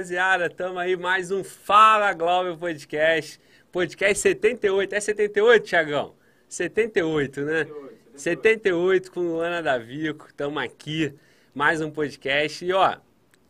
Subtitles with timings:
[0.00, 3.38] rapaziada, tamo aí mais um Fala Glória Podcast,
[3.70, 6.14] podcast 78, é 78, Tiagão?
[6.48, 7.66] 78, né?
[8.14, 11.14] 78, 78 com Luana Davico, tamo aqui,
[11.54, 12.96] mais um podcast, e ó,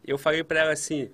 [0.05, 1.09] eu falei pra ela assim,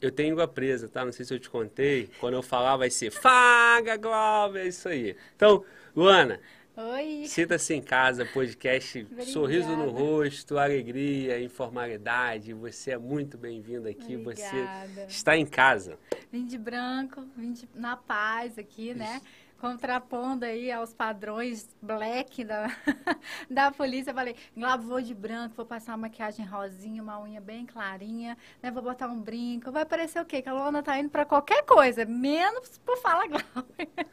[0.00, 1.04] eu tenho língua presa, tá?
[1.04, 4.88] Não sei se eu te contei, quando eu falar vai ser Fala Glória, é isso
[4.88, 5.14] aí.
[5.36, 5.62] Então,
[5.94, 6.40] Luana,
[6.76, 7.24] Oi.
[7.26, 9.30] Sinta-se em casa, podcast Obrigada.
[9.30, 12.54] Sorriso no Rosto, Alegria, Informalidade.
[12.54, 15.04] Você é muito bem-vindo aqui, você Obrigada.
[15.08, 15.98] está em casa.
[16.32, 19.20] Vim de branco, vim de- na paz aqui, né?
[19.60, 22.68] Contrapondo aí aos padrões black da,
[23.50, 24.10] da polícia.
[24.10, 28.38] Eu falei, Glauber, vou de branco, vou passar uma maquiagem rosinha, uma unha bem clarinha,
[28.62, 28.70] né?
[28.70, 29.70] Vou botar um brinco.
[29.70, 30.40] Vai parecer o quê?
[30.40, 34.06] Que a Luana tá indo pra qualquer coisa, menos por Fala Glauber.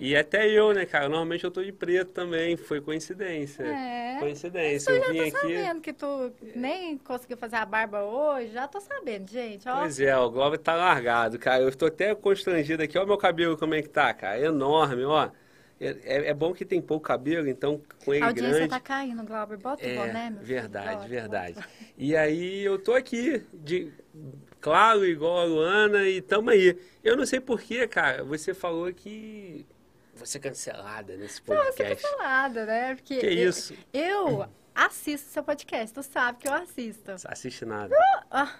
[0.00, 1.08] E até eu, né, cara?
[1.08, 3.64] Normalmente eu tô de preto também, foi coincidência.
[3.64, 4.18] É.
[4.20, 5.54] Coincidência, Eu eu já vim tô aqui.
[5.56, 9.68] sabendo que tu nem conseguiu fazer a barba hoje, já tô sabendo, gente.
[9.68, 11.62] Ó, Pois é, o Globo tá largado, cara.
[11.64, 12.96] Eu tô até constrangido aqui.
[12.96, 14.38] Olha o meu cabelo como é que tá, cara.
[14.40, 15.30] Enorme, ó.
[15.80, 18.70] É, é- é bom que tem pouco cabelo, então com ele a audiência grande.
[18.70, 19.56] tá caindo, Glauber.
[19.58, 20.46] Bota o boné, meu filho.
[20.46, 21.54] verdade, Bota, verdade.
[21.54, 21.68] bota.
[21.96, 23.92] E aí eu tô aqui, de
[24.60, 26.76] claro, igual a Luana, e tamo aí.
[27.02, 29.64] Eu não sei porquê, cara, você falou que
[30.18, 32.02] você é cancelada nesse Não, eu podcast.
[32.02, 32.94] falada, né?
[32.94, 33.74] Porque Que eu, isso?
[33.92, 37.12] eu assisto seu podcast, tu sabe que eu assisto.
[37.26, 37.94] Assiste nada.
[38.30, 38.54] Ah,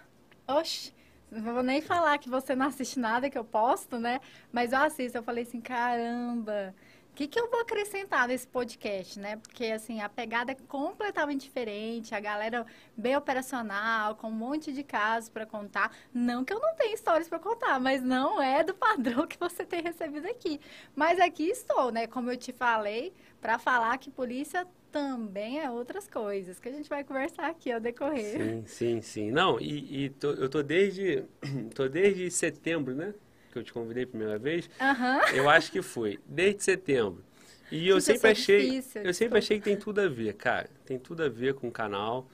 [0.46, 0.94] oxi,
[1.30, 4.20] não vou nem falar que você não assiste nada que eu posto, né?
[4.52, 6.74] Mas eu assisto, eu falei assim, caramba,
[7.18, 9.38] que, que eu vou acrescentar nesse podcast, né?
[9.38, 12.64] Porque, assim, a pegada é completamente diferente, a galera
[12.96, 15.90] bem operacional, com um monte de casos para contar.
[16.14, 19.64] Não que eu não tenha histórias para contar, mas não é do padrão que você
[19.64, 20.60] tem recebido aqui.
[20.94, 22.06] Mas aqui estou, né?
[22.06, 26.88] Como eu te falei, para falar que polícia também é outras coisas, que a gente
[26.88, 28.40] vai conversar aqui ao decorrer.
[28.40, 29.30] Sim, sim, sim.
[29.32, 31.24] Não, e, e tô- eu tô desde,
[31.74, 33.12] tô desde setembro, né?
[33.52, 34.68] Que eu te convidei a primeira vez.
[34.80, 35.20] Aham.
[35.34, 37.24] Eu acho que foi, desde setembro.
[37.70, 40.34] E eu eu sempre achei, difícil, eu sempre tô- achei que tem tudo a ver,
[40.34, 40.70] cara.
[40.86, 42.28] Tem tudo a ver com o canal.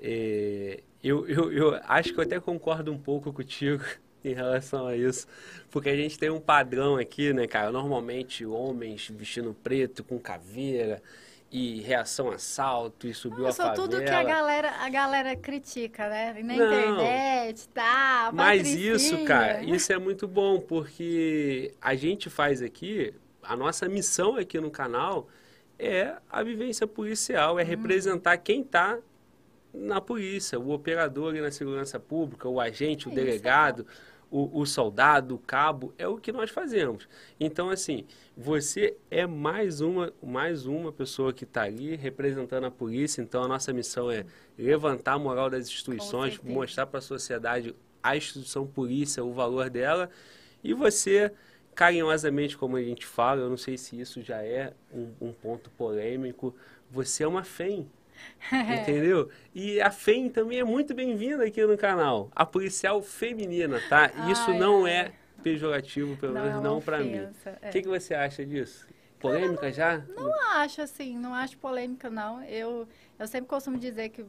[0.00, 3.82] É, eu, eu, eu acho que eu até concordo um pouco contigo
[4.24, 5.26] em relação a isso,
[5.70, 7.70] porque a gente tem um padrão aqui, né, cara?
[7.70, 11.02] Normalmente homens vestindo preto com caveira
[11.50, 13.74] e reação a assalto e subiu Eu a favela.
[13.74, 16.34] tudo que a galera, a galera critica, né?
[16.42, 16.64] Na Não.
[16.66, 18.30] internet, tá?
[18.34, 24.36] Mas isso, cara, isso é muito bom, porque a gente faz aqui, a nossa missão
[24.36, 25.28] aqui no canal
[25.78, 27.60] é a vivência policial, Uhum.
[27.60, 28.98] é representar quem está
[29.72, 33.86] na polícia, o operador na segurança pública, o agente, o É isso, delegado,
[34.30, 37.08] o, o soldado, o cabo, é o que nós fazemos.
[37.38, 38.04] Então, assim,
[38.36, 43.48] você é mais uma, mais uma pessoa que está ali representando a polícia, então a
[43.48, 44.24] nossa missão é
[44.56, 50.10] levantar a moral das instituições, mostrar para a sociedade a instituição polícia, o valor dela,
[50.62, 51.32] e você,
[51.74, 55.70] carinhosamente, como a gente fala, eu não sei se isso já é um, um ponto
[55.70, 56.54] polêmico,
[56.90, 57.88] você é uma FEM.
[58.82, 59.30] Entendeu?
[59.54, 62.30] E a FEM também é muito bem-vinda aqui no canal.
[62.34, 64.10] A policial feminina, tá?
[64.30, 65.12] Isso Ai, não é
[65.42, 67.20] pejorativo, pelo Não é menos uma não pra mim.
[67.20, 67.30] O
[67.62, 67.70] é.
[67.70, 68.86] que, que você acha disso?
[69.18, 69.98] Polêmica já?
[69.98, 72.42] Não acho assim, não acho polêmica, não.
[72.44, 72.88] Eu,
[73.18, 74.24] eu sempre costumo dizer que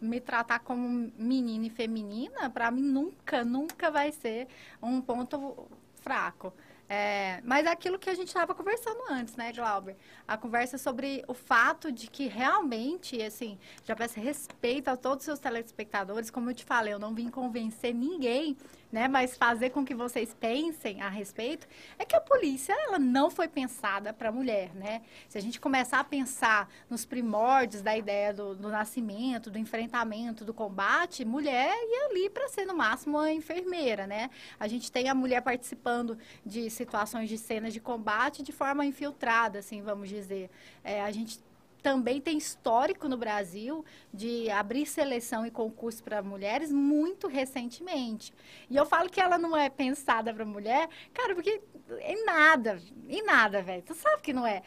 [0.00, 4.46] me tratar como menina e feminina, para mim nunca, nunca vai ser
[4.82, 5.66] um ponto
[6.02, 6.52] fraco.
[6.88, 9.94] É, mas é aquilo que a gente estava conversando antes, né, Glauber?
[10.26, 15.24] A conversa sobre o fato de que realmente, assim, já peço respeito a todos os
[15.24, 16.30] seus telespectadores.
[16.30, 18.56] Como eu te falei, eu não vim convencer ninguém,
[18.90, 19.06] né?
[19.08, 21.66] Mas fazer com que vocês pensem a respeito
[21.98, 25.02] é que a polícia, ela não foi pensada para mulher, né?
[25.28, 30.44] Se a gente começar a pensar nos primórdios da ideia do, do nascimento, do enfrentamento,
[30.44, 34.30] do combate, mulher ia ali para ser no máximo uma enfermeira, né?
[34.58, 39.58] A gente tem a mulher participando de situações de cenas de combate de forma infiltrada,
[39.58, 40.50] assim, vamos dizer.
[40.82, 41.40] É, a gente
[41.88, 43.82] também tem histórico no Brasil
[44.12, 48.34] de abrir seleção e concurso para mulheres muito recentemente.
[48.68, 51.62] E eu falo que ela não é pensada para mulher, cara, porque
[52.02, 53.82] em nada, em nada, velho.
[53.82, 54.62] Tu sabe que não é.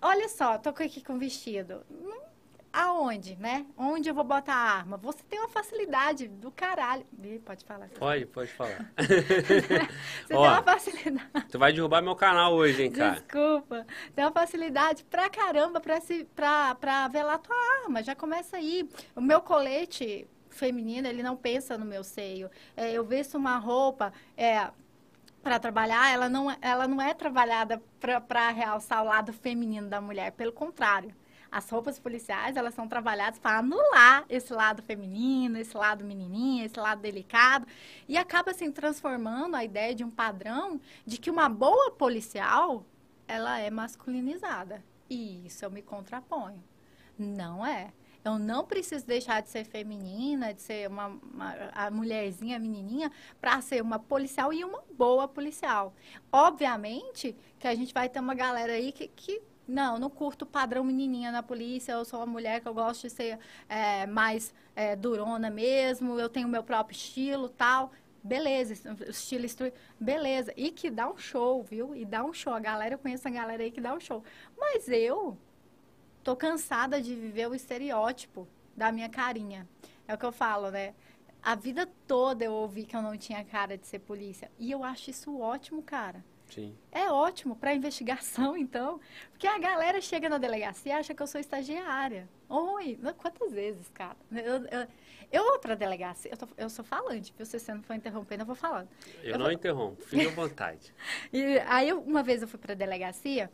[0.00, 1.84] Olha só, tô aqui com vestido.
[1.90, 2.25] Não-
[2.78, 3.64] Aonde, né?
[3.74, 4.98] Onde eu vou botar a arma?
[4.98, 7.06] Você tem uma facilidade do caralho.
[7.22, 7.88] Ih, Pode falar.
[7.98, 8.92] Pode, pode falar.
[10.26, 10.42] Você Ó.
[10.42, 11.46] tem uma facilidade.
[11.50, 13.14] tu vai derrubar meu canal hoje, hein, cara?
[13.14, 13.86] Desculpa.
[14.14, 18.02] Tem uma facilidade pra caramba pra, se, pra, pra velar tua arma.
[18.02, 18.86] Já começa aí.
[19.14, 22.50] O meu colete feminino, ele não pensa no meu seio.
[22.76, 24.12] É, eu visto uma roupa.
[24.36, 24.70] É,
[25.42, 27.80] para trabalhar, ela não, ela não é trabalhada
[28.28, 31.14] para realçar o lado feminino da mulher, pelo contrário.
[31.50, 36.78] As roupas policiais, elas são trabalhadas para anular esse lado feminino, esse lado menininha, esse
[36.78, 37.66] lado delicado.
[38.08, 42.84] E acaba se assim, transformando a ideia de um padrão de que uma boa policial,
[43.26, 44.82] ela é masculinizada.
[45.08, 46.62] E isso eu me contraponho.
[47.18, 47.92] Não é.
[48.24, 53.10] Eu não preciso deixar de ser feminina, de ser uma, uma a mulherzinha, a menininha,
[53.40, 55.94] para ser uma policial e uma boa policial.
[56.32, 60.84] Obviamente que a gente vai ter uma galera aí que, que não, não curto padrão
[60.84, 61.92] menininha na polícia.
[61.92, 66.18] Eu sou uma mulher que eu gosto de ser é, mais é, durona mesmo.
[66.18, 67.90] Eu tenho meu próprio estilo, tal.
[68.22, 68.74] Beleza,
[69.08, 69.72] estilo estru...
[70.00, 70.52] beleza.
[70.56, 71.94] E que dá um show, viu?
[71.94, 72.52] E dá um show.
[72.52, 74.22] A galera, eu conheço a galera aí que dá um show.
[74.58, 75.36] Mas eu
[76.22, 79.66] tô cansada de viver o estereótipo da minha carinha.
[80.08, 80.94] É o que eu falo, né?
[81.42, 84.50] A vida toda eu ouvi que eu não tinha cara de ser polícia.
[84.58, 86.24] E eu acho isso ótimo, cara.
[86.48, 86.76] Sim.
[86.92, 89.00] É ótimo para investigação, então.
[89.30, 92.28] Porque a galera chega na delegacia e acha que eu sou estagiária.
[92.48, 94.16] Oi, quantas vezes, cara?
[94.30, 94.86] Eu, eu,
[95.32, 98.46] eu vou pra delegacia, eu, tô, eu sou falante, se você não for interrompendo, eu
[98.46, 98.88] vou falando.
[99.22, 99.52] Eu, eu não vou...
[99.52, 100.94] interrompo, fique à vontade.
[101.32, 103.50] e aí, uma vez eu fui pra delegacia,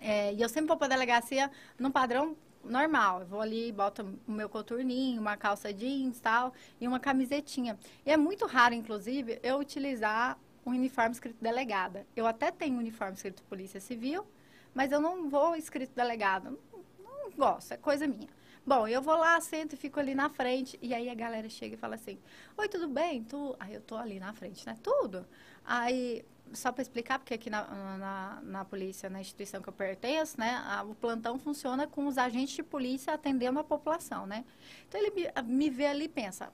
[0.00, 3.20] é, e eu sempre vou para a delegacia num padrão normal.
[3.20, 7.78] Eu vou ali, boto o meu coturninho, uma calça jeans tal, e uma camisetinha.
[8.04, 12.06] E é muito raro, inclusive, eu utilizar um uniforme escrito delegada.
[12.14, 14.26] Eu até tenho uniforme escrito Polícia Civil,
[14.74, 16.50] mas eu não vou escrito delegada.
[16.50, 16.58] Não,
[17.02, 18.28] não gosto, é coisa minha.
[18.66, 20.78] Bom, eu vou lá, sento e fico ali na frente.
[20.82, 22.18] E aí a galera chega e fala assim:
[22.56, 23.24] Oi, tudo bem?
[23.24, 23.56] Tu...
[23.58, 24.76] Aí eu tô ali na frente, né?
[24.82, 25.26] Tudo.
[25.64, 26.22] Aí
[26.52, 27.64] só para explicar, porque aqui na,
[27.98, 32.16] na, na, polícia, na instituição que eu pertenço, né, a, o plantão funciona com os
[32.16, 34.46] agentes de polícia atendendo a população, né?
[34.88, 36.50] Então ele me, me vê ali e pensa,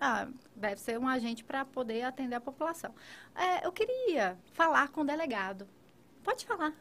[0.00, 2.94] ah, deve ser um agente para poder atender a população.
[3.34, 5.68] É, eu queria falar com o delegado.
[6.24, 6.72] Pode falar.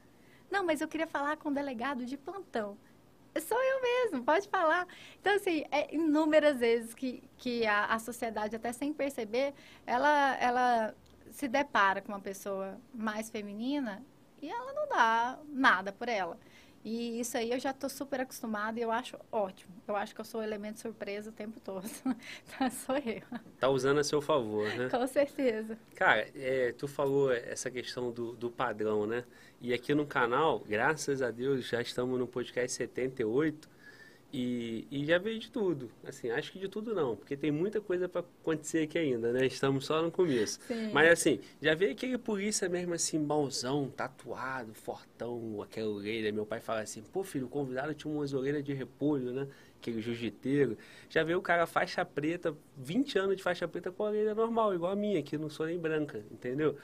[0.50, 2.78] Não, mas eu queria falar com o delegado de plantão.
[3.40, 4.86] Sou eu mesmo, pode falar.
[5.20, 9.54] Então, assim, é inúmeras vezes que, que a, a sociedade, até sem perceber,
[9.86, 10.94] ela, ela
[11.30, 14.04] se depara com uma pessoa mais feminina
[14.40, 16.38] e ela não dá nada por ela.
[16.88, 19.74] E isso aí eu já estou super acostumada e eu acho ótimo.
[19.86, 21.84] Eu acho que eu sou o elemento surpresa o tempo todo.
[21.84, 23.20] então, sou eu.
[23.60, 24.88] Tá usando a seu favor, né?
[24.88, 25.78] Com certeza.
[25.94, 29.24] Cara, é, tu falou essa questão do, do padrão, né?
[29.60, 33.68] E aqui no canal, graças a Deus, já estamos no podcast 78
[34.30, 35.90] e, e, já veio de tudo.
[36.04, 39.46] Assim, acho que de tudo não, porque tem muita coisa para acontecer aqui ainda, né?
[39.46, 40.60] Estamos só no começo.
[40.68, 40.90] Sim.
[40.92, 46.30] Mas assim, já veio aquele polícia mesmo assim, mauzão, tatuado, fortão, aquela orelha.
[46.30, 49.48] Meu pai fala assim, pô filho, o convidado tinha umas orelhas de repolho, né?
[49.80, 50.76] Aquele jiu-jiteiro.
[51.08, 54.74] Já veio o cara faixa preta, 20 anos de faixa preta com a orelha normal,
[54.74, 56.76] igual a minha, que não sou nem branca, entendeu?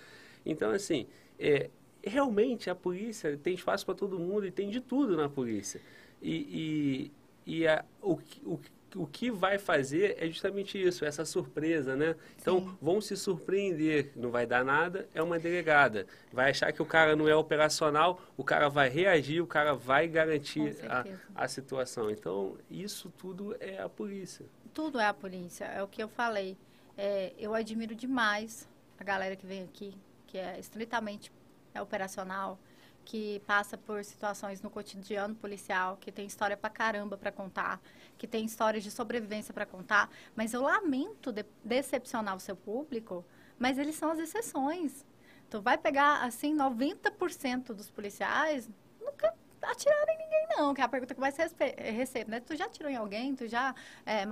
[0.46, 1.06] Então, assim,
[1.38, 1.68] é,
[2.02, 5.78] realmente a polícia tem espaço para todo mundo e tem de tudo na polícia.
[6.22, 8.60] e, e e a, o, o,
[8.96, 12.14] o que vai fazer é justamente isso, essa surpresa, né?
[12.40, 12.78] Então, Sim.
[12.80, 16.06] vão se surpreender, não vai dar nada, é uma delegada.
[16.32, 20.08] Vai achar que o cara não é operacional, o cara vai reagir, o cara vai
[20.08, 22.10] garantir a, a situação.
[22.10, 24.46] Então, isso tudo é a polícia.
[24.72, 26.56] Tudo é a polícia, é o que eu falei.
[26.96, 29.94] É, eu admiro demais a galera que vem aqui,
[30.26, 31.32] que é estritamente
[31.74, 32.58] é operacional,
[33.04, 37.80] que passa por situações no cotidiano policial, que tem história pra caramba para contar,
[38.16, 43.24] que tem histórias de sobrevivência para contar, mas eu lamento de decepcionar o seu público,
[43.58, 45.04] mas eles são as exceções.
[45.50, 48.68] Tu vai pegar, assim, 90% dos policiais
[49.00, 52.40] nunca atiraram em ninguém, não, que é a pergunta que mais recebe, né?
[52.40, 53.34] Tu já atirou em alguém?
[53.34, 54.24] Tu já é,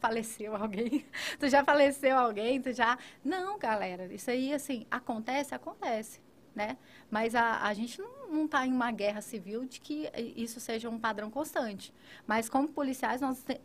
[0.00, 1.06] faleceu alguém?
[1.38, 2.60] tu já faleceu alguém?
[2.60, 2.98] Tu já...
[3.24, 6.23] Não, galera, isso aí, assim, acontece, acontece
[6.54, 6.76] né?
[7.10, 10.98] Mas a, a gente não está em uma guerra civil de que isso seja um
[10.98, 11.92] padrão constante.
[12.26, 13.60] Mas como policiais, nós te,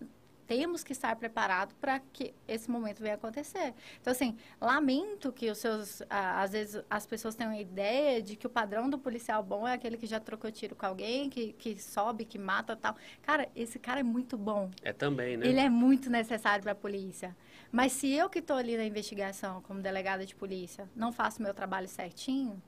[0.50, 3.72] temos que estar preparados para que esse momento venha acontecer.
[4.02, 8.48] Então, assim, lamento que os seus, às vezes, as pessoas tenham a ideia de que
[8.48, 11.80] o padrão do policial bom é aquele que já trocou tiro com alguém, que, que
[11.80, 12.96] sobe, que mata tal.
[13.22, 14.72] Cara, esse cara é muito bom.
[14.82, 15.46] É também, né?
[15.46, 17.38] Ele é muito necessário para a polícia.
[17.72, 21.54] Mas se eu que estou ali na investigação como delegada de polícia não faço meu
[21.54, 22.60] trabalho certinho,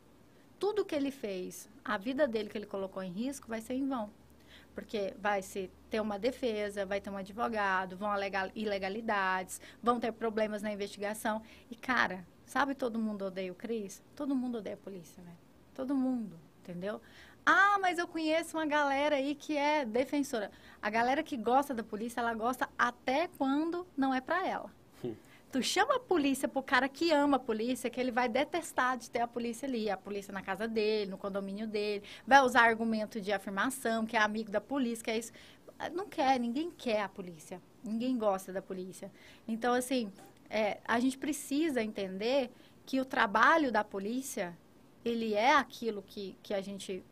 [0.61, 3.87] tudo que ele fez, a vida dele que ele colocou em risco, vai ser em
[3.87, 4.11] vão.
[4.75, 10.11] Porque vai se ter uma defesa, vai ter um advogado, vão alegar ilegalidades, vão ter
[10.11, 11.41] problemas na investigação.
[11.71, 14.03] E, cara, sabe todo mundo odeia o Cris?
[14.15, 15.37] Todo mundo odeia a polícia, velho.
[15.73, 17.01] Todo mundo, entendeu?
[17.43, 20.51] Ah, mas eu conheço uma galera aí que é defensora.
[20.79, 24.71] A galera que gosta da polícia, ela gosta até quando não é para ela.
[25.51, 29.09] Tu chama a polícia pro cara que ama a polícia, que ele vai detestar de
[29.09, 33.19] ter a polícia ali, a polícia na casa dele, no condomínio dele, vai usar argumento
[33.19, 35.33] de afirmação, que é amigo da polícia, que é isso.
[35.93, 37.61] Não quer, ninguém quer a polícia.
[37.83, 39.11] Ninguém gosta da polícia.
[39.45, 40.09] Então, assim,
[40.49, 42.49] é, a gente precisa entender
[42.85, 44.57] que o trabalho da polícia,
[45.03, 47.03] ele é aquilo que, que a gente,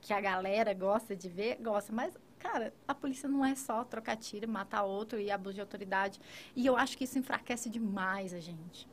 [0.00, 4.16] que a galera gosta de ver, gosta, mas Cara, a polícia não é só trocar
[4.16, 6.20] tiro, matar outro e abuso de autoridade.
[6.56, 8.88] E eu acho que isso enfraquece demais a gente.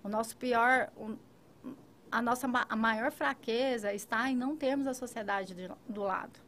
[0.00, 0.92] O nosso pior,
[2.08, 5.56] a nossa a maior fraqueza está em não termos a sociedade
[5.88, 6.38] do lado.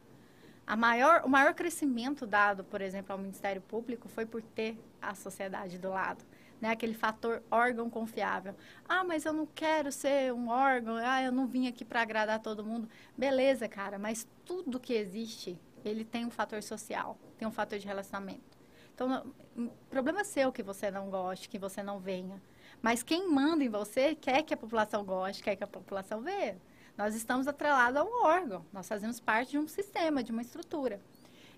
[0.65, 5.13] A maior, o maior crescimento dado, por exemplo, ao Ministério Público foi por ter a
[5.15, 6.23] sociedade do lado.
[6.61, 6.69] Né?
[6.69, 8.55] Aquele fator órgão confiável.
[8.87, 12.39] Ah, mas eu não quero ser um órgão, ah, eu não vim aqui para agradar
[12.39, 12.87] todo mundo.
[13.17, 17.87] Beleza, cara, mas tudo que existe ele tem um fator social, tem um fator de
[17.87, 18.57] relacionamento.
[18.93, 22.41] Então, o problema é seu que você não goste, que você não venha.
[22.81, 26.57] Mas quem manda em você quer que a população goste, quer que a população veja.
[26.97, 30.99] Nós estamos atrelados a um órgão, nós fazemos parte de um sistema, de uma estrutura.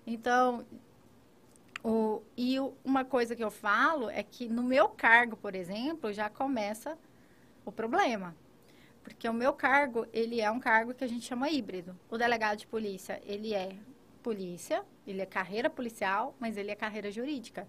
[0.06, 0.66] Então,
[1.82, 6.28] o, e uma coisa que eu falo é que no meu cargo, por exemplo, já
[6.28, 6.96] começa
[7.64, 8.34] o problema.
[9.02, 11.98] Porque o meu cargo, ele é um cargo que a gente chama híbrido.
[12.10, 13.74] O delegado de polícia, ele é
[14.22, 17.68] polícia, ele é carreira policial, mas ele é carreira jurídica.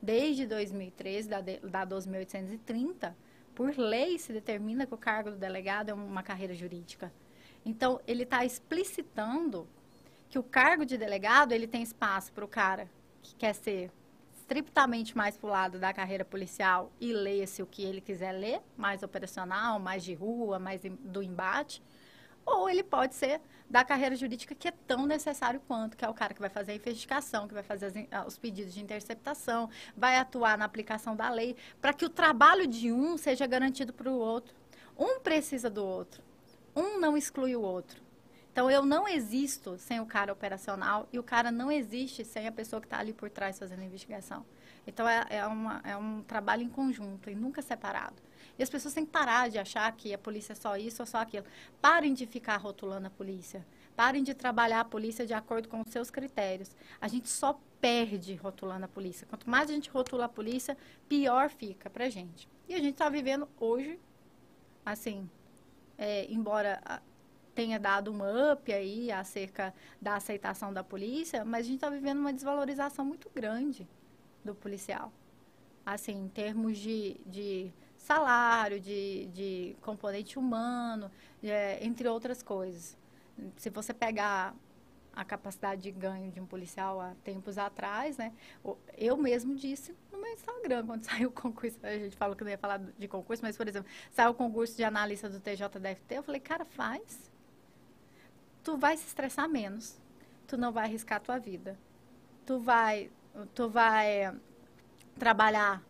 [0.00, 3.16] Desde 2013, da, da 2830,
[3.54, 7.12] por lei se determina que o cargo do delegado é uma carreira jurídica.
[7.64, 9.68] Então, ele está explicitando
[10.28, 12.90] que o cargo de delegado ele tem espaço para o cara
[13.22, 13.90] que quer ser
[14.34, 18.60] estritamente mais para o lado da carreira policial e leia-se o que ele quiser ler,
[18.76, 21.82] mais operacional, mais de rua, mais do embate,
[22.44, 26.12] ou ele pode ser da carreira jurídica que é tão necessário quanto, que é o
[26.12, 29.70] cara que vai fazer a investigação, que vai fazer as, ah, os pedidos de interceptação,
[29.96, 34.10] vai atuar na aplicação da lei, para que o trabalho de um seja garantido para
[34.10, 34.54] o outro.
[34.98, 36.22] Um precisa do outro.
[36.76, 38.02] Um não exclui o outro.
[38.52, 42.52] Então, eu não existo sem o cara operacional e o cara não existe sem a
[42.52, 44.44] pessoa que está ali por trás fazendo a investigação.
[44.86, 48.16] Então, é, é, uma, é um trabalho em conjunto e nunca separado.
[48.58, 51.06] E as pessoas têm que parar de achar que a polícia é só isso ou
[51.06, 51.46] só aquilo.
[51.80, 53.64] Parem de ficar rotulando a polícia.
[53.96, 56.74] Parem de trabalhar a polícia de acordo com os seus critérios.
[57.00, 59.26] A gente só perde rotulando a polícia.
[59.26, 60.76] Quanto mais a gente rotula a polícia,
[61.08, 62.48] pior fica pra gente.
[62.68, 63.98] E a gente está vivendo hoje,
[64.84, 65.28] assim,
[65.98, 66.80] é, embora
[67.54, 72.18] tenha dado um up aí acerca da aceitação da polícia, mas a gente está vivendo
[72.18, 73.86] uma desvalorização muito grande
[74.44, 75.12] do policial.
[75.84, 81.10] Assim, em termos de, de salário, de, de componente humano,
[81.42, 82.96] é, entre outras coisas.
[83.56, 84.54] Se você pegar
[85.14, 88.32] a capacidade de ganho de um policial há tempos atrás, né?
[88.96, 92.50] Eu mesmo disse no meu Instagram, quando saiu o concurso, a gente falou que não
[92.50, 96.22] ia falar de concurso, mas, por exemplo, saiu o concurso de analista do TJDFT, eu
[96.22, 97.30] falei, cara, faz.
[98.64, 100.00] Tu vai se estressar menos.
[100.46, 101.78] Tu não vai arriscar a tua vida.
[102.46, 103.10] Tu vai,
[103.54, 104.34] tu vai
[105.18, 105.82] trabalhar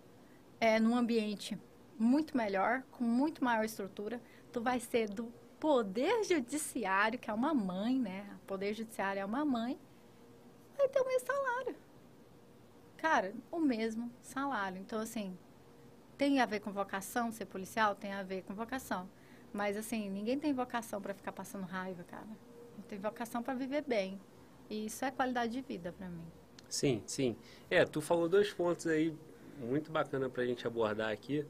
[0.60, 1.58] é, num ambiente
[2.02, 4.20] muito melhor, com muito maior estrutura.
[4.52, 8.28] Tu vai ser do Poder Judiciário, que é uma mãe, né?
[8.42, 9.78] O Poder Judiciário é uma mãe,
[10.76, 11.76] vai ter o mesmo salário.
[12.96, 14.78] Cara, o mesmo salário.
[14.78, 15.36] Então, assim,
[16.18, 17.94] tem a ver com vocação ser policial?
[17.94, 19.08] Tem a ver com vocação.
[19.52, 22.26] Mas, assim, ninguém tem vocação para ficar passando raiva, cara.
[22.88, 24.20] Tem vocação para viver bem.
[24.68, 26.26] E isso é qualidade de vida para mim.
[26.68, 27.36] Sim, sim.
[27.70, 29.16] É, tu falou dois pontos aí
[29.58, 31.46] muito bacana para a gente abordar aqui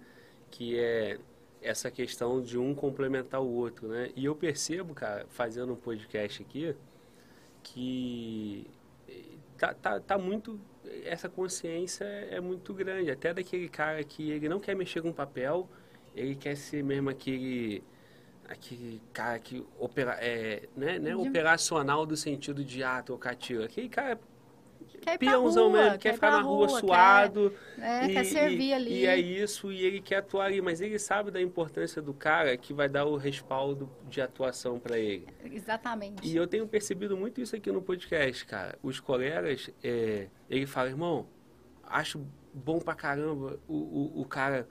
[0.52, 1.18] que é
[1.60, 4.10] essa questão de um complementar o outro, né?
[4.14, 6.76] E eu percebo, cara, fazendo um podcast aqui,
[7.62, 8.66] que
[9.56, 10.60] tá, tá, tá muito
[11.04, 15.68] essa consciência é muito grande, até daquele cara que ele não quer mexer com papel,
[16.14, 17.82] ele quer ser mesmo aquele
[18.48, 23.64] aquele cara que opera, é, né, né, operacional do sentido de ah, tocar tiro.
[23.64, 24.20] Aquele cara
[25.02, 27.54] quer peãozão rua, mesmo, quer, quer ficar na rua, rua suado.
[27.74, 28.94] Quer, é, e, quer servir e, ali.
[29.00, 32.56] E é isso, e ele quer atuar ali, mas ele sabe da importância do cara
[32.56, 35.26] que vai dar o respaldo de atuação para ele.
[35.44, 36.26] Exatamente.
[36.26, 38.78] E eu tenho percebido muito isso aqui no podcast, cara.
[38.82, 41.26] Os colegas, é, ele fala, irmão,
[41.82, 44.68] acho bom pra caramba o, o, o cara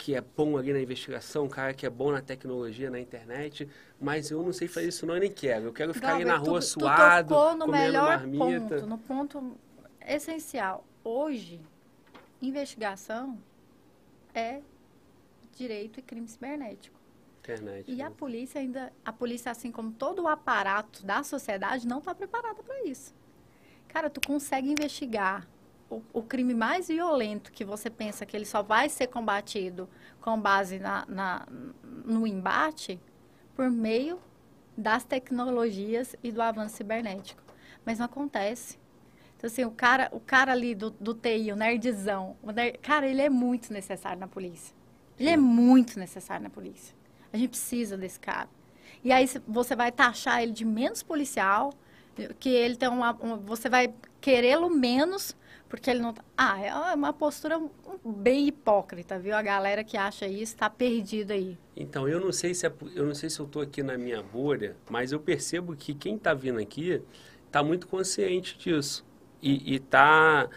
[0.00, 3.68] que é bom ali na investigação, um cara que é bom na tecnologia, na internet,
[4.00, 5.66] mas eu não sei fazer isso não e nem quero.
[5.66, 8.76] Eu quero ficar ali na rua tu, suado, tu tocou no comendo melhor marmita.
[8.76, 9.56] Ponto, no ponto
[10.00, 10.86] essencial.
[11.04, 11.60] Hoje,
[12.40, 13.38] investigação
[14.34, 14.62] é
[15.54, 16.98] direito e crime cibernético.
[17.40, 18.04] Internet, e né?
[18.04, 22.62] a polícia ainda, a polícia assim como todo o aparato da sociedade não está preparada
[22.62, 23.14] para isso.
[23.88, 25.46] Cara, tu consegue investigar
[25.90, 29.88] o, o, crime mais violento que você pensa que ele só vai ser combatido
[30.20, 31.46] com base na, na,
[32.04, 33.00] no embate
[33.54, 34.18] por meio
[34.76, 37.42] das tecnologias e do avanço cibernético.
[37.84, 38.78] Mas não acontece.
[39.36, 43.06] Então, assim, o cara, o cara ali do, do TI, o nerdzão, o nerd, cara,
[43.06, 44.74] ele é muito necessário na polícia.
[45.18, 46.94] Ele é muito necessário na polícia.
[47.32, 48.48] A gente precisa desse cara.
[49.02, 51.72] E aí você vai taxar ele de menos policial,
[52.38, 55.34] que ele tem uma, uma você vai querê-lo menos
[55.70, 56.12] porque ele não.
[56.12, 57.62] Tá, ah, é uma postura
[58.04, 59.36] bem hipócrita, viu?
[59.36, 61.56] A galera que acha isso está perdida aí.
[61.76, 64.20] Então, eu não sei se é, eu não sei se eu estou aqui na minha
[64.20, 67.00] bolha, mas eu percebo que quem está vindo aqui
[67.46, 69.06] está muito consciente disso.
[69.40, 70.50] E, e tá.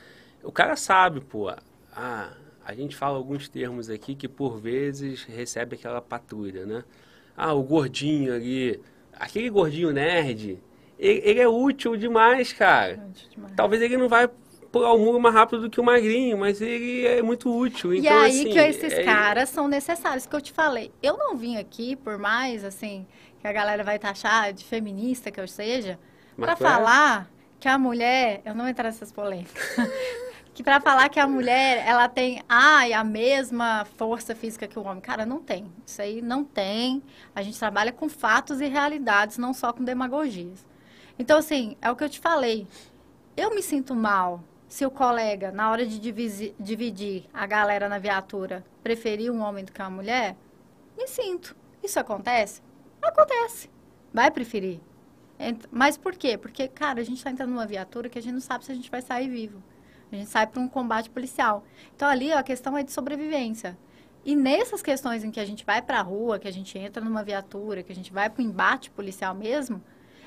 [0.43, 1.47] O cara sabe, pô.
[1.95, 2.34] Ah,
[2.65, 6.84] a gente fala alguns termos aqui que por vezes recebe aquela patrulha, né?
[7.38, 8.82] Ah, o gordinho ali.
[9.13, 10.60] Aquele gordinho nerd,
[10.97, 12.93] ele, ele é útil demais, cara.
[12.93, 13.54] É demais.
[13.56, 14.28] Talvez ele não vai
[14.74, 17.94] pular o muro mais rápido do que o magrinho, mas ele é muito útil.
[17.94, 19.04] Então, e aí assim, que esses é...
[19.04, 20.92] caras são necessários, que eu te falei.
[21.02, 23.06] Eu não vim aqui, por mais, assim,
[23.40, 26.00] que a galera vai taxar de feminista que eu seja,
[26.36, 28.42] para falar que a mulher...
[28.44, 29.76] Eu não vou entrar nessas polêmicas.
[30.56, 34.84] que para falar que a mulher, ela tem ai, a mesma força física que o
[34.84, 35.02] homem.
[35.02, 35.72] Cara, não tem.
[35.86, 37.04] Isso aí não tem.
[37.36, 40.66] A gente trabalha com fatos e realidades, não só com demagogias.
[41.20, 42.68] Então, assim, é o que eu te falei.
[43.38, 48.66] Eu me sinto mal se o colega, na hora de dividir, a galera na viatura,
[48.82, 50.36] preferir um homem do que uma mulher,
[50.98, 51.56] me sinto.
[51.84, 52.60] Isso acontece?
[53.00, 53.70] Acontece.
[54.12, 54.80] Vai preferir.
[55.70, 56.40] Mas por quê?
[56.40, 58.76] Porque, cara, a gente está entrando numa viatura que a gente não sabe se a
[58.76, 59.62] gente vai sair vivo.
[60.12, 61.64] A gente sai para um combate policial.
[61.96, 63.78] Então, ali, ó, a questão é de sobrevivência.
[64.26, 67.04] E nessas questões em que a gente vai para a rua, que a gente entra
[67.04, 69.84] numa viatura, que a gente vai para o embate policial mesmo,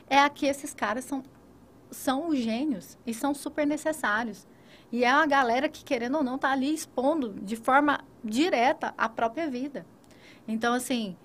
[0.09, 1.25] é aqui esses caras são
[1.91, 4.47] são os gênios e são super necessários.
[4.91, 9.09] E é uma galera que, querendo ou não, está ali expondo de forma direta a
[9.09, 9.85] própria vida.
[10.47, 11.17] Então, assim,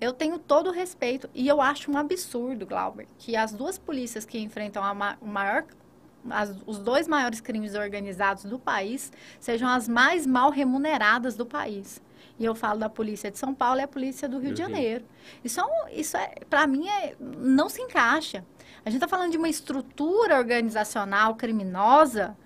[0.00, 1.28] eu tenho todo o respeito.
[1.34, 5.64] E eu acho um absurdo, Glauber, que as duas polícias que enfrentam a o maior,
[6.28, 12.02] as, os dois maiores crimes organizados do país sejam as mais mal remuneradas do país.
[12.38, 15.04] E eu falo da polícia de São Paulo e a polícia do Rio de Janeiro.
[15.44, 18.44] Isso, é, isso é, para mim, é, não se encaixa.
[18.84, 22.36] A gente está falando de uma estrutura organizacional criminosa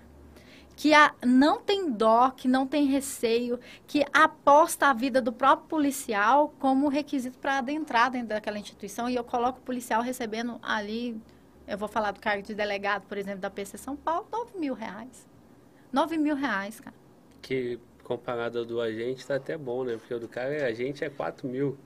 [0.75, 5.67] que a, não tem dó, que não tem receio, que aposta a vida do próprio
[5.67, 9.09] policial como requisito para adentrar dentro daquela instituição.
[9.09, 11.19] E eu coloco o policial recebendo ali,
[11.65, 14.73] eu vou falar do cargo de delegado, por exemplo, da PC São Paulo, 9 mil
[14.73, 15.25] reais.
[15.93, 16.95] 9 mil reais, cara.
[17.41, 19.95] Que comparado ao do agente está até bom, né?
[19.97, 21.77] Porque o do cara, a gente é 4 mil.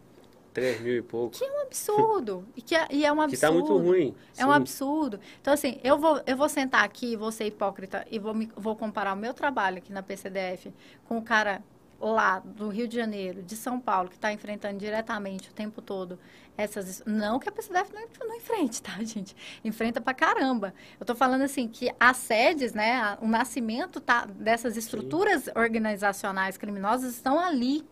[0.53, 1.38] 3 mil e pouco.
[1.38, 2.45] Que é um absurdo.
[2.55, 3.31] e, que é, e é um absurdo.
[3.39, 4.15] Que tá muito ruim.
[4.38, 5.19] É um absurdo.
[5.41, 8.75] Então, assim, eu vou, eu vou sentar aqui, vou ser hipócrita e vou, me, vou
[8.75, 10.73] comparar o meu trabalho aqui na PCDF
[11.05, 11.63] com o cara
[11.99, 16.17] lá do Rio de Janeiro, de São Paulo, que está enfrentando diretamente o tempo todo
[16.59, 17.01] essas.
[17.05, 19.35] Não que a PCDF não, não enfrente, tá, gente?
[19.63, 20.73] Enfrenta pra caramba.
[20.99, 25.51] Eu estou falando assim que as sedes, né, o nascimento tá, dessas estruturas Sim.
[25.55, 27.85] organizacionais criminosas estão ali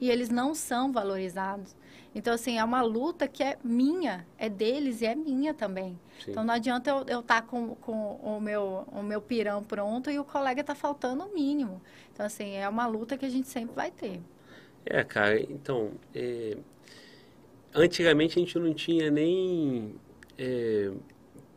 [0.00, 1.76] e eles não são valorizados.
[2.14, 5.98] Então, assim, é uma luta que é minha, é deles e é minha também.
[6.24, 6.30] Sim.
[6.30, 10.18] Então, não adianta eu estar tá com, com o, meu, o meu pirão pronto e
[10.18, 11.82] o colega tá faltando o mínimo.
[12.12, 14.20] Então, assim, é uma luta que a gente sempre vai ter.
[14.86, 16.56] É, cara, então, é,
[17.74, 19.94] antigamente a gente não tinha nem
[20.38, 20.92] é,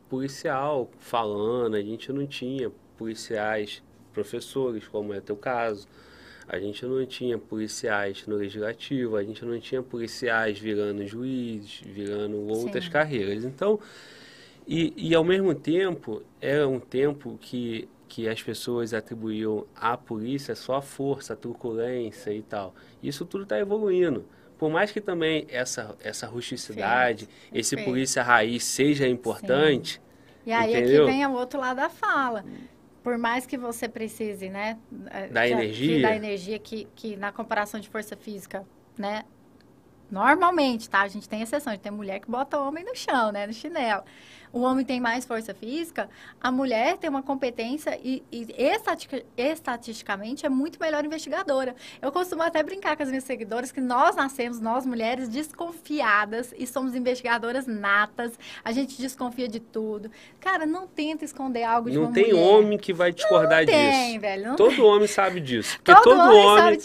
[0.10, 5.88] policial falando, a gente não tinha policiais professores, como é teu caso.
[6.48, 12.38] A gente não tinha policiais no legislativo, a gente não tinha policiais virando juízes, virando
[12.48, 12.90] outras Sim.
[12.90, 13.44] carreiras.
[13.44, 13.80] Então,
[14.66, 20.56] e, e ao mesmo tempo, era um tempo que, que as pessoas atribuíam à polícia
[20.56, 22.74] só a força, a truculência e tal.
[23.04, 24.26] Isso tudo está evoluindo.
[24.58, 27.30] Por mais que também essa, essa rusticidade, Sim.
[27.54, 29.96] esse polícia raiz seja importante.
[29.96, 30.02] Sim.
[30.48, 31.04] E aí entendeu?
[31.04, 32.46] aqui vem o outro lado da fala
[33.08, 34.78] por mais que você precise, né?
[35.10, 36.02] É, da energia.
[36.02, 38.66] Da energia que, que na comparação de força física,
[38.98, 39.24] né?
[40.10, 41.02] Normalmente, tá?
[41.02, 41.80] A gente tem exceções.
[41.80, 43.46] Tem mulher que bota o homem no chão, né?
[43.46, 44.04] No chinelo
[44.52, 46.10] o homem tem mais força física,
[46.42, 48.48] a mulher tem uma competência e, e
[49.38, 51.76] estatisticamente é muito melhor investigadora.
[52.02, 56.66] Eu costumo até brincar com as minhas seguidoras que nós nascemos, nós mulheres, desconfiadas e
[56.66, 58.38] somos investigadoras natas.
[58.64, 60.10] A gente desconfia de tudo.
[60.40, 62.28] Cara, não tenta esconder algo de não uma mulher.
[62.28, 63.78] Não tem homem que vai discordar não disso.
[63.78, 64.56] Tem, velho.
[64.56, 64.84] Todo tem.
[64.84, 65.78] homem sabe disso.
[65.84, 66.78] Porque todo, todo homem, homem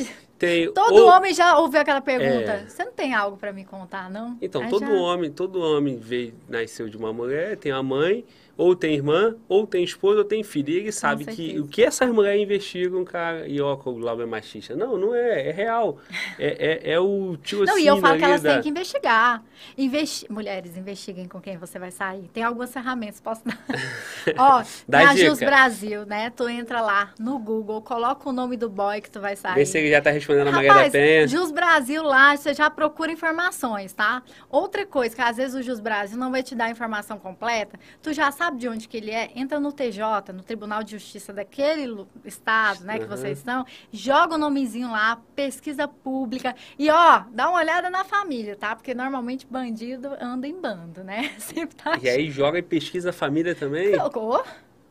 [0.42, 0.72] tem.
[0.72, 1.08] Todo ou...
[1.08, 2.52] homem já ouviu aquela pergunta.
[2.52, 2.66] É...
[2.68, 4.36] Você não tem algo para me contar, não?
[4.42, 4.92] Então, Aí todo já...
[4.92, 8.24] homem, todo homem veio, nasceu de uma mulher, tem a mãe,
[8.56, 10.70] ou tem irmã, ou tem esposa, ou tem filho.
[10.70, 14.26] E ele sabe que o que essas mulheres investigam, cara, e ó, o Glauber é
[14.26, 14.76] machista.
[14.76, 15.98] Não, não é, é real.
[16.38, 18.54] É, é, é o tio Não, e eu falo que elas da...
[18.54, 19.42] têm que investigar.
[19.76, 20.30] Investi...
[20.30, 22.28] Mulheres, investiguem com quem você vai sair.
[22.32, 23.58] Tem algumas ferramentas, posso dar?
[24.38, 26.30] ó, Dá na Jus Brasil, né?
[26.30, 29.54] Tu entra lá no Google, coloca o nome do boy que tu vai sair.
[29.54, 31.26] Vê se ele já tá respondendo a Maria da Penha.
[31.26, 34.22] Jus Brasil lá, você já procura informações, tá?
[34.50, 37.78] Outra coisa, que às vezes o Jus Brasil não vai te dar a informação completa,
[38.02, 41.32] tu já sabe de onde que ele é, entra no TJ, no Tribunal de Justiça
[41.32, 47.48] daquele estado, né, que vocês estão, joga o nomezinho lá, pesquisa pública e ó, dá
[47.48, 48.74] uma olhada na família, tá?
[48.74, 51.30] Porque normalmente bandido anda em bando, né?
[51.76, 51.98] Tá...
[52.02, 53.92] E aí joga e pesquisa a família também?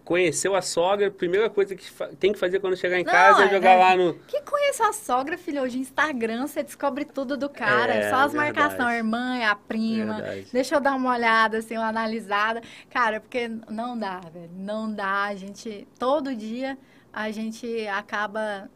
[0.04, 1.86] Conheceu a sogra, a primeira coisa que
[2.20, 4.14] tem que fazer quando chegar em não, casa é jogar é, lá no.
[4.28, 5.62] Que conhece a sogra, filho?
[5.62, 7.94] Hoje Instagram, você descobre tudo do cara.
[7.94, 10.16] É, só as marcações, a irmã, a prima.
[10.16, 10.48] Verdade.
[10.52, 12.62] Deixa eu dar uma olhada, assim, uma analisada.
[12.90, 14.52] Cara, porque não dá, velho.
[14.54, 15.24] Não dá.
[15.24, 16.78] A gente, todo dia,
[17.14, 18.70] a gente acaba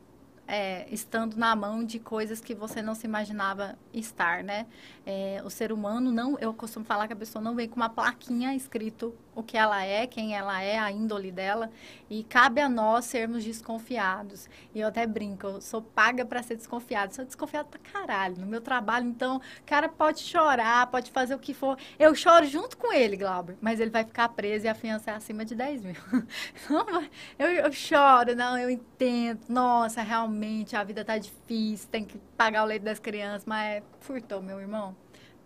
[0.47, 4.67] é, estando na mão de coisas que você não se imaginava estar, né?
[5.05, 7.89] É, o ser humano não, eu costumo falar que a pessoa não vem com uma
[7.89, 11.69] plaquinha escrito o que ela é, quem ela é, a índole dela,
[12.10, 14.50] e cabe a nós sermos desconfiados.
[14.74, 18.48] E eu até brinco, eu sou paga para ser desconfiado, sou desconfiado pra caralho no
[18.48, 22.78] meu trabalho, então o cara pode chorar, pode fazer o que for, eu choro junto
[22.78, 25.84] com ele, Glauber, mas ele vai ficar preso e a fiança é acima de 10
[25.84, 25.95] mil.
[27.38, 32.63] eu, eu choro, não, eu entendo, nossa, realmente a vida tá difícil, tem que pagar
[32.63, 34.95] o leite das crianças, mas furtou, meu irmão.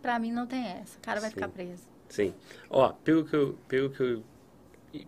[0.01, 1.35] Pra mim não tem essa, o cara vai Sim.
[1.35, 1.98] ficar preso.
[2.09, 2.33] Sim.
[2.69, 4.23] Ó, pelo que eu, pelo que eu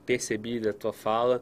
[0.05, 1.41] percebi da tua fala,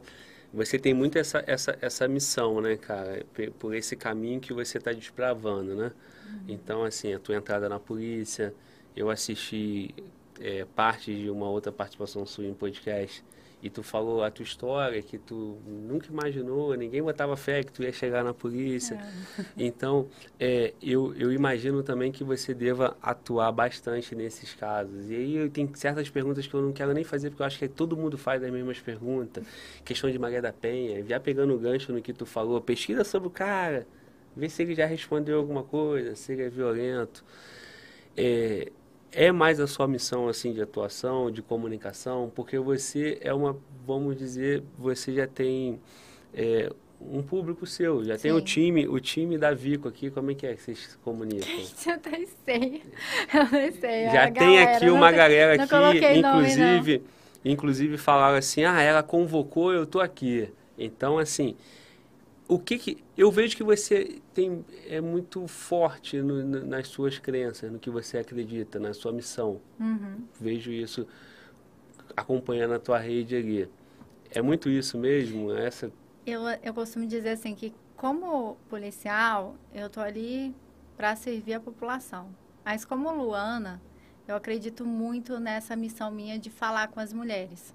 [0.52, 3.24] você tem muito essa, essa, essa missão, né, cara?
[3.58, 5.92] Por esse caminho que você está desbravando, né?
[6.26, 6.40] Uhum.
[6.48, 8.52] Então, assim, a tua entrada na polícia,
[8.96, 9.94] eu assisti
[10.40, 13.22] é, parte de uma outra participação sua em podcast
[13.62, 17.82] e tu falou a tua história, que tu nunca imaginou, ninguém botava fé que tu
[17.82, 18.94] ia chegar na polícia.
[19.38, 19.42] É.
[19.56, 25.10] Então, é, eu, eu imagino também que você deva atuar bastante nesses casos.
[25.10, 27.68] E aí tenho certas perguntas que eu não quero nem fazer, porque eu acho que
[27.68, 29.44] todo mundo faz as mesmas perguntas.
[29.84, 33.28] Questão de Maria da Penha, já pegando o gancho no que tu falou, pesquisa sobre
[33.28, 33.86] o cara,
[34.34, 37.24] vê se ele já respondeu alguma coisa, se ele é violento.
[38.16, 38.72] É,
[39.12, 44.16] é mais a sua missão assim de atuação, de comunicação, porque você é uma, vamos
[44.16, 45.80] dizer, você já tem
[46.32, 46.70] é,
[47.00, 48.22] um público seu, já Sim.
[48.22, 50.98] tem o time, o time da Vico aqui, como é que é que vocês se
[50.98, 51.48] comunicam?
[51.86, 52.82] Eu até sei,
[53.32, 54.04] eu sei.
[54.10, 57.02] Já tem galera, aqui uma galera aqui, inclusive, nome,
[57.44, 60.48] inclusive falaram assim, ah, ela convocou, eu tô aqui.
[60.78, 61.56] Então, assim,
[62.50, 67.70] o que que eu vejo que você tem é muito forte no, nas suas crenças,
[67.70, 69.60] no que você acredita, na sua missão.
[69.78, 70.24] Uhum.
[70.40, 71.06] Vejo isso
[72.16, 73.70] acompanhando a tua rede ali.
[74.32, 75.92] É muito isso mesmo, essa.
[76.26, 80.52] Eu eu costumo dizer assim que como policial eu tô ali
[80.96, 82.34] para servir a população.
[82.64, 83.80] Mas como Luana,
[84.26, 87.72] eu acredito muito nessa missão minha de falar com as mulheres.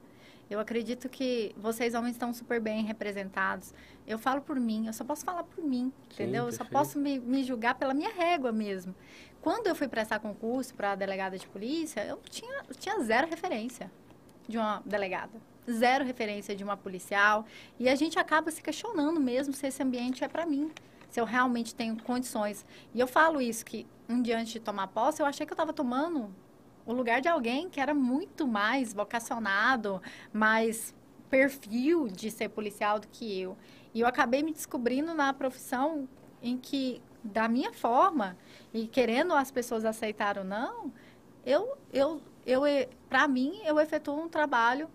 [0.50, 3.74] Eu acredito que vocês homens estão super bem representados.
[4.06, 6.46] Eu falo por mim, eu só posso falar por mim, Sim, entendeu?
[6.46, 8.96] Eu só posso me, me, julgar pela minha régua mesmo.
[9.42, 13.92] Quando eu fui prestar concurso para delegada de polícia, eu tinha, eu tinha zero referência
[14.48, 15.34] de uma delegada.
[15.70, 17.46] Zero referência de uma policial.
[17.80, 20.72] E a gente acaba se questionando mesmo se esse ambiente é para mim.
[21.10, 22.64] Se eu realmente tenho condições.
[22.94, 25.56] E eu falo isso, que um dia antes de tomar posse, eu achei que eu
[25.56, 26.32] estava tomando
[26.86, 30.94] o lugar de alguém que era muito mais vocacionado, mais
[31.30, 33.58] perfil de ser policial do que eu.
[33.94, 36.08] E eu acabei me descobrindo na profissão
[36.42, 38.38] em que, da minha forma,
[38.74, 40.94] e querendo as pessoas aceitar ou não,
[41.46, 42.62] eu, eu, eu
[43.10, 44.90] para mim, eu efetuo um trabalho,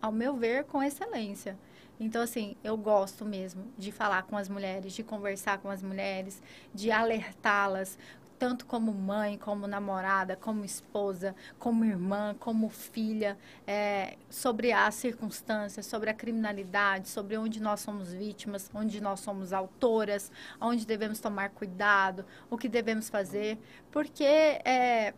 [0.00, 1.58] ao meu ver, com excelência.
[1.98, 6.42] Então, assim, eu gosto mesmo de falar com as mulheres, de conversar com as mulheres,
[6.72, 7.98] de alertá-las
[8.40, 15.84] tanto como mãe, como namorada, como esposa, como irmã, como filha, é, sobre as circunstâncias,
[15.84, 21.50] sobre a criminalidade, sobre onde nós somos vítimas, onde nós somos autoras, onde devemos tomar
[21.50, 23.58] cuidado, o que devemos fazer,
[23.92, 25.12] porque é,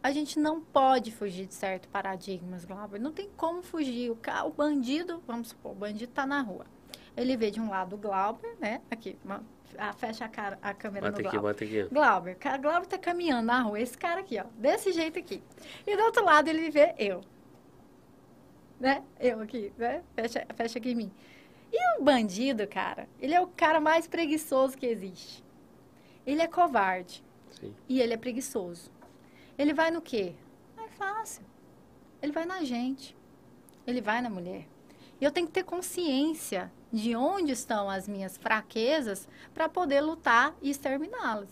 [0.00, 3.00] a gente não pode fugir de certos paradigmas, Glauber.
[3.00, 4.08] Não tem como fugir.
[4.08, 6.66] O, o bandido, vamos supor, o bandido está na rua.
[7.16, 8.80] Ele vê de um lado o Glauber, né?
[8.90, 9.44] Aqui, uma
[9.78, 11.50] ah, fecha a, cara, a câmera bota no Glauber.
[11.50, 11.94] Aqui, bota aqui.
[11.94, 12.36] Glauber.
[12.36, 13.80] O Glauber tá caminhando na rua.
[13.80, 14.44] Esse cara aqui, ó.
[14.56, 15.42] Desse jeito aqui.
[15.86, 17.22] E do outro lado ele vê eu.
[18.80, 19.02] Né?
[19.20, 20.02] Eu aqui, né?
[20.14, 21.12] Fecha, fecha aqui em mim.
[21.72, 25.42] E o bandido, cara, ele é o cara mais preguiçoso que existe.
[26.26, 27.24] Ele é covarde.
[27.50, 27.74] Sim.
[27.88, 28.90] E ele é preguiçoso.
[29.56, 30.34] Ele vai no quê?
[30.76, 31.44] É fácil.
[32.20, 33.16] Ele vai na gente.
[33.86, 34.66] Ele vai na mulher.
[35.22, 40.52] E eu tenho que ter consciência de onde estão as minhas fraquezas para poder lutar
[40.60, 41.48] e exterminá-las.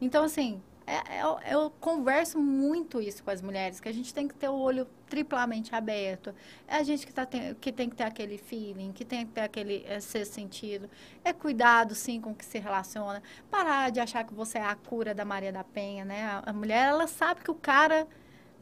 [0.00, 4.12] Então, assim, é, é, eu, eu, converso muito isso com as mulheres, que a gente
[4.12, 6.34] tem que ter o olho triplamente aberto.
[6.66, 9.30] É a gente que, tá tem, que tem que ter aquele feeling, que tem que
[9.30, 10.90] ter aquele é, ser sentido.
[11.22, 13.22] É cuidado, sim, com o que se relaciona.
[13.48, 16.24] Parar de achar que você é a cura da Maria da Penha, né?
[16.24, 18.08] A, a mulher, ela sabe que o cara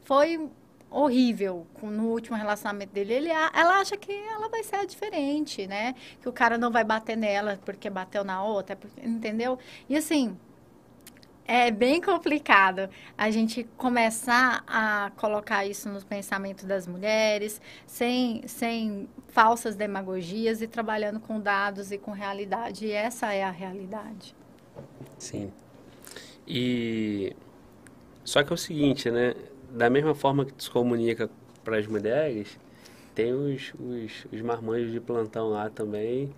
[0.03, 0.47] foi
[0.93, 3.13] horrível no último relacionamento dele.
[3.13, 5.95] Ele, ela acha que ela vai ser diferente, né?
[6.21, 9.57] Que o cara não vai bater nela porque bateu na outra, entendeu?
[9.89, 10.37] E assim
[11.45, 19.09] é bem complicado a gente começar a colocar isso no pensamento das mulheres, sem, sem
[19.27, 22.85] falsas demagogias e trabalhando com dados e com realidade.
[22.85, 24.33] E essa é a realidade.
[25.17, 25.51] Sim.
[26.47, 27.35] E
[28.23, 29.35] só que é o seguinte, né?
[29.73, 31.29] Da mesma forma que tu se comunica
[31.63, 32.59] para as mulheres,
[33.15, 36.31] tem os, os, os marmanjos de plantão lá também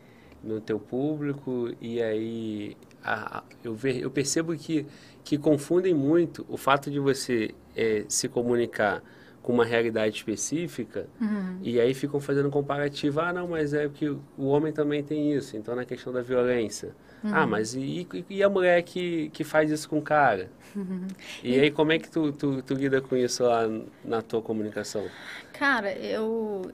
[0.43, 4.85] no teu público e aí a, eu, ver, eu percebo que,
[5.23, 9.03] que confundem muito o fato de você é, se comunicar
[9.43, 11.59] com uma realidade específica uhum.
[11.61, 13.19] e aí ficam fazendo comparativo.
[13.19, 15.55] Ah, não, mas é que o homem também tem isso.
[15.55, 16.95] Então, na questão da violência.
[17.23, 17.31] Uhum.
[17.33, 20.49] Ah, mas e, e, a mulher que, que faz isso com o cara?
[20.75, 21.07] Uhum.
[21.43, 23.63] E, e aí, como é que tu, tu, tu lida com isso lá
[24.03, 25.07] na tua comunicação?
[25.53, 26.71] Cara, eu,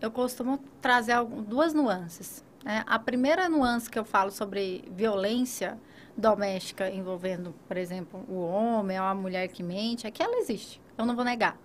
[0.00, 2.44] eu costumo trazer duas nuances.
[2.64, 2.82] Né?
[2.86, 5.78] A primeira nuance que eu falo sobre violência
[6.16, 10.80] doméstica envolvendo, por exemplo, o homem ou a mulher que mente, é que ela existe.
[10.96, 11.56] Eu não vou negar.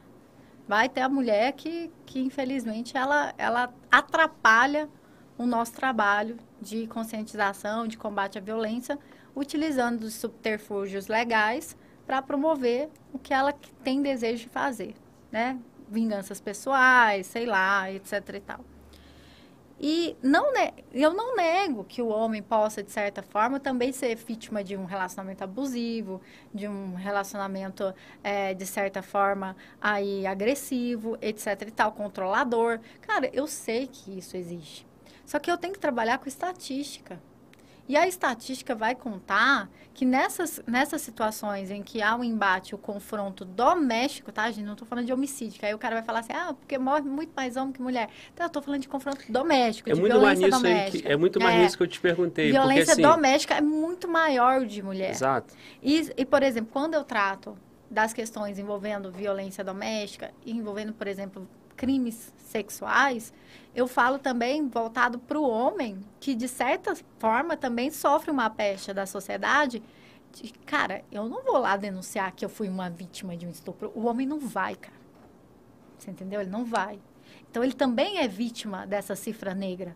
[0.68, 4.90] Vai ter a mulher que, que infelizmente, ela, ela atrapalha
[5.38, 8.98] o nosso trabalho de conscientização, de combate à violência,
[9.36, 14.96] utilizando os subterfúgios legais para promover o que ela tem desejo de fazer,
[15.32, 15.60] né?
[15.90, 18.60] Vinganças pessoais, sei lá, etc e tal.
[19.80, 20.52] E não
[20.92, 24.86] eu não nego que o homem possa, de certa forma, também ser vítima de um
[24.86, 26.20] relacionamento abusivo,
[26.52, 27.94] de um relacionamento,
[28.24, 32.80] é, de certa forma, aí agressivo, etc e tal, controlador.
[33.02, 34.87] Cara, eu sei que isso existe.
[35.28, 37.22] Só que eu tenho que trabalhar com estatística.
[37.86, 42.78] E a estatística vai contar que nessas, nessas situações em que há um embate, o
[42.78, 44.66] confronto doméstico, tá, gente?
[44.66, 47.02] Não estou falando de homicídio, que aí o cara vai falar assim, ah, porque morre
[47.02, 48.10] muito mais homem que mulher.
[48.34, 51.08] Então, eu estou falando de confronto doméstico, é de muito mais doméstica.
[51.08, 52.52] Que, é muito mais é, nisso que eu te perguntei.
[52.52, 53.02] Violência porque, assim...
[53.02, 55.12] doméstica é muito maior de mulher.
[55.12, 55.54] Exato.
[55.84, 57.58] E, e, por exemplo, quando eu trato
[57.92, 63.32] das questões envolvendo violência doméstica, envolvendo, por exemplo, crimes sexuais,
[63.76, 68.94] eu falo também voltado para o homem, que de certa forma também sofre uma pecha
[68.94, 69.84] da sociedade.
[70.34, 73.92] De, cara, eu não vou lá denunciar que eu fui uma vítima de um estupro.
[73.94, 74.98] O homem não vai, cara.
[75.98, 76.42] Você entendeu?
[76.42, 77.00] Ele não vai.
[77.50, 79.96] Então, ele também é vítima dessa cifra negra.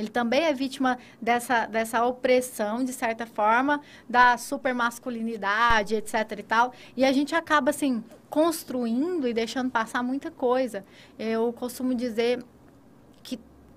[0.00, 6.72] Ele também é vítima dessa, dessa opressão, de certa forma, da supermasculinidade, etc e tal.
[6.96, 10.84] E a gente acaba, assim, construindo e deixando passar muita coisa.
[11.18, 12.42] Eu costumo dizer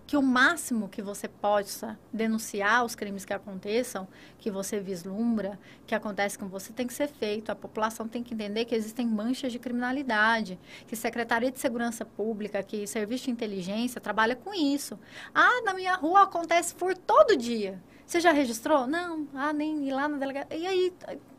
[0.06, 5.96] que o máximo que você possa denunciar os crimes que aconteçam, que você vislumbra, que
[5.96, 7.52] acontece com você, tem que ser feito.
[7.52, 12.62] A população tem que entender que existem manchas de criminalidade, que Secretaria de Segurança Pública,
[12.62, 15.00] que Serviço de Inteligência trabalha com isso.
[15.34, 17.82] Ah, na minha rua acontece por todo dia.
[18.06, 18.86] Você já registrou?
[18.86, 19.28] Não.
[19.34, 20.56] Ah, nem ir lá na delegacia.
[20.56, 20.94] E aí,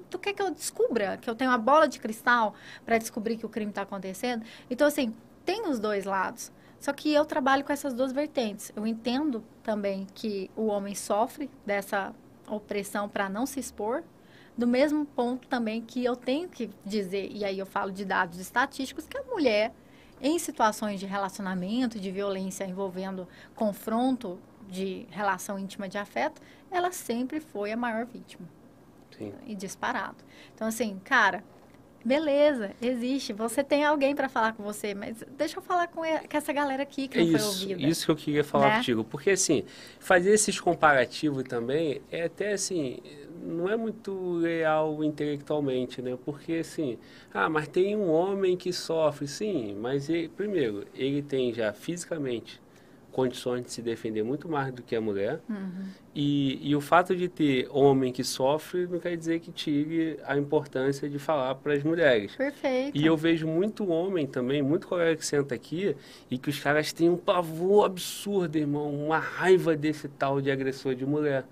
[0.09, 3.45] tu quer que eu descubra que eu tenho uma bola de cristal para descobrir que
[3.45, 4.45] o crime está acontecendo?
[4.71, 6.51] Então, assim, tem os dois lados.
[6.85, 8.71] Só que eu trabalho com essas duas vertentes.
[8.77, 12.15] Eu entendo também que o homem sofre dessa
[12.47, 14.05] opressão para não se expor,
[14.55, 18.39] do mesmo ponto também que eu tenho que dizer, e aí eu falo de dados
[18.39, 19.73] estatísticos, que a mulher,
[20.21, 27.41] em situações de relacionamento, de violência envolvendo confronto de relação íntima de afeto, ela sempre
[27.41, 28.47] foi a maior vítima.
[29.17, 29.33] Sim.
[29.47, 30.23] E disparado.
[30.55, 31.43] Então, assim, cara,
[32.05, 33.33] Beleza, existe.
[33.33, 37.09] Você tem alguém para falar com você, mas deixa eu falar com, essa galera aqui
[37.09, 37.89] que não isso, foi ouvida.
[37.89, 38.77] Isso que eu queria falar né?
[38.77, 39.05] contigo.
[39.05, 39.65] Porque, assim,
[39.99, 42.99] fazer esses comparativos também é até, assim,
[43.43, 46.19] não é muito real intelectualmente, né?
[46.25, 46.99] Porque, assim,
[47.33, 52.61] ah, mas tem um homem que sofre, sim, mas, ele, primeiro, ele tem já fisicamente
[53.15, 55.41] condições de se defender muito mais do que a mulher.
[55.49, 55.87] Uhum.
[56.13, 60.37] E, e o fato de ter homem que sofre não quer dizer que tire a
[60.37, 62.35] importância de falar para as mulheres.
[62.35, 62.99] Perfeito.
[62.99, 65.97] E eu vejo muito homem também, muito colega que senta aqui
[66.29, 70.97] e que os caras têm um pavor absurdo, irmão, uma raiva desse tal de agressor
[70.97, 71.45] de mulher.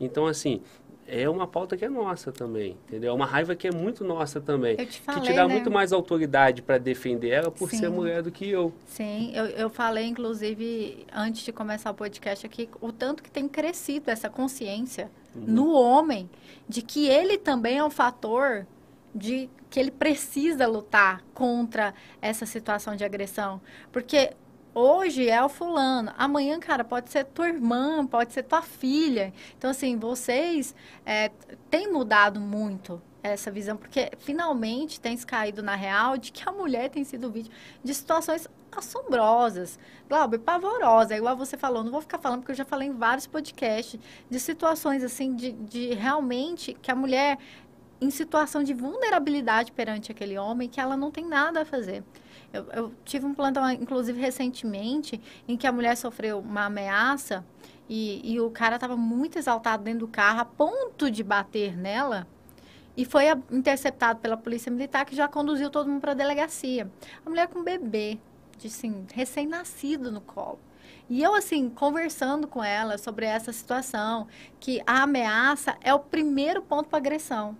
[0.00, 0.62] Então, assim,
[1.10, 3.10] é uma pauta que é nossa também, entendeu?
[3.10, 4.76] É uma raiva que é muito nossa também.
[4.78, 5.52] Eu te falei, que te dá né?
[5.52, 7.78] muito mais autoridade para defender ela por Sim.
[7.78, 8.72] ser mulher do que eu.
[8.86, 13.48] Sim, eu, eu falei, inclusive, antes de começar o podcast aqui, o tanto que tem
[13.48, 16.28] crescido essa consciência no homem
[16.68, 18.66] de que ele também é um fator
[19.14, 23.60] de que ele precisa lutar contra essa situação de agressão.
[23.92, 24.32] Porque
[24.74, 29.32] hoje é o fulano, amanhã, cara, pode ser tua irmã, pode ser tua filha.
[29.56, 31.30] Então, assim, vocês é,
[31.70, 36.52] têm mudado muito essa visão, porque finalmente tem se caído na real de que a
[36.52, 37.54] mulher tem sido vítima
[37.84, 39.78] de situações assombrosas,
[40.08, 43.26] Glauber, pavorosa, igual você falou, não vou ficar falando porque eu já falei em vários
[43.26, 47.38] podcasts de situações assim, de, de realmente que a mulher
[48.00, 52.02] em situação de vulnerabilidade perante aquele homem que ela não tem nada a fazer.
[52.52, 57.44] Eu, eu tive um plantão, inclusive, recentemente, em que a mulher sofreu uma ameaça
[57.88, 62.26] e, e o cara estava muito exaltado dentro do carro, a ponto de bater nela,
[62.96, 66.90] e foi interceptado pela polícia militar, que já conduziu todo mundo para a delegacia.
[67.24, 68.18] A mulher com um bebê,
[68.58, 70.58] de, assim, recém-nascido no colo.
[71.08, 74.28] E eu, assim, conversando com ela sobre essa situação,
[74.60, 77.56] que a ameaça é o primeiro ponto para agressão.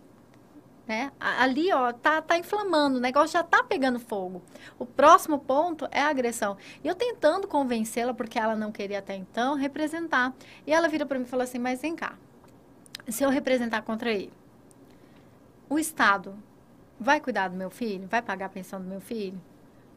[0.90, 1.12] Né?
[1.20, 4.42] Ali, ó, tá, tá inflamando, o negócio já tá pegando fogo.
[4.76, 6.56] O próximo ponto é a agressão.
[6.82, 10.34] E eu tentando convencê-la, porque ela não queria até então, representar.
[10.66, 12.18] E ela vira para mim e falou assim: Mas vem cá,
[13.06, 14.32] se eu representar contra ele,
[15.68, 16.36] o Estado
[16.98, 18.08] vai cuidar do meu filho?
[18.08, 19.40] Vai pagar a pensão do meu filho?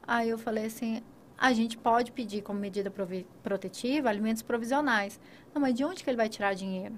[0.05, 1.01] Aí eu falei assim:
[1.35, 2.93] a gente pode pedir como medida
[3.41, 5.19] protetiva alimentos provisionais.
[5.55, 6.93] Não, mas de onde que ele vai tirar dinheiro?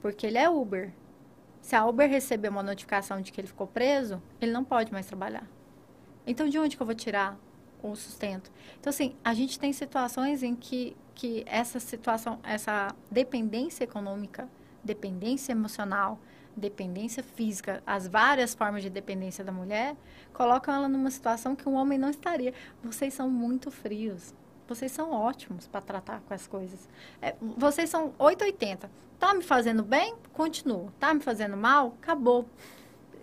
[0.00, 0.94] Porque ele é Uber.
[1.68, 5.04] Se a Uber receber uma notificação de que ele ficou preso, ele não pode mais
[5.04, 5.46] trabalhar.
[6.26, 7.38] Então, de onde que eu vou tirar
[7.82, 8.50] o sustento?
[8.80, 14.48] Então, assim, a gente tem situações em que, que essa situação, essa dependência econômica,
[14.82, 16.18] dependência emocional,
[16.56, 19.94] dependência física, as várias formas de dependência da mulher,
[20.32, 22.54] colocam ela numa situação que um homem não estaria.
[22.82, 24.34] Vocês são muito frios.
[24.66, 26.88] Vocês são ótimos para tratar com as coisas.
[27.20, 28.90] É, vocês são 880.
[29.18, 30.14] Tá me fazendo bem?
[30.32, 30.92] Continua.
[30.98, 31.96] Tá me fazendo mal?
[32.00, 32.48] Acabou.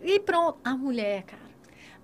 [0.03, 0.59] E pronto.
[0.63, 1.45] A mulher, cara.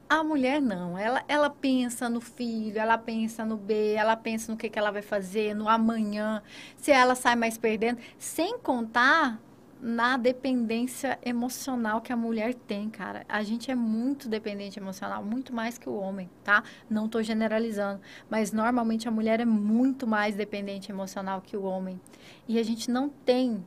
[0.10, 0.98] A mulher não.
[0.98, 4.92] Ela, ela pensa no filho, ela pensa no B, ela pensa no que, que ela
[4.92, 6.42] vai fazer, no amanhã,
[6.76, 8.00] se ela sai mais perdendo.
[8.18, 9.40] Sem contar
[9.82, 13.26] na dependência emocional que a mulher tem, cara.
[13.28, 16.64] A gente é muito dependente emocional, muito mais que o homem, tá?
[16.90, 22.00] Não tô generalizando, mas normalmente a mulher é muito mais dependente emocional que o homem.
[22.48, 23.66] E a gente não tem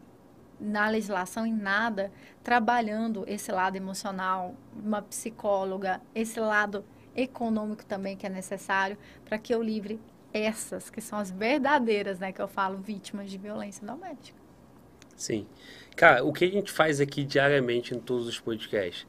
[0.64, 2.10] na legislação em nada
[2.42, 6.84] trabalhando esse lado emocional, uma psicóloga, esse lado
[7.14, 10.00] econômico também que é necessário para que eu livre
[10.32, 14.36] essas que são as verdadeiras, né, que eu falo, vítimas de violência doméstica.
[15.14, 15.46] Sim.
[15.94, 19.06] Cara, o que a gente faz aqui diariamente em todos os podcasts?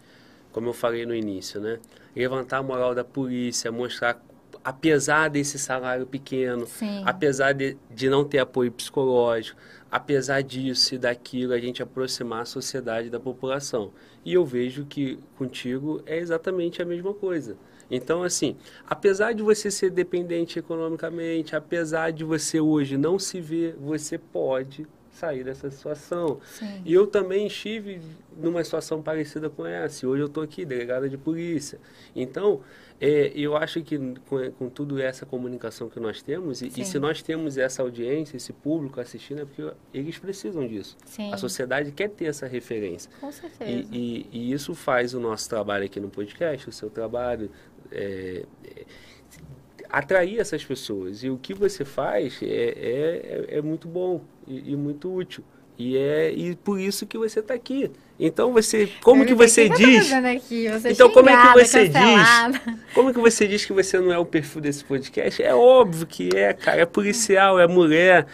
[0.51, 1.79] Como eu falei no início, né?
[2.15, 4.23] Levantar a moral da polícia, mostrar,
[4.63, 7.01] apesar desse salário pequeno, Sim.
[7.05, 9.59] apesar de, de não ter apoio psicológico,
[9.91, 13.91] apesar disso e daquilo, a gente aproximar a sociedade da população.
[14.23, 17.57] E eu vejo que contigo é exatamente a mesma coisa.
[17.89, 18.55] Então, assim,
[18.87, 24.87] apesar de você ser dependente economicamente, apesar de você hoje não se ver, você pode
[25.15, 26.39] sair dessa situação.
[26.45, 26.81] Sim.
[26.85, 28.01] E eu também estive
[28.37, 30.07] numa situação parecida com essa.
[30.07, 31.79] Hoje eu estou aqui, delegada de polícia.
[32.15, 32.61] Então,
[32.99, 33.97] é, eu acho que
[34.27, 38.37] com, com tudo essa comunicação que nós temos, e, e se nós temos essa audiência,
[38.37, 40.95] esse público assistindo, é porque eles precisam disso.
[41.05, 41.33] Sim.
[41.33, 43.09] A sociedade quer ter essa referência.
[43.19, 43.69] Com certeza.
[43.69, 47.49] E, e- e isso faz o nosso trabalho aqui no podcast, o seu trabalho,
[47.91, 48.85] é, é,
[49.89, 51.23] atrair essas pessoas.
[51.23, 55.43] E o que você faz é, é, é- é muito bom e, e muito útil.
[55.77, 57.91] E é e por isso que você está aqui.
[58.17, 60.09] Então você, como que você tô diz?
[60.13, 60.69] aqui?
[60.69, 62.61] Você Então como é que xingada, você cancelada.
[62.65, 62.79] diz?
[62.93, 65.43] Como que você diz que você não é o perfil desse podcast?
[65.43, 66.81] É óbvio que é, cara.
[66.81, 68.25] É policial, é mulher.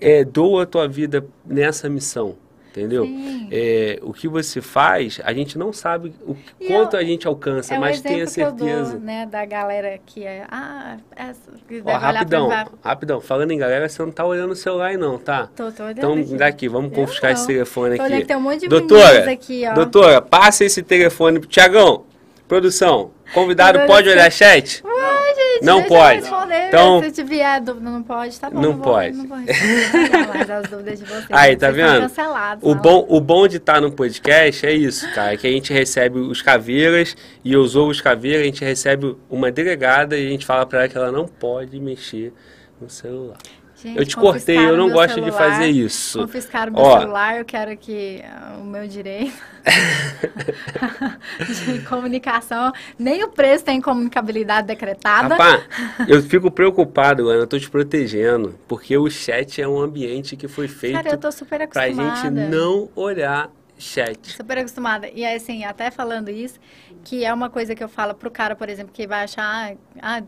[0.00, 2.36] É, doa a tua vida nessa missão.
[2.74, 3.06] Entendeu?
[3.50, 7.26] É, o que você faz, a gente não sabe o E quanto eu- a gente
[7.26, 8.92] alcança, É mas tenha eu certeza.
[8.92, 12.48] dou, né, da galera que é, ah, essa, que Ó, olhar pra rapidão,
[12.82, 13.20] rapidão.
[13.20, 15.50] Falando em galera, você não tá olhando o celular não, tá?
[15.54, 16.34] Tô, tô olhando Então, aqui.
[16.34, 18.20] daqui, vamos confiscar esse telefone aqui.
[18.20, 19.74] que tem um monte de Doutora, aqui, ó.
[19.74, 22.04] doutora, passa esse telefone pro Tiagão.
[22.52, 24.84] Produção, convidado pode olhar chat?
[24.84, 26.22] Ué, gente, Não pode.
[26.68, 28.60] Então- Se tiver dúvida, não pode, tá bom.
[28.60, 29.16] Não vou- pode.
[29.16, 31.26] Não vou responder mais as dúvidas de vocês.
[31.30, 32.12] Aí, tá vendo?
[32.60, 32.82] O não.
[32.82, 36.42] bom, o bom de estar no podcast é isso, cara, que a gente recebe os
[36.42, 40.88] caveiras e os caveiras, a gente recebe uma delegada e a gente fala pra ela
[40.90, 42.34] que ela não pode mexer
[42.78, 43.38] no celular.
[43.82, 46.20] Gente, eu te cortei, eu não gosto celular, de fazer isso.
[46.20, 49.34] Confiscaram meu Ó, celular, eu quero que uh, o meu direito
[51.66, 55.34] de comunicação, nem o preço tem comunicabilidade decretada.
[55.34, 55.64] Rapaz,
[56.06, 60.46] eu fico preocupado, Ana, eu tô te protegendo, porque o chat é um ambiente que
[60.46, 61.94] foi feito Cara, eu tô super acostumada.
[61.94, 64.30] pra gente não olhar chat.
[64.30, 65.08] Super acostumada.
[65.12, 66.60] E assim, até falando isso,
[67.02, 70.22] que é uma coisa que eu falo pro cara, por exemplo, que vai achar, ah,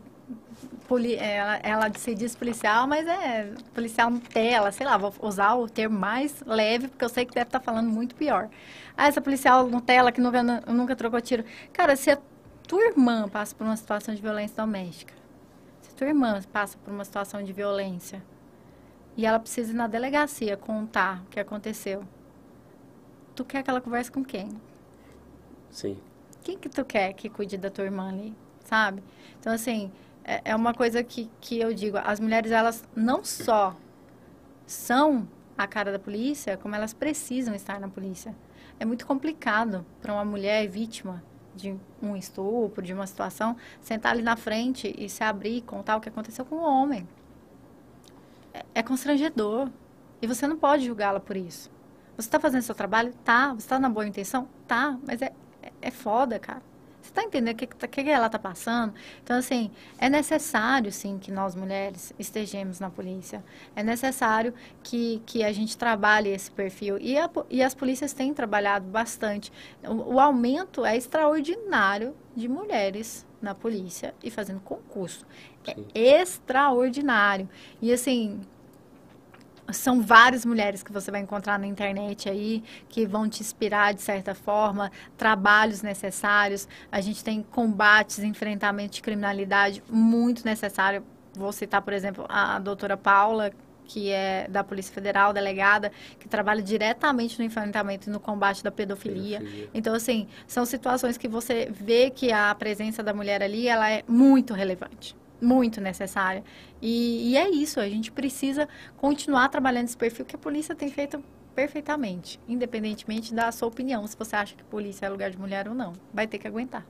[0.87, 5.55] poli, ela, ela se diz policial, mas é policial no tela, sei lá, vou usar
[5.55, 8.49] o termo mais leve, porque eu sei que deve estar tá falando muito pior.
[8.97, 11.43] Ah, essa policial no tela que nunca, nunca trocou tiro.
[11.73, 12.17] Cara, se a
[12.67, 15.13] tua irmã passa por uma situação de violência doméstica,
[15.81, 18.21] se a tua irmã passa por uma situação de violência,
[19.17, 22.03] e ela precisa ir na delegacia contar o que aconteceu,
[23.35, 24.49] tu quer que ela converse com quem?
[25.71, 25.97] Sim.
[26.43, 28.35] Quem que tu quer que cuide da tua irmã ali,
[28.65, 29.03] sabe?
[29.39, 29.91] Então, assim,
[30.25, 33.75] é, é uma coisa que, que eu digo, as mulheres, elas não só
[34.65, 38.35] são a cara da polícia, como elas precisam estar na polícia.
[38.79, 41.23] É muito complicado para uma mulher vítima
[41.55, 45.95] de um estupro, de uma situação, sentar ali na frente e se abrir e contar
[45.95, 47.07] o que aconteceu com o homem.
[48.53, 49.69] É, é constrangedor.
[50.21, 51.69] E você não pode julgá-la por isso.
[52.17, 53.13] Você está fazendo seu trabalho?
[53.23, 53.49] Tá.
[53.49, 54.47] Você está na boa intenção?
[54.67, 54.97] Tá.
[55.05, 56.61] Mas é, é, é foda, cara.
[57.05, 58.91] Você está entendendo o que, que, que ela está passando?
[59.23, 63.43] Então, assim, é necessário, sim, que nós mulheres estejamos na polícia.
[63.75, 66.97] É necessário que, que a gente trabalhe esse perfil.
[66.99, 69.53] E, a, e as polícias têm trabalhado bastante.
[69.83, 75.27] O, o aumento é extraordinário de mulheres na polícia e fazendo concurso.
[75.93, 77.47] É extraordinário.
[77.79, 78.41] E, assim,
[79.71, 84.01] são várias mulheres que você vai encontrar na internet aí que vão te inspirar de
[84.01, 86.67] certa forma, trabalhos necessários.
[86.91, 91.03] A gente tem combates, enfrentamento de criminalidade muito necessário.
[91.33, 93.51] Vou citar, por exemplo, a doutora Paula,
[93.85, 98.71] que é da Polícia Federal, delegada, que trabalha diretamente no enfrentamento e no combate da
[98.71, 99.39] pedofilia.
[99.39, 99.69] pedofilia.
[99.73, 104.03] Então, assim, são situações que você vê que a presença da mulher ali, ela é
[104.07, 106.43] muito relevante muito necessária.
[106.81, 108.67] E, e, é isso, a gente precisa
[108.97, 111.23] continuar trabalhando esse perfil que a polícia tem feito
[111.53, 115.75] perfeitamente, independentemente da sua opinião, se você acha que polícia é lugar de mulher ou
[115.75, 115.93] não.
[116.13, 116.85] Vai ter que aguentar.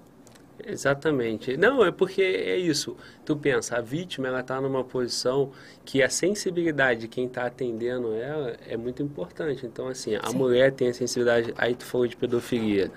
[0.64, 1.58] Exatamente.
[1.58, 2.96] Não, é porque é isso.
[3.26, 5.52] Tu pensa, a vítima ela está numa posição
[5.84, 9.66] que a sensibilidade de quem está atendendo ela é muito importante.
[9.66, 10.38] Então, assim, a Sim.
[10.38, 11.54] mulher tem a sensibilidade.
[11.58, 12.90] Aí tu falou de pedofilia.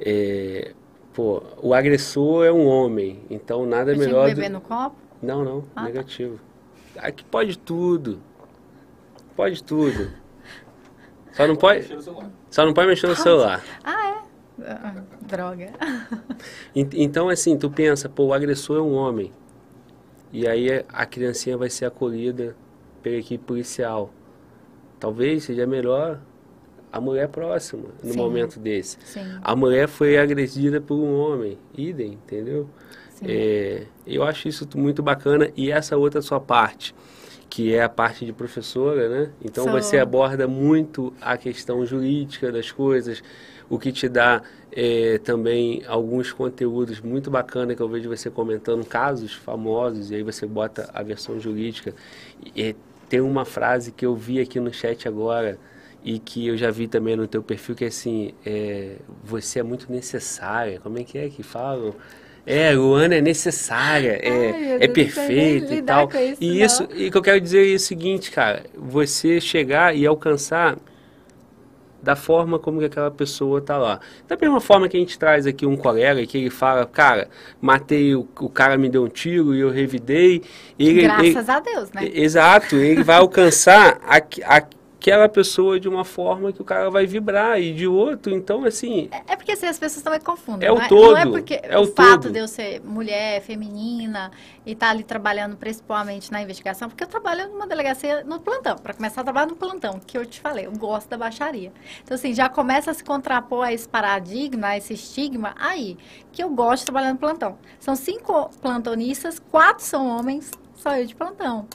[0.00, 0.72] É,
[1.18, 4.26] pô, o agressor é um homem, então nada Eu melhor.
[4.26, 4.52] Tinha que beber do...
[4.52, 4.94] no copo?
[5.20, 5.82] Não, não, ah, tá.
[5.82, 6.38] negativo.
[6.94, 7.08] Tá.
[7.08, 8.20] Aqui pode tudo.
[9.34, 10.12] Pode tudo.
[11.32, 11.88] Só não pode.
[12.48, 13.64] Só não pode mexer no celular.
[13.82, 14.70] Ah, é?
[14.70, 15.72] Ah, droga.
[16.72, 19.32] Então, assim, tu pensa, pô, o agressor é um homem.
[20.32, 22.54] E aí a criancinha vai ser acolhida
[23.02, 24.10] pela equipe policial.
[25.00, 26.20] Talvez seja melhor
[26.92, 28.16] a mulher próxima no Sim.
[28.16, 28.96] momento desse.
[29.04, 29.20] Sim.
[29.42, 32.68] A mulher foi agredida por um homem, idem, entendeu?
[33.22, 36.94] É, eu acho isso muito bacana e essa outra sua parte,
[37.50, 39.30] que é a parte de professora, né?
[39.44, 43.22] Então você aborda muito a questão jurídica das coisas,
[43.68, 48.84] o que te dá é, também alguns conteúdos muito bacana que eu vejo você comentando
[48.84, 51.94] casos famosos e aí você bota a versão jurídica.
[52.54, 52.76] E,
[53.08, 55.58] tem uma frase que eu vi aqui no chat agora
[56.04, 59.90] e que eu já vi também no teu perfil que assim, é, você é muito
[59.90, 60.80] necessária.
[60.80, 61.94] Como é que é que falam?
[62.46, 66.08] É, Luana é necessária, é, Ai, é perfeita e tal.
[66.08, 69.94] Isso, e isso, e o que eu quero dizer é o seguinte, cara, você chegar
[69.94, 70.78] e alcançar
[72.02, 74.00] da forma como que aquela pessoa tá lá.
[74.26, 77.28] Da mesma forma que a gente traz aqui um colega que ele fala, cara,
[77.60, 80.42] matei, o, o cara me deu um tiro e eu revidei.
[80.78, 82.10] Ele, Graças ele, a Deus, né?
[82.14, 84.16] Exato, ele vai alcançar a,
[84.56, 84.62] a,
[85.08, 89.08] aquela pessoa de uma forma que o cara vai vibrar e de outro, então assim.
[89.10, 90.68] É, é porque assim, as pessoas também confundem.
[90.68, 91.16] É o todo.
[91.16, 92.32] É, não é porque é o, o fato todo.
[92.32, 94.30] de eu ser mulher, feminina
[94.64, 98.76] e estar tá ali trabalhando principalmente na investigação, porque eu trabalho numa delegacia no plantão,
[98.76, 101.72] para começar a trabalhar no plantão, que eu te falei, eu gosto da baixaria.
[102.02, 105.96] Então assim, já começa a se contrapor a esse paradigma, a esse estigma aí,
[106.32, 107.58] que eu gosto de trabalhar no plantão.
[107.80, 111.66] São cinco plantonistas, quatro são homens, só eu de plantão.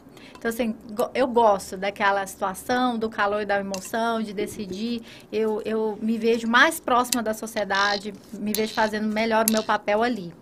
[0.44, 0.76] Então, assim,
[1.14, 5.02] eu gosto daquela situação, do calor e da emoção, de decidir.
[5.32, 10.04] Eu, eu me vejo mais próxima da sociedade, me vejo fazendo melhor o meu papel
[10.04, 10.34] ali.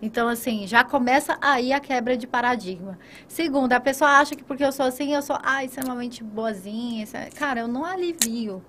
[0.00, 2.96] Então, assim, já começa aí a quebra de paradigma.
[3.26, 7.04] Segundo, a pessoa acha que porque eu sou assim, eu sou, ah, extremamente boazinha.
[7.12, 7.28] É...
[7.30, 8.62] Cara, eu não alivio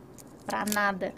[0.44, 1.14] para nada.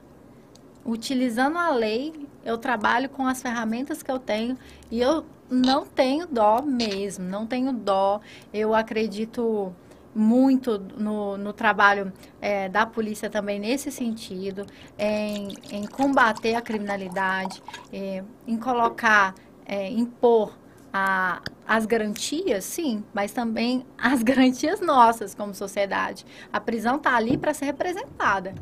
[0.85, 4.57] Utilizando a lei, eu trabalho com as ferramentas que eu tenho
[4.91, 8.21] e eu não tenho dó mesmo, não tenho dó.
[8.53, 9.75] Eu acredito
[10.15, 14.65] muito no, no trabalho é, da polícia também nesse sentido,
[14.97, 19.35] em, em combater a criminalidade, é, em colocar,
[19.65, 20.57] é, impor
[20.93, 26.25] a, as garantias, sim, mas também as garantias nossas como sociedade.
[26.51, 28.55] A prisão está ali para ser representada.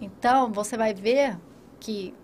[0.00, 1.38] Então, você vai ver
[1.78, 2.14] que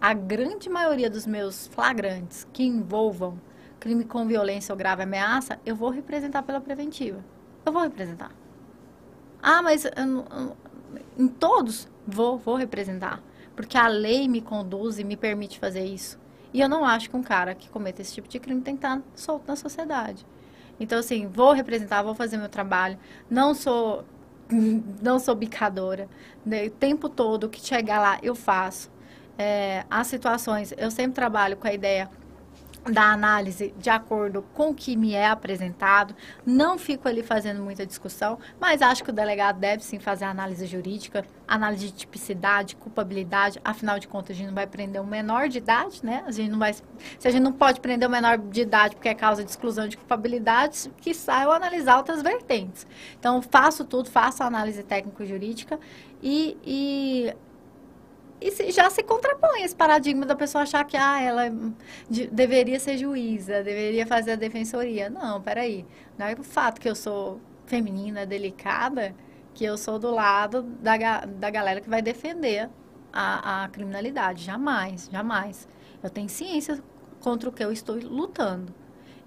[0.00, 3.40] a grande maioria dos meus flagrantes que envolvam
[3.78, 7.24] crime com violência ou grave ameaça, eu vou representar pela preventiva.
[7.64, 8.32] Eu vou representar.
[9.42, 10.56] Ah, mas eu, eu,
[11.16, 13.22] em todos vou, vou representar.
[13.54, 16.18] Porque a lei me conduz e me permite fazer isso.
[16.52, 18.84] E eu não acho que um cara que cometa esse tipo de crime tem que
[18.84, 20.24] estar solto na sociedade.
[20.80, 22.98] Então, assim, vou representar, vou fazer meu trabalho.
[23.28, 24.04] Não sou,
[25.02, 26.08] não sou bicadora.
[26.44, 26.66] Né?
[26.66, 28.90] O tempo todo que chegar lá, eu faço.
[29.38, 32.10] É, as situações, eu sempre trabalho com a ideia
[32.92, 36.14] da análise de acordo com o que me é apresentado.
[36.44, 40.66] Não fico ali fazendo muita discussão, mas acho que o delegado deve sim fazer análise
[40.66, 43.60] jurídica, análise de tipicidade, culpabilidade.
[43.64, 46.24] Afinal de contas, a gente não vai prender um menor de idade, né?
[46.26, 49.08] A gente não vai, se a gente não pode prender um menor de idade porque
[49.08, 52.86] é causa de exclusão de culpabilidade, que saia analisar outras vertentes.
[53.18, 55.78] Então, faço tudo, faço análise técnico-jurídica
[56.22, 57.34] e, e
[58.40, 61.44] e se, já se contrapõe esse paradigma da pessoa achar que ah, ela
[62.08, 65.10] de, deveria ser juíza, deveria fazer a defensoria.
[65.10, 65.84] Não, peraí.
[66.16, 69.14] Não é o fato que eu sou feminina, delicada,
[69.54, 72.70] que eu sou do lado da, da galera que vai defender
[73.12, 74.44] a, a criminalidade.
[74.44, 75.66] Jamais, jamais.
[76.02, 76.80] Eu tenho ciência
[77.20, 78.72] contra o que eu estou lutando.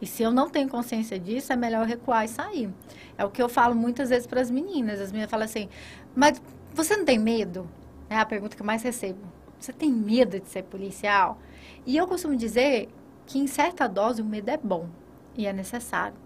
[0.01, 2.73] E se eu não tenho consciência disso, é melhor recuar e sair.
[3.17, 4.99] É o que eu falo muitas vezes para as meninas.
[4.99, 5.69] As meninas falam assim,
[6.15, 6.41] mas
[6.73, 7.69] você não tem medo?
[8.11, 9.21] É a pergunta que eu mais recebo.
[9.57, 11.37] Você tem medo de ser policial?
[11.85, 12.89] E eu costumo dizer
[13.25, 14.89] que em certa dose o medo é bom
[15.33, 16.17] e é necessário.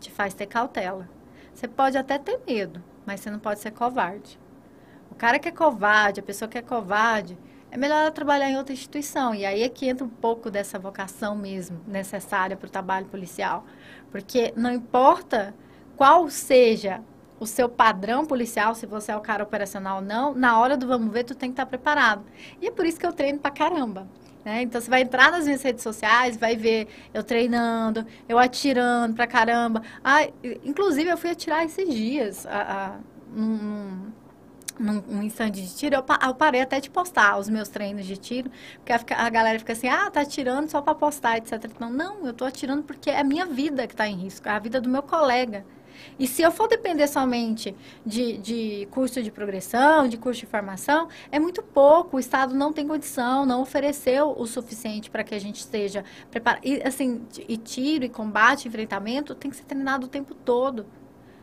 [0.00, 1.06] Te faz ter cautela.
[1.52, 4.40] Você pode até ter medo, mas você não pode ser covarde.
[5.10, 7.36] O cara que é covarde, a pessoa que é covarde,
[7.70, 9.34] é melhor ela trabalhar em outra instituição.
[9.34, 13.66] E aí é que entra um pouco dessa vocação mesmo necessária para o trabalho policial.
[14.10, 15.54] Porque não importa
[15.94, 17.02] qual seja
[17.38, 20.86] o seu padrão policial, se você é o cara operacional ou não, na hora do
[20.86, 22.24] vamos ver, tu tem que estar preparado.
[22.60, 24.06] E é por isso que eu treino pra caramba.
[24.44, 24.62] Né?
[24.62, 29.26] Então, você vai entrar nas minhas redes sociais, vai ver eu treinando, eu atirando pra
[29.26, 29.82] caramba.
[30.02, 30.28] Ah,
[30.62, 32.96] inclusive, eu fui atirar esses dias, a, a,
[33.34, 34.12] num,
[34.78, 35.96] num, num instante de tiro.
[35.96, 39.58] Eu, eu, parei até de postar os meus treinos de tiro, porque a, a galera
[39.58, 41.70] fica assim, ah, tá atirando só para postar, etc.
[41.80, 44.52] Não, não, eu tô atirando porque é a minha vida que está em risco, é
[44.52, 45.64] a vida do meu colega.
[46.18, 47.74] E se eu for depender somente
[48.04, 52.16] de, de curso de progressão, de curso de formação, é muito pouco.
[52.16, 56.60] O Estado não tem condição, não ofereceu o suficiente para que a gente esteja preparado.
[56.64, 60.86] E, assim, e tiro, e combate, enfrentamento, tem que ser treinado o tempo todo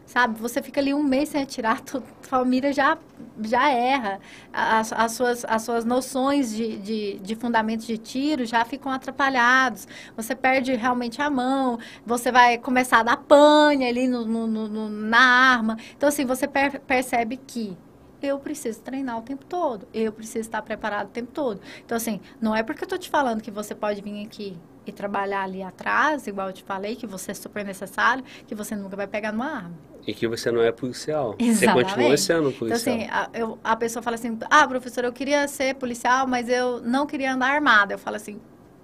[0.06, 0.40] sabe?
[0.40, 2.98] Você fica ali um mês sem atirar, tu, tua mira já,
[3.42, 4.20] já erra.
[4.52, 9.88] As, as, suas, as suas noções de, de, de fundamentos de tiro já ficam atrapalhados.
[10.16, 14.90] Você perde realmente a mão, você vai começar a dar pane ali no, no, no
[14.90, 15.78] na arma.
[15.96, 17.78] Então, assim, você per, percebe que
[18.22, 21.60] eu preciso treinar o tempo todo, eu preciso estar preparado o tempo todo.
[21.84, 24.92] Então, assim, não é porque eu estou te falando que você pode vir aqui e
[24.92, 28.96] trabalhar ali atrás, igual eu te falei, que você é super necessário, que você nunca
[28.96, 29.91] vai pegar numa arma.
[30.06, 31.36] E que você não é policial.
[31.38, 31.60] Exatamente.
[31.60, 32.96] Você continua sendo policial.
[32.96, 36.50] Então, assim, a, eu, a pessoa fala assim, ah, professor, eu queria ser policial, mas
[36.50, 37.94] eu não queria andar armada.
[37.94, 38.40] Eu falo assim,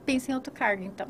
[0.05, 1.07] pense em outro cargo, então.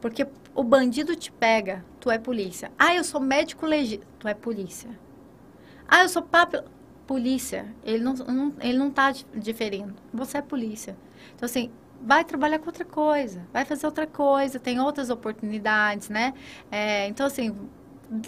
[0.00, 2.70] Porque o bandido te pega, tu é polícia.
[2.78, 4.90] Ah, eu sou médico legítimo, tu é polícia.
[5.86, 6.62] Ah, eu sou papo,
[7.06, 7.66] polícia.
[7.84, 9.94] Ele não, não, ele não tá diferindo.
[10.12, 10.96] Você é polícia.
[11.34, 16.34] Então, assim, vai trabalhar com outra coisa, vai fazer outra coisa, tem outras oportunidades, né?
[16.70, 17.54] É, então, assim,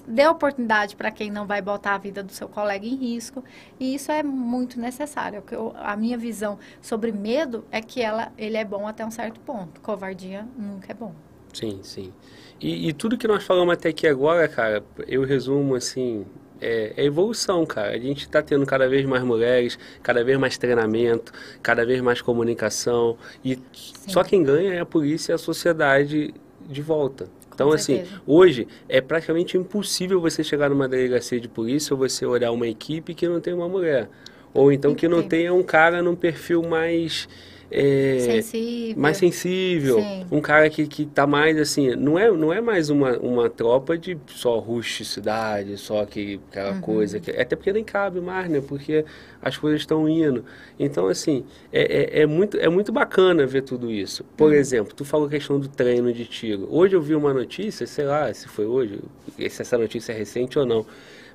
[0.06, 3.42] dê oportunidade para quem não vai botar a vida do seu colega em risco
[3.78, 5.42] e isso é muito necessário.
[5.50, 9.40] Eu, a minha visão sobre medo é que ela, ele é bom até um certo
[9.40, 9.80] ponto.
[9.80, 11.14] Covardia nunca é bom.
[11.52, 12.12] Sim, sim.
[12.60, 16.26] E, e tudo que nós falamos até aqui agora, cara, eu resumo assim,
[16.60, 17.90] é, é, evolução, cara.
[17.94, 22.20] A gente está tendo cada vez mais mulheres, cada vez mais treinamento, cada vez mais
[22.20, 23.16] comunicação.
[23.42, 24.10] E Sim.
[24.10, 26.34] só quem ganha é a polícia e a sociedade
[26.68, 27.28] de volta.
[27.60, 32.52] Então, assim, hoje é praticamente impossível você chegar numa delegacia de polícia ou você olhar
[32.52, 34.08] uma equipe que não tem uma mulher.
[34.54, 37.28] Ou então que não tenha um cara num perfil mais
[37.70, 39.00] é, sensível.
[39.00, 40.26] mais sensível, Sim.
[40.30, 43.96] um cara que, que tá mais assim, não é, não é mais uma, uma tropa
[43.96, 46.80] de só rusticidade, só que, aquela uhum.
[46.80, 49.04] coisa, que, até porque nem cabe mais, né, porque
[49.40, 50.44] as coisas estão indo.
[50.78, 54.24] Então, assim, é, é, é, muito, é muito bacana ver tudo isso.
[54.36, 54.56] Por uhum.
[54.56, 56.66] exemplo, tu falou a questão do treino de tiro.
[56.70, 58.98] Hoje eu vi uma notícia, sei lá se foi hoje,
[59.38, 60.84] se essa notícia é recente ou não,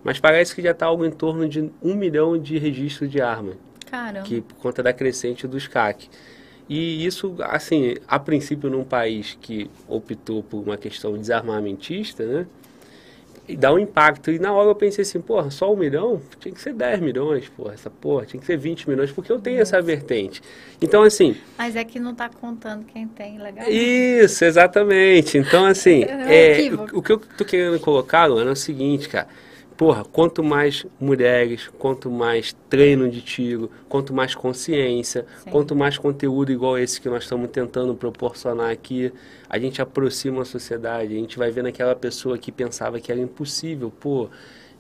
[0.04, 3.54] mas parece que já está algo em torno de um milhão de registros de arma.
[3.96, 4.28] Caramba.
[4.28, 6.10] Que, por conta da crescente dos CAC.
[6.68, 12.46] E isso, assim, a princípio num país que optou por uma questão desarmamentista, né?
[13.48, 14.32] E dá um impacto.
[14.32, 16.20] E na hora eu pensei assim, porra, só um milhão?
[16.40, 19.40] Tinha que ser 10 milhões, porra, essa porra, tinha que ser 20 milhões, porque eu
[19.40, 20.42] tenho essa vertente.
[20.82, 21.38] Então, assim...
[21.56, 23.70] Mas é que não está contando quem tem, legal.
[23.70, 25.38] Isso, exatamente.
[25.38, 29.08] Então, assim, é, é o, o, que eu tô querendo colocar, Luana, é o seguinte,
[29.08, 29.28] cara
[29.78, 35.50] porra, quanto mais mulheres, quanto mais treino de tiro, quanto mais consciência, Sim.
[35.50, 39.12] quanto mais conteúdo igual esse que nós estamos tentando proporcionar aqui,
[39.50, 43.20] a gente aproxima a sociedade, a gente vai vendo aquela pessoa que pensava que era
[43.20, 44.30] impossível, pô,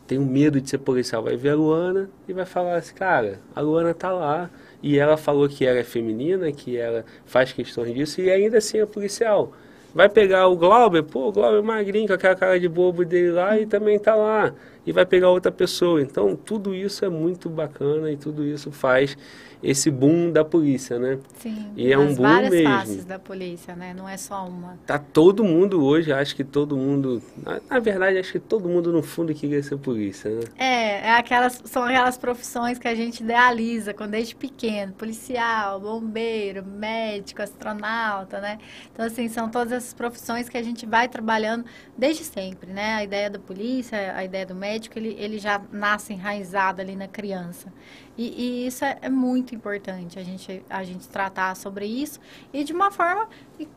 [0.07, 3.61] tenho medo de ser policial, vai ver a Luana e vai falar assim, cara, a
[3.61, 4.49] Luana tá lá,
[4.81, 8.79] e ela falou que ela é feminina, que ela faz questões disso, e ainda assim
[8.79, 9.51] é policial.
[9.95, 13.31] Vai pegar o Glauber, pô, o Glauber é magrinho, com aquela cara de bobo dele
[13.31, 14.53] lá, e também tá lá
[14.85, 16.01] e vai pegar outra pessoa.
[16.01, 19.17] Então, tudo isso é muito bacana e tudo isso faz
[19.65, 21.17] esse boom da polícia, né?
[21.39, 21.71] Sim.
[21.75, 22.69] E é um boom várias mesmo.
[22.69, 23.93] faces da polícia, né?
[23.95, 24.77] Não é só uma.
[24.85, 28.91] Tá todo mundo hoje, acho que todo mundo, na, na, verdade, acho que todo mundo
[28.91, 30.41] no fundo queria ser polícia, né?
[30.57, 36.63] É, é aquelas são aquelas profissões que a gente idealiza quando desde pequeno, policial, bombeiro,
[36.63, 38.59] médico, astronauta, né?
[38.93, 41.65] Então assim, são todas essas profissões que a gente vai trabalhando
[41.97, 42.95] desde sempre, né?
[42.95, 47.07] A ideia da polícia, a ideia do médico, ele, ele já nasce enraizado ali na
[47.07, 47.71] criança.
[48.17, 52.19] E, e, isso é, é, muito importante, a gente, a gente tratar sobre isso
[52.53, 53.27] e de uma forma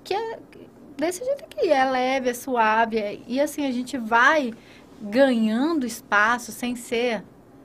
[0.05, 0.39] que é
[0.97, 2.99] desse jeito aqui, é leve, é suave.
[2.99, 4.53] É, e assim, a gente vai
[5.01, 7.23] ganhando espaço sem ser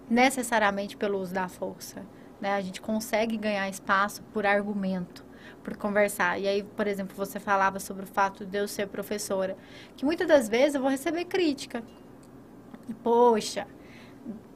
[0.10, 2.06] necessariamente pelo uso da força.
[2.40, 2.54] Né?
[2.54, 5.26] A gente consegue ganhar espaço por argumento,
[5.64, 6.40] por conversar.
[6.40, 9.58] E aí, por exemplo, você falava sobre o fato de eu ser professora,
[9.98, 11.84] que muitas das vezes eu vou receber crítica.
[13.04, 13.68] Poxa,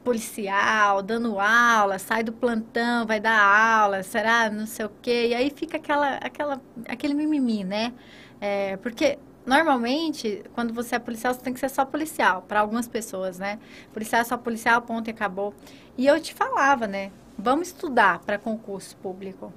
[0.04, 5.28] policial, dando aula, sai do plantão, vai dar aula, será não sei o quê.
[5.28, 7.92] E aí fica aquela, aquela, aquele mimimi, né?
[8.40, 12.88] É, porque normalmente, quando você é policial, você tem que ser só policial, para algumas
[12.88, 13.58] pessoas, né?
[13.92, 15.54] Policial é só policial, ponto e acabou.
[15.96, 17.10] E eu te falava, né?
[17.36, 19.52] Vamos estudar para concurso público.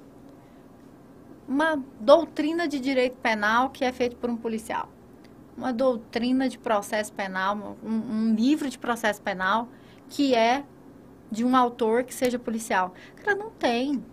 [1.48, 4.88] Uma doutrina de direito penal que é feito por um policial.
[5.56, 9.68] Uma doutrina de processo penal, um, um livro de processo penal
[10.08, 10.64] que é
[11.30, 12.92] de um autor que seja policial.
[13.16, 14.04] Cara, não tem.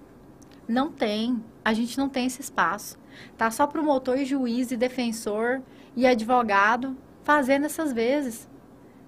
[0.68, 1.44] Não tem.
[1.64, 2.98] A gente não tem esse espaço.
[3.38, 5.62] Tá só promotor e juiz e defensor
[5.96, 8.50] e advogado fazendo essas vezes,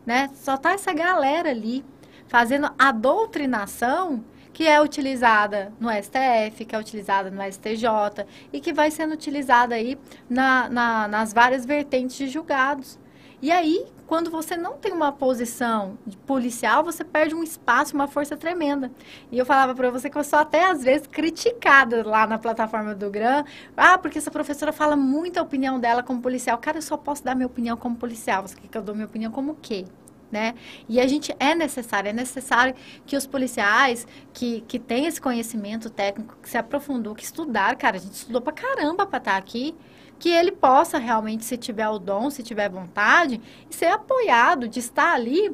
[0.06, 0.30] né?
[0.36, 1.86] Só tá essa galera ali
[2.28, 4.24] fazendo a doutrinação
[4.54, 9.76] que é utilizada no STF, que é utilizada no STJ e que vai sendo utilizada
[9.76, 9.98] aí
[10.30, 13.00] na, na, nas várias vertentes de julgados.
[13.42, 15.98] E aí, quando você não tem uma posição
[16.28, 18.92] policial, você perde um espaço, uma força tremenda.
[19.32, 22.94] E eu falava para você que eu sou até às vezes criticada lá na plataforma
[22.94, 23.44] do GRAM.
[23.76, 26.58] Ah, porque essa professora fala muito a opinião dela como policial.
[26.60, 28.44] Cara, eu só posso dar minha opinião como policial.
[28.44, 29.86] Você quer que eu dou minha opinião como o quê?
[30.32, 30.56] Né?
[30.88, 32.74] E a gente é necessário, é necessário
[33.06, 37.98] que os policiais que, que têm esse conhecimento técnico, que se aprofundou, que estudaram, cara,
[37.98, 39.76] a gente estudou pra caramba pra estar tá aqui,
[40.18, 45.14] que ele possa realmente, se tiver o dom, se tiver vontade, ser apoiado, de estar
[45.14, 45.54] ali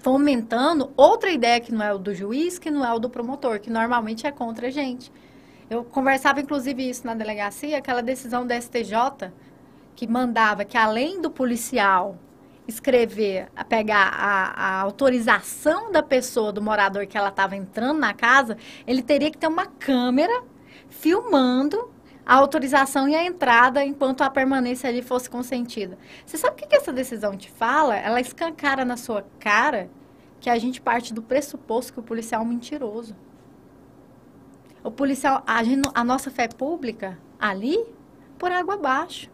[0.00, 3.60] fomentando outra ideia que não é o do juiz, que não é o do promotor,
[3.60, 5.12] que normalmente é contra a gente.
[5.70, 9.30] Eu conversava, inclusive, isso na delegacia, aquela decisão da STJ,
[9.94, 12.18] que mandava que além do policial
[12.72, 18.14] escrever, a pegar a, a, autorização da pessoa, do morador que ela estava entrando na
[18.14, 18.56] casa,
[18.86, 20.42] ele teria que ter uma câmera
[20.88, 21.90] filmando
[22.24, 25.98] a autorização e a entrada enquanto a permanência ali fosse consentida.
[26.24, 27.96] Você sabe o que, que essa decisão te fala?
[27.96, 29.90] Ela escancara na sua cara
[30.40, 33.16] que a gente parte do pressuposto que o policial é um mentiroso.
[34.84, 35.60] O policial, a,
[35.94, 37.78] a nossa fé pública ali,
[38.38, 39.31] por água abaixo.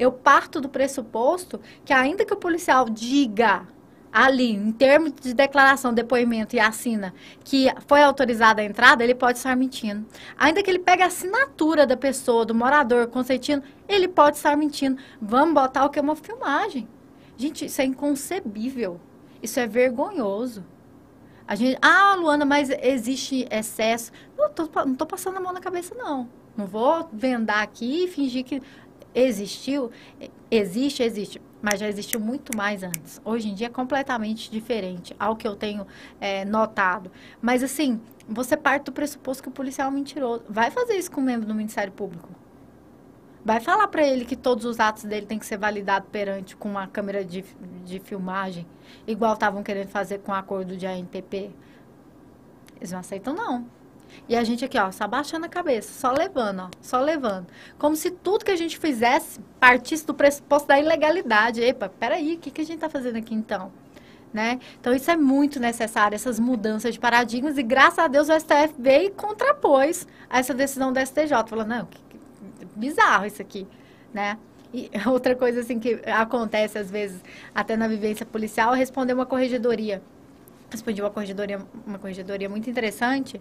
[0.00, 3.68] Eu parto do pressuposto que ainda que o policial diga
[4.10, 7.12] ali, em termos de declaração, depoimento e assina
[7.44, 10.06] que foi autorizada a entrada, ele pode estar mentindo.
[10.38, 14.98] Ainda que ele pegue a assinatura da pessoa, do morador consentindo, ele pode estar mentindo.
[15.20, 16.88] Vamos botar o que é uma filmagem.
[17.36, 18.98] Gente, isso é inconcebível.
[19.42, 20.64] Isso é vergonhoso.
[21.46, 24.12] A gente, ah, Luana, mas existe excesso.
[24.34, 26.26] Não estou passando a mão na cabeça, não.
[26.56, 28.60] Não vou vendar aqui e fingir que
[29.14, 29.90] existiu.
[30.50, 33.20] Existe, existe mas já existiu muito mais antes.
[33.24, 35.86] Hoje em dia é completamente diferente ao que eu tenho
[36.20, 37.10] é, notado.
[37.40, 40.44] Mas assim, você parte do pressuposto que o policial é mentiroso.
[40.48, 42.28] Vai fazer isso com um membro do Ministério Público.
[43.44, 46.68] Vai falar para ele que todos os atos dele têm que ser validados perante com
[46.68, 47.42] uma câmera de,
[47.86, 48.66] de filmagem,
[49.06, 51.50] igual estavam querendo fazer com o acordo de ANTP.
[52.76, 53.66] Eles não aceitam, não.
[54.28, 57.46] E a gente aqui, ó, só abaixando a cabeça, só levando, ó, só levando.
[57.78, 61.62] Como se tudo que a gente fizesse partisse do pressuposto da ilegalidade.
[61.62, 63.72] Epa, peraí, o que, que a gente está fazendo aqui então?
[64.32, 64.60] Né?
[64.80, 68.74] Então, isso é muito necessário, essas mudanças de paradigmas, e graças a Deus o STF
[68.78, 71.48] veio e contrapôs a essa decisão do STJ.
[71.48, 72.18] Falou, não, que, que,
[72.76, 73.66] bizarro isso aqui,
[74.14, 74.38] né?
[74.72, 77.20] E outra coisa assim que acontece às vezes,
[77.52, 80.00] até na vivência policial, é responder uma corregedoria
[80.70, 83.40] respondi uma corregedoria, uma corregedoria muito interessante.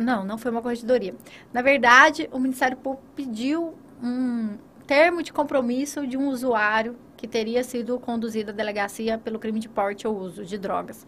[0.00, 1.14] Não, não foi uma corregedoria.
[1.52, 7.62] Na verdade, o Ministério Público pediu um termo de compromisso de um usuário que teria
[7.62, 11.06] sido conduzido à delegacia pelo crime de porte ou uso de drogas.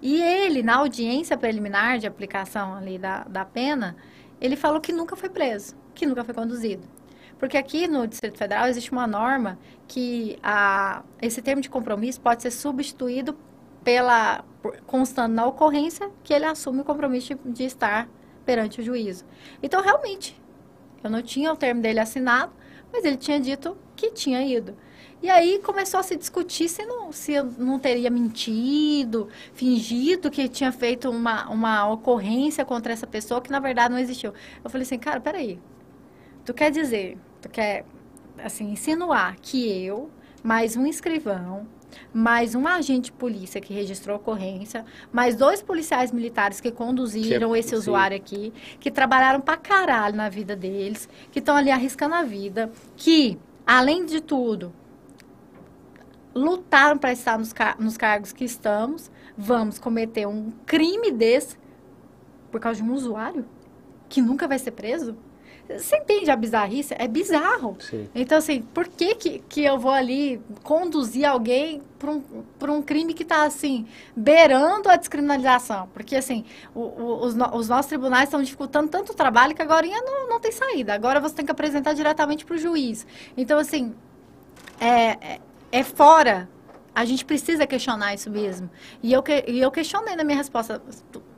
[0.00, 3.96] E ele, na audiência preliminar de aplicação ali da, da pena,
[4.40, 6.82] ele falou que nunca foi preso, que nunca foi conduzido.
[7.38, 12.42] Porque aqui no Distrito Federal existe uma norma que a, esse termo de compromisso pode
[12.42, 13.36] ser substituído
[13.84, 14.44] pela
[14.86, 18.08] constando na ocorrência que ele assume o compromisso de, de estar
[18.44, 19.24] perante o juízo.
[19.62, 20.40] Então, realmente,
[21.02, 22.52] eu não tinha o termo dele assinado,
[22.92, 24.76] mas ele tinha dito que tinha ido.
[25.22, 30.72] E aí começou a se discutir se não, se não teria mentido, fingido que tinha
[30.72, 34.32] feito uma, uma ocorrência contra essa pessoa que na verdade não existiu.
[34.64, 35.60] Eu falei assim, cara, peraí.
[36.44, 37.84] Tu quer dizer, tu quer
[38.38, 40.10] assim, insinuar que eu,
[40.42, 41.68] mais um escrivão,
[42.12, 47.50] mais um agente de polícia que registrou a ocorrência, mais dois policiais militares que conduziram
[47.50, 51.70] que é, esse usuário aqui, que trabalharam pra caralho na vida deles, que estão ali
[51.70, 54.72] arriscando a vida, que, além de tudo,
[56.34, 61.58] lutaram para estar nos, car nos cargos que estamos, vamos cometer um crime desse
[62.50, 63.44] por causa de um usuário
[64.08, 65.16] que nunca vai ser preso?
[65.78, 66.94] Você entende a bizarrice?
[66.98, 67.76] É bizarro.
[67.80, 68.08] Sim.
[68.14, 72.22] Então, assim, por que, que, que eu vou ali conduzir alguém para um,
[72.76, 75.88] um crime que está, assim, beirando a descriminalização?
[75.92, 76.44] Porque, assim,
[76.74, 80.40] o, o, os, os, nossos tribunais estão dificultando tanto o trabalho que agora não, não
[80.40, 80.94] tem saída.
[80.94, 83.06] Agora você tem que apresentar diretamente para o juiz.
[83.36, 83.94] Então, assim,
[84.80, 86.48] é, é, é fora
[86.94, 88.70] a gente precisa questionar isso mesmo.
[89.02, 90.82] E eu, que, eu questionei na minha resposta.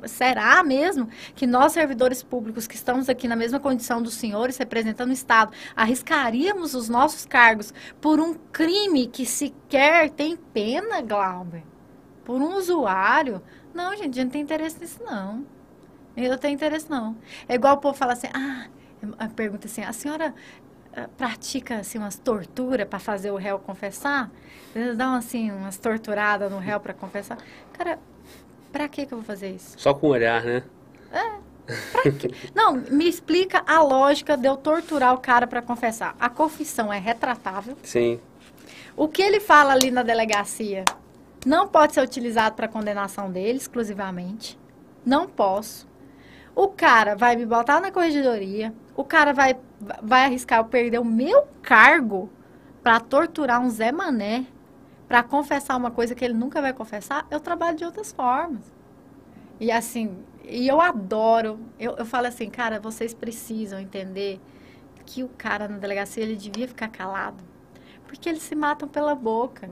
[0.04, 5.10] Será mesmo que nós, servidores públicos, que estamos aqui na mesma condição dos senhores, representando
[5.10, 11.62] o Estado, arriscaríamos os nossos cargos por um crime que sequer tem pena, Glauber?
[12.24, 13.42] Por um usuário?
[13.72, 15.46] Não, gente, a gente não tem interesse nisso, não.
[16.16, 17.16] Eu não tenho interesse, não.
[17.48, 18.66] É igual o povo fala assim, ah,
[19.34, 20.34] pergunta assim, a senhora
[21.16, 24.30] pratica assim umas torturas para fazer o réu confessar,
[24.96, 27.38] dá assim umas torturadas no réu para confessar.
[27.72, 27.98] Cara,
[28.72, 29.78] para que que eu vou fazer isso?
[29.78, 30.62] Só com olhar, né?
[31.12, 31.44] É.
[32.54, 36.14] Não, me explica a lógica de eu torturar o cara para confessar.
[36.20, 37.76] A confissão é retratável.
[37.82, 38.20] Sim.
[38.96, 40.84] O que ele fala ali na delegacia
[41.46, 44.58] não pode ser utilizado para condenação dele exclusivamente.
[45.04, 45.88] Não posso.
[46.54, 49.56] O cara vai me botar na corregedoria, o cara vai,
[50.02, 52.30] vai arriscar eu perder o meu cargo
[52.82, 54.46] para torturar um Zé Mané,
[55.08, 58.72] para confessar uma coisa que ele nunca vai confessar, eu trabalho de outras formas.
[59.60, 64.40] E assim, e eu adoro, eu, eu falo assim, cara, vocês precisam entender
[65.06, 67.42] que o cara na delegacia, ele devia ficar calado.
[68.06, 69.68] Porque eles se matam pela boca.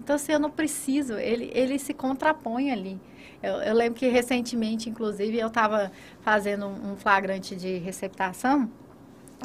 [0.00, 3.00] Então, assim, eu não preciso, ele, ele se contrapõe ali.
[3.44, 5.92] Eu, eu lembro que recentemente, inclusive, eu estava
[6.22, 8.70] fazendo um flagrante de receptação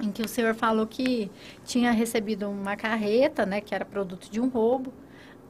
[0.01, 1.29] em que o senhor falou que
[1.65, 4.93] tinha recebido uma carreta, né, que era produto de um roubo,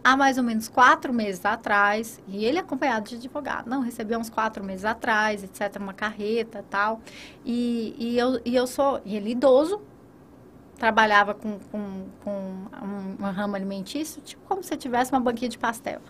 [0.04, 4.32] há mais ou menos quatro meses atrás, e ele acompanhado de advogado, não, recebeu uns
[4.32, 7.02] quatro meses atrás, etc., uma carreta tal,
[7.46, 9.80] e, e, eu, e eu sou, e ele idoso,
[10.76, 12.66] trabalhava com, com, com
[13.20, 16.02] uma rama alimentícia, tipo como se tivesse uma banquinha de pastel.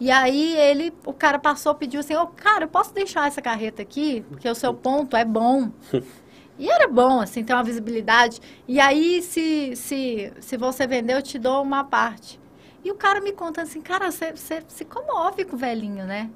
[0.00, 3.40] E aí ele, o cara passou, pediu assim, ô oh, cara, eu posso deixar essa
[3.40, 4.24] carreta aqui?
[4.28, 5.70] Porque o seu ponto é bom.
[6.56, 8.40] E era bom, assim, ter uma visibilidade.
[8.68, 12.40] E aí, se, se, se você vender, eu te dou uma parte.
[12.84, 14.34] E o cara me conta assim, cara, você,
[14.68, 16.30] se comove com o velhinho, né?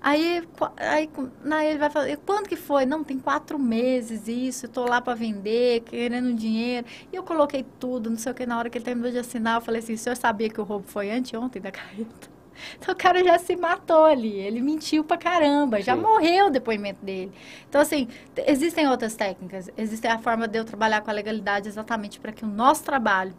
[0.00, 0.46] Aí,
[0.76, 1.10] aí,
[1.50, 2.86] aí ele vai falar, quando que foi?
[2.86, 6.86] Não, tem quatro meses isso, eu tô lá para vender, querendo dinheiro.
[7.12, 9.56] E eu coloquei tudo, não sei o que, na hora que ele terminou de assinar,
[9.56, 12.35] eu falei assim, o senhor sabia que o roubo foi anteontem da carreta?
[12.78, 16.02] Então o cara já se matou ali, ele mentiu pra caramba, já Sim.
[16.02, 17.32] morreu o depoimento dele.
[17.68, 18.08] Então, assim,
[18.46, 22.44] existem outras técnicas, existe a forma de eu trabalhar com a legalidade exatamente para que
[22.44, 23.34] o nosso trabalho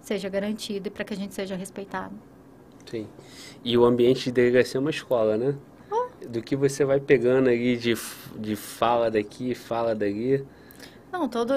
[0.00, 2.14] seja garantido e para que a gente seja respeitado.
[2.90, 3.06] Sim.
[3.64, 5.54] E o ambiente de delegacia é uma escola, né?
[6.28, 7.94] Do que você vai pegando ali de,
[8.36, 10.44] de fala daqui, fala dali.
[11.10, 11.52] Não, todo.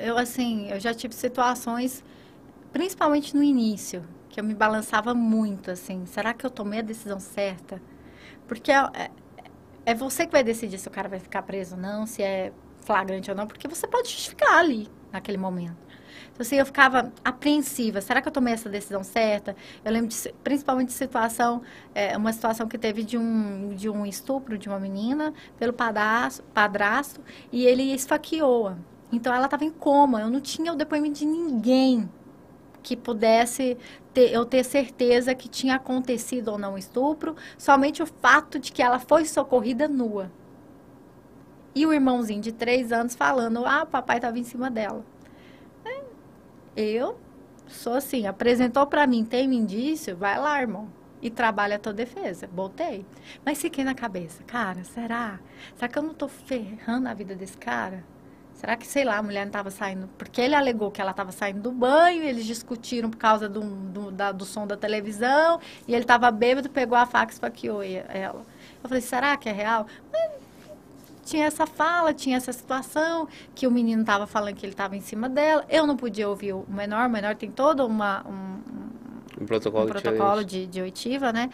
[0.00, 2.04] Eu, assim, eu já tive situações,
[2.72, 6.06] principalmente no início, que eu me balançava muito, assim.
[6.06, 7.80] Será que eu tomei a decisão certa?
[8.48, 9.10] Porque é, é,
[9.84, 12.50] é você que vai decidir se o cara vai ficar preso ou não, se é
[12.80, 15.76] flagrante ou não, porque você pode justificar ali, naquele momento.
[16.32, 18.00] Então, assim, eu ficava apreensiva.
[18.00, 19.54] Será que eu tomei essa decisão certa?
[19.84, 21.60] Eu lembro, de, principalmente de situação,
[21.94, 26.42] é, uma situação que teve de um, de um estupro de uma menina pelo padrasto,
[26.54, 27.20] padrasto
[27.52, 28.78] e ele esfaqueou-a.
[29.12, 30.22] Então, ela estava em coma.
[30.22, 32.08] Eu não tinha o depoimento de ninguém
[32.82, 33.76] que pudesse
[34.12, 38.82] ter, eu ter certeza que tinha acontecido ou não estupro, somente o fato de que
[38.82, 40.30] ela foi socorrida nua.
[41.74, 45.04] E o irmãozinho de três anos falando, ah, o papai estava em cima dela.
[46.76, 47.18] Eu
[47.66, 50.88] sou assim, apresentou para mim, tem indício, vai lá, irmão.
[51.20, 52.48] E trabalha a tua defesa.
[52.48, 53.06] Botei.
[53.44, 55.38] Mas fiquei na cabeça, cara, será?
[55.76, 58.04] Será que eu não tô ferrando a vida desse cara?
[58.62, 60.08] Será que, sei lá, a mulher não estava saindo?
[60.16, 64.12] Porque ele alegou que ela estava saindo do banho, eles discutiram por causa do, do,
[64.12, 65.58] da, do som da televisão,
[65.88, 68.46] e ele estava bêbado, pegou a faca e esfaqueou ela.
[68.80, 69.88] Eu falei, será que é real?
[70.12, 70.30] Mas
[71.24, 75.00] tinha essa fala, tinha essa situação, que o menino estava falando que ele estava em
[75.00, 75.64] cima dela.
[75.68, 79.88] Eu não podia ouvir o menor, o menor tem todo uma, um, um protocolo, um
[79.88, 81.50] protocolo de, de oitiva, né?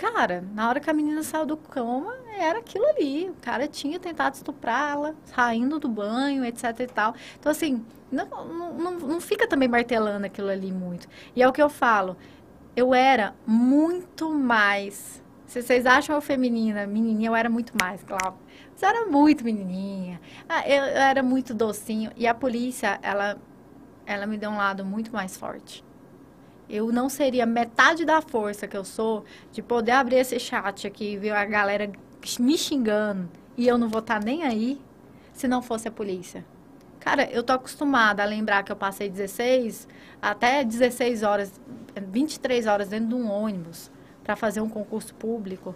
[0.00, 3.28] Cara, na hora que a menina saiu do coma, era aquilo ali.
[3.28, 7.14] O cara tinha tentado estuprá-la, saindo do banho, etc e tal.
[7.38, 11.06] Então, assim, não, não, não fica também martelando aquilo ali muito.
[11.36, 12.16] E é o que eu falo.
[12.74, 18.36] Eu era muito mais se vocês acham eu feminina, menininha, eu era muito mais, claro.
[18.74, 20.20] Você era muito menininha.
[20.48, 22.12] Ah, eu, eu, era muito docinho.
[22.16, 23.36] E a polícia, ela,
[24.06, 25.84] ela me deu um lado muito mais forte.
[26.70, 31.14] Eu não seria metade da força que eu sou de poder abrir esse chat aqui
[31.14, 31.90] e ver a galera
[32.38, 34.80] me xingando e eu não vou estar tá nem aí
[35.32, 36.44] se não fosse a polícia.
[37.00, 39.88] Cara, eu tô acostumada a lembrar que eu passei 16
[40.22, 41.60] até 16 horas,
[42.00, 43.90] 23 horas dentro de um ônibus
[44.22, 45.74] para fazer um concurso público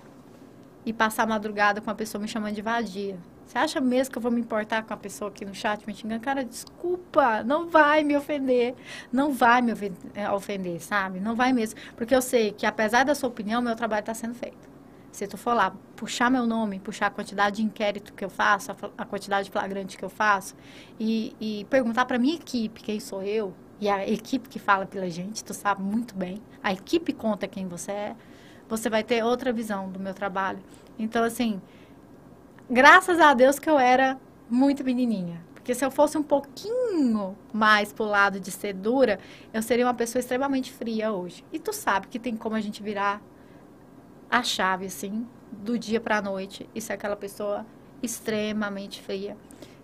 [0.86, 3.18] e passar a madrugada com a pessoa me chamando de vadia.
[3.46, 5.94] Você acha mesmo que eu vou me importar com a pessoa aqui no chat me
[5.94, 6.20] xingando?
[6.22, 8.74] Cara, desculpa, não vai me ofender.
[9.12, 9.72] Não vai me
[10.14, 11.20] eh, ofender, sabe?
[11.20, 11.78] Não vai mesmo.
[11.96, 14.74] Porque eu sei que, apesar da sua opinião, meu trabalho está sendo feito.
[15.12, 18.72] Se tu for lá, puxar meu nome, puxar a quantidade de inquérito que eu faço,
[18.98, 20.56] a, quantidade de flagrante que eu faço,
[20.98, 25.08] e, e perguntar para minha equipe quem sou eu, e a equipe que fala pela
[25.08, 28.16] gente, tu sabe muito bem, a equipe conta quem você é,
[28.68, 30.58] você vai ter outra visão do meu trabalho.
[30.98, 31.62] Então, assim,
[32.70, 35.42] graças a Deus que eu era muito menininha.
[35.54, 39.18] Porque se eu fosse um pouquinho mais pro lado de ser dura,
[39.52, 41.42] eu seria uma pessoa extremamente fria hoje.
[41.50, 43.22] E tu sabe que tem como a gente virar
[44.30, 47.64] a chave, assim, do dia pra noite e ser aquela pessoa
[48.02, 49.36] extremamente fria.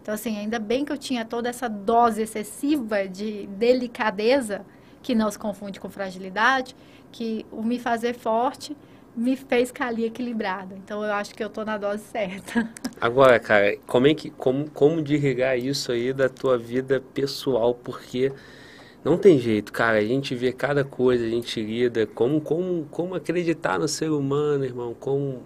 [0.02, 4.66] Então, assim, ainda bem que eu tinha toda essa dose excessiva de delicadeza,
[5.02, 6.76] que não se confunde com fragilidade,
[7.10, 8.76] que o me fazer forte
[9.16, 10.74] me fez cair equilibrada.
[10.76, 12.68] Então eu acho que eu tô na dose certa.
[13.00, 18.32] Agora, cara, como é que como como desligar isso aí da tua vida pessoal, porque
[19.04, 19.98] não tem jeito, cara.
[19.98, 24.64] A gente vê cada coisa, a gente lida como como como acreditar no ser humano,
[24.64, 25.42] irmão, como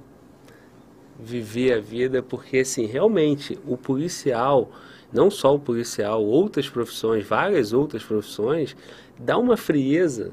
[1.19, 4.71] viver a vida, porque assim, realmente o policial,
[5.13, 8.77] não só o policial, outras profissões, várias outras profissões,
[9.19, 10.33] dá uma frieza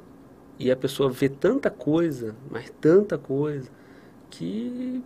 [0.61, 3.69] e a pessoa vê tanta coisa, mas tanta coisa,
[4.29, 5.03] que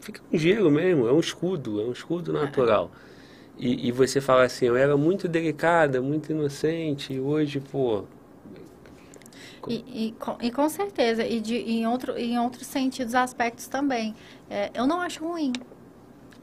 [0.00, 2.90] fica um gelo mesmo, é um escudo, é um escudo natural.
[3.58, 8.04] E, e você fala assim, eu era muito delicada, muito inocente, e hoje, pô,
[9.68, 14.14] e, e, com, e, com, certeza, e de, em, outro, em outros sentidos, aspectos também.
[14.48, 15.52] É, eu não acho ruim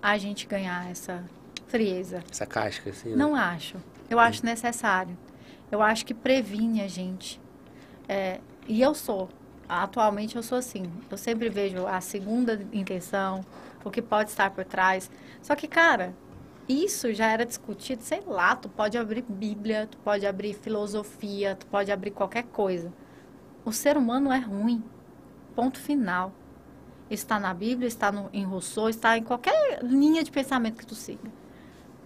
[0.02, 1.24] a gente ganhar essa
[1.68, 2.22] frieza.
[2.30, 3.10] Essa casca, assim?
[3.12, 3.16] Né?
[3.16, 3.78] Não acho.
[4.10, 5.18] Eu acho necessário.
[5.72, 7.42] Eu acho que previne a gente.
[8.08, 9.30] É, e eu sou.
[9.68, 10.84] Atualmente eu sou assim.
[11.10, 13.44] Eu sempre vejo a segunda intenção,
[13.84, 15.10] o que pode estar por trás.
[15.42, 16.14] Só que, cara,
[16.68, 21.66] isso já era discutido, sei lá, tu pode abrir Bíblia, tu pode abrir filosofia, tu
[21.66, 22.94] pode abrir qualquer coisa.
[23.66, 24.84] O ser humano é ruim.
[25.56, 26.32] Ponto final.
[27.10, 30.96] Está na Bíblia, está no, em Rousseau, está em qualquer linha de pensamento que tu
[30.96, 31.30] siga.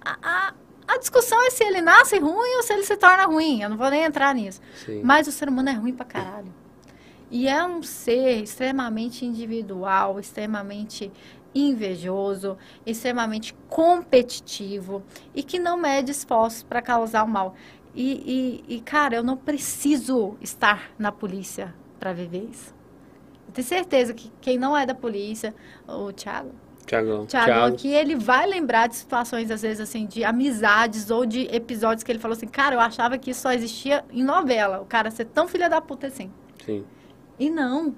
[0.04, 0.54] A, a,
[0.88, 3.62] a discussão é se ele nasce ruim ou se ele se torna ruim.
[3.62, 4.62] Eu não vou nem entrar nisso.
[4.86, 5.02] Sim.
[5.04, 6.54] Mas o ser humano é ruim pra caralho.
[7.30, 11.12] E é um ser extremamente individual, extremamente
[11.54, 15.04] invejoso, extremamente competitivo
[15.36, 17.56] e que não mede esforços para causar o mal.
[17.94, 22.74] E, e, e, cara, eu não preciso estar na polícia para viver isso.
[23.48, 25.54] Eu tenho certeza que quem não é da polícia,
[25.88, 26.52] o Thiago,
[26.88, 27.26] Tiagão.
[27.26, 32.04] Tiago aqui, ele vai lembrar de situações, às vezes, assim, de amizades ou de episódios
[32.04, 34.80] que ele falou assim, cara, eu achava que isso só existia em novela.
[34.80, 36.32] O cara ser tão filha da puta assim.
[36.66, 36.84] Sim.
[37.40, 37.94] E não.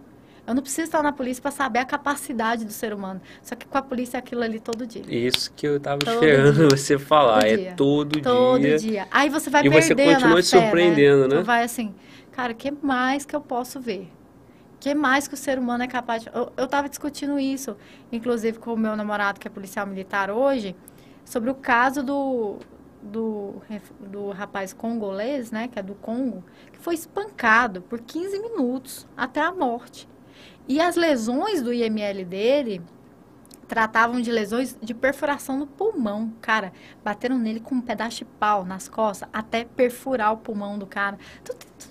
[0.47, 3.21] Eu não preciso estar na polícia para saber a capacidade do ser humano.
[3.43, 5.03] Só que com a polícia é aquilo ali todo dia.
[5.07, 6.69] Isso que eu tava Todo esperando dia.
[6.77, 7.41] você falar.
[7.41, 7.73] Todo é dia.
[7.77, 8.77] todo, Todo dia.
[8.79, 9.07] dia.
[9.11, 11.37] Aí você vai E você perdendo continua a te fé, surpreendendo, né?
[11.37, 11.93] Tu vai assim,
[12.31, 14.09] cara, o que mais que eu posso ver?
[14.79, 16.29] Que mais que o ser humano é capaz de...
[16.33, 17.75] Eu, eu tava discutindo isso,
[18.11, 20.75] inclusive com o meu namorado, que é policial militar hoje,
[21.25, 22.57] sobre o caso do,
[23.01, 23.55] do,
[23.99, 29.41] do rapaz congolês, né, que é do Congo, que foi espancado por 15 minutos até
[29.41, 30.07] a morte.
[30.67, 32.81] E as lesões do IML dele
[33.67, 36.33] tratavam de lesões de perfuração no pulmão.
[36.41, 36.71] Cara,
[37.03, 41.17] bateram nele com um pedaço de pau nas costas até perfurar o pulmão do cara.
[41.43, 41.88] Tu- tu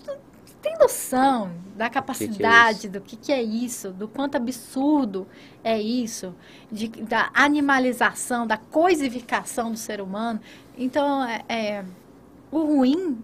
[0.61, 5.27] tem noção da capacidade do que, que é isso, do quanto absurdo
[5.63, 6.35] é isso,
[6.71, 10.41] de, da animalização, da coisificação do ser humano.
[10.77, 11.85] Então, é, é,
[12.51, 13.23] o ruim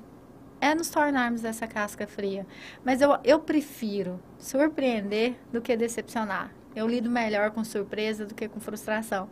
[0.61, 2.47] é nos tornarmos essa casca fria.
[2.85, 6.51] Mas eu, eu prefiro surpreender do que decepcionar.
[6.75, 9.29] Eu lido melhor com surpresa do que com frustração.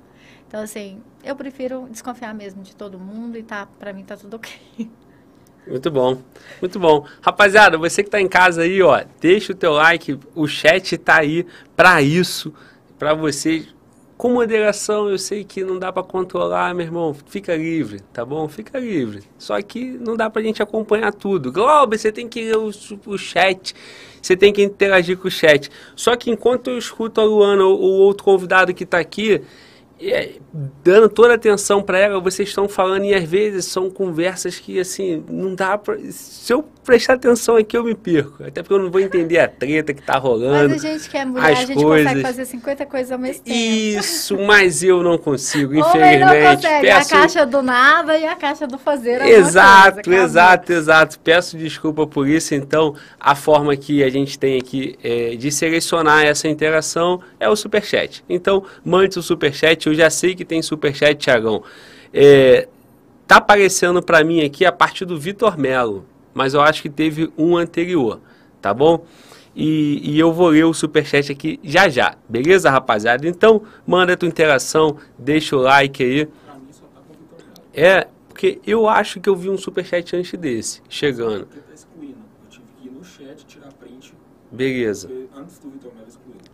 [0.47, 4.37] Então, assim, eu prefiro desconfiar mesmo de todo mundo e tá, pra mim tá tudo
[4.37, 4.53] ok.
[5.67, 6.19] Muito bom,
[6.61, 7.07] muito bom.
[7.21, 11.21] Rapaziada, você que tá em casa aí, ó, deixa o teu like, o chat tá
[11.21, 11.47] aí
[11.77, 12.53] pra isso,
[12.99, 13.67] pra você.
[14.17, 17.17] Com moderação, eu sei que não dá pra controlar, meu irmão.
[17.27, 18.47] Fica livre, tá bom?
[18.47, 19.25] Fica livre.
[19.37, 21.51] Só que não dá pra gente acompanhar tudo.
[21.51, 22.71] Glauber, você tem que ler o,
[23.07, 23.75] o chat,
[24.21, 25.69] você tem que interagir com o chat.
[25.97, 29.43] Só que enquanto eu escuto a Luana, o, o outro convidado que tá aqui,
[30.01, 30.33] é,
[30.85, 34.79] dando toda a atenção para ela, vocês estão falando e às vezes são conversas que
[34.79, 35.97] assim, não dá pra.
[36.11, 38.43] Se eu prestar atenção aqui, eu me perco.
[38.45, 40.71] Até porque eu não vou entender a treta que tá rolando.
[40.71, 42.07] Mas a gente que é mulher, a gente coisas.
[42.07, 43.57] consegue fazer 50 coisas ao mesmo tempo.
[43.57, 46.57] Isso, mas eu não consigo, Homem não infelizmente.
[46.57, 46.87] consegue.
[46.87, 47.15] Peço...
[47.15, 49.21] A caixa do nada e a caixa do fazer.
[49.21, 51.19] é Exato, coisa, exato, exato.
[51.21, 52.55] Peço desculpa por isso.
[52.55, 57.55] Então, a forma que a gente tem aqui é, de selecionar essa interação é o
[57.55, 58.25] superchat.
[58.29, 59.89] Então, mande o superchat.
[59.93, 61.63] Eu já sei que tem superchat, Tiagão.
[62.15, 62.67] É,
[63.27, 67.31] tá aparecendo para mim aqui a partir do Vitor Melo, mas eu acho que teve
[67.37, 68.19] um anterior,
[68.61, 69.05] tá bom?
[69.55, 73.29] E, e eu vou ler o superchat aqui já já, beleza, rapaziada?
[73.29, 76.27] Então, manda a tua interação, deixa o like aí.
[77.75, 81.45] É, porque eu acho que eu vi um superchat antes desse, chegando.
[81.45, 81.61] Tá
[83.05, 83.61] chat,
[84.51, 85.11] Beleza,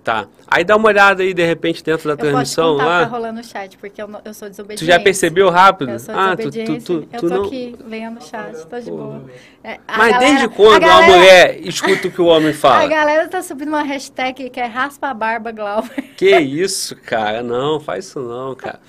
[0.09, 0.27] tá.
[0.47, 2.93] Aí dá uma olhada aí, de repente, dentro da Eu posso transmissão contar o que
[2.95, 3.05] tá lá.
[3.05, 4.83] rolando no chat, porque eu, não- eu sou desobediente.
[4.83, 5.91] Tu já percebeu rápido?
[5.93, 7.45] Eu sou Ah, tu, tu, tu, eu tô não...
[7.45, 9.23] aqui lendo o chat, tô de boa.
[9.63, 12.51] É, a Mas galera- desde quando a galera, a mulher escuta o que o homem
[12.51, 12.87] A fala?
[12.89, 16.03] galera tá subindo uma hashtag que é raspa a barba, Glauber.
[16.17, 17.43] Que isso, cara?
[17.43, 18.81] Não, faz isso não, cara.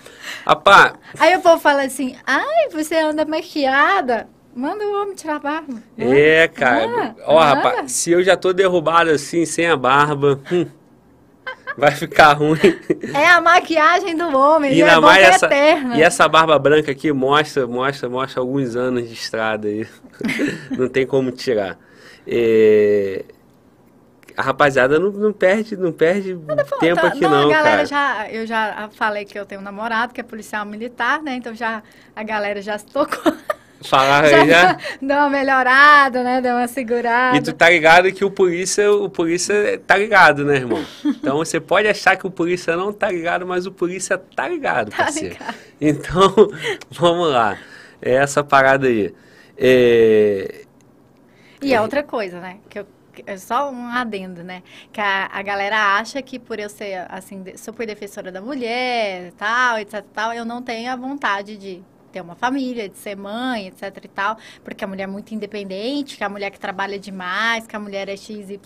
[0.45, 4.27] Rapaz, Aí o povo fala assim, ai, você anda maquiada.
[4.55, 5.73] Manda o homem tirar a barba.
[5.97, 7.15] é, cara.
[7.19, 7.45] Ah, Ó, ah.
[7.53, 10.65] rapaz, se eu já tô derrubado assim, sem a barba, hum,
[11.79, 12.59] vai ficar ruim.
[13.13, 15.97] É a maquiagem do homem, E e, é ainda bom mais é essa, eterna.
[15.97, 19.87] e essa barba branca aqui mostra, mostra, mostra alguns anos de estrada aí.
[20.77, 21.77] não tem como tirar.
[22.27, 23.25] É,
[24.37, 26.37] A rapaziada não, não perde, não perde
[26.79, 27.85] tempo Tá, aqui não, a galera cara.
[27.85, 31.35] já, eu já falei que eu tenho um namorado que é policial militar, né?
[31.35, 31.81] Então já
[32.15, 33.33] a galera já se tocou,
[33.81, 34.77] Falar já, aí já.
[35.01, 36.41] deu uma melhorada, né?
[36.41, 37.37] Deu uma segurada.
[37.37, 40.83] E tu tá ligado que o polícia, o polícia tá ligado, né, irmão?
[41.05, 44.91] Então você pode achar que o polícia não tá ligado, mas o polícia tá ligado,
[44.91, 45.33] Tá parceiro.
[45.35, 45.55] ligado.
[45.79, 46.33] Então,
[46.91, 47.57] vamos lá.
[48.01, 49.13] É essa parada aí.
[49.57, 50.65] É,
[51.61, 52.57] E é outra coisa, né?
[52.69, 52.87] Que eu,
[53.25, 54.61] é só um adendo, né?
[54.91, 59.77] Que a, a galera acha que por eu ser, assim, super defensora da mulher, tal,
[59.79, 64.03] etc, tal, eu não tenho a vontade de ter uma família, de ser mãe, etc
[64.03, 67.75] e tal, porque a mulher é muito independente, que a mulher que trabalha demais, que
[67.75, 68.59] a mulher é XYZ,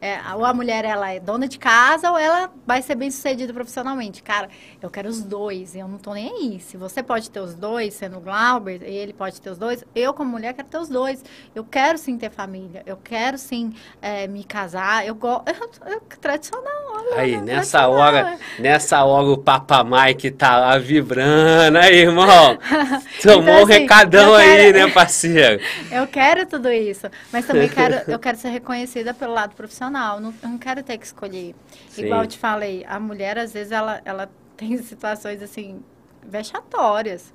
[0.00, 3.52] é, ou a mulher ela é dona de casa ou ela vai ser bem sucedida
[3.52, 4.22] profissionalmente.
[4.22, 4.48] Cara,
[4.80, 6.60] eu quero os dois, eu não tô nem aí.
[6.60, 10.14] Se você pode ter os dois, sendo o Glauber, ele pode ter os dois, eu
[10.14, 11.24] como mulher quero ter os dois.
[11.54, 15.44] Eu quero sim ter família, eu quero sim é, me casar, eu gosto.
[16.20, 22.00] Tradicional, olha, Aí, nessa Tradicional, hora, nessa hora o Papa Mike tá lá vibrando, aí,
[22.00, 22.51] irmão.
[23.22, 25.62] Tomou Então, um assim, recadão eu aí, quero- né, parceiro?
[25.90, 30.20] Eu quero tudo isso, mas também quero, eu quero ser reconhecida pelo lado profissional.
[30.20, 31.54] Não, eu não quero ter que escolher.
[31.88, 32.02] Sim.
[32.02, 35.82] Igual eu te falei, a mulher às vezes ela, ela tem situações assim
[36.22, 37.32] vexatórias.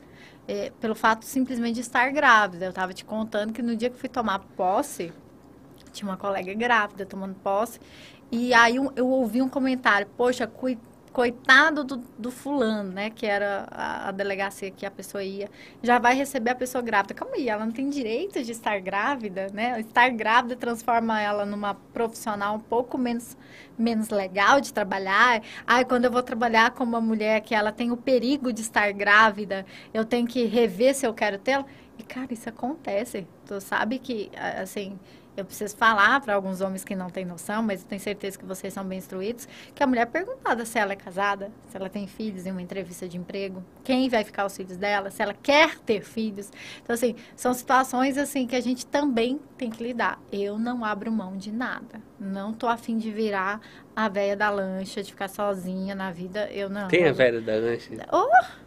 [0.48, 2.66] é, pelo fato simplesmente de estar grávida.
[2.66, 5.12] Eu estava te contando que no dia que fui tomar posse,
[5.92, 7.80] tinha uma colega grávida tomando posse,
[8.32, 10.78] e aí eu ouvi um comentário, poxa, cui-
[11.18, 13.10] coitado do, do fulano, né?
[13.10, 15.50] Que era a, a, delegacia que a pessoa ia,
[15.82, 17.16] já vai receber a pessoa grávida.
[17.16, 19.80] Calma aí, ela não tem direito de estar grávida, né?
[19.80, 23.36] Estar grávida transforma ela numa profissional um pouco menos,
[23.76, 25.42] menos legal de trabalhar.
[25.66, 28.92] Ai, quando eu vou trabalhar com uma mulher que ela tem o perigo de estar
[28.94, 31.66] grávida, eu tenho que rever se eu quero tê-la.
[31.98, 33.26] E, cara, isso acontece.
[33.48, 34.30] Tu sabe que,
[34.62, 35.00] assim,
[35.38, 38.44] eu preciso falar para alguns homens que não têm noção, mas eu tenho certeza que
[38.44, 41.90] vocês são bem instruídos, que a mulher é perguntada se ela é casada, se ela
[41.90, 45.36] tem filhos em uma entrevista de emprego, quem vai ficar os filhos dela, se ela
[45.36, 46.52] quer ter filhos.
[46.82, 50.20] Então, assim, são situações, assim, que a gente também tem que lidar.
[50.32, 52.02] Eu não abro mão de nada.
[52.20, 53.62] Não tô afim de virar
[53.96, 56.50] a velha da lancha, de ficar sozinha na vida.
[56.52, 56.88] Eu não.
[56.88, 57.94] Tem a velha da lancha?
[58.12, 58.67] Oh!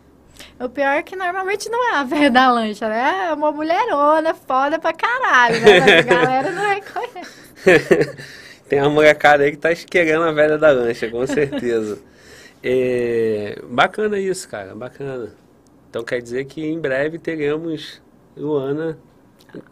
[0.58, 3.28] O pior é que normalmente não é a velha da lancha, né?
[3.28, 5.98] É uma mulherona foda pra caralho, né?
[5.98, 8.16] A galera não reconhece.
[8.68, 11.98] Tem uma molecada aí que tá querendo a velha da lancha, com certeza.
[12.62, 15.32] é, bacana isso, cara, bacana.
[15.88, 18.00] Então quer dizer que em breve teremos
[18.36, 18.96] Luana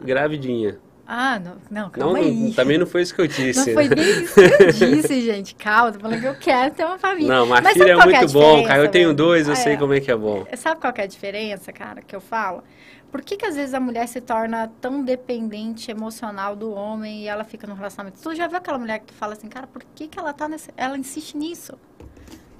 [0.00, 0.78] gravidinha.
[1.10, 2.52] Ah, não, não calma não, aí.
[2.52, 3.72] também não foi isso que eu disse.
[3.72, 5.54] Não foi bem isso que eu disse, gente.
[5.54, 7.28] Calma, tô falando que eu quero ter uma família.
[7.28, 8.82] Não, uma mas filha é, é muito é bom, cara.
[8.82, 10.46] Eu tenho dois, eu é, sei como é que é bom.
[10.54, 12.62] Sabe qual é a diferença, cara, que eu falo?
[13.10, 17.26] Por que, que às vezes a mulher se torna tão dependente emocional do homem e
[17.26, 18.20] ela fica no relacionamento?
[18.22, 20.68] Tu já viu aquela mulher que fala assim, cara, por que, que ela tá nesse...
[20.76, 21.72] Ela insiste nisso?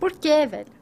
[0.01, 0.73] Por quê, velho?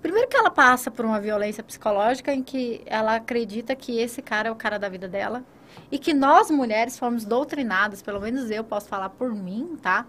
[0.00, 4.48] Primeiro que ela passa por uma violência psicológica em que ela acredita que esse cara
[4.48, 5.44] é o cara da vida dela
[5.90, 10.06] e que nós mulheres fomos doutrinadas, pelo menos eu posso falar por mim, tá?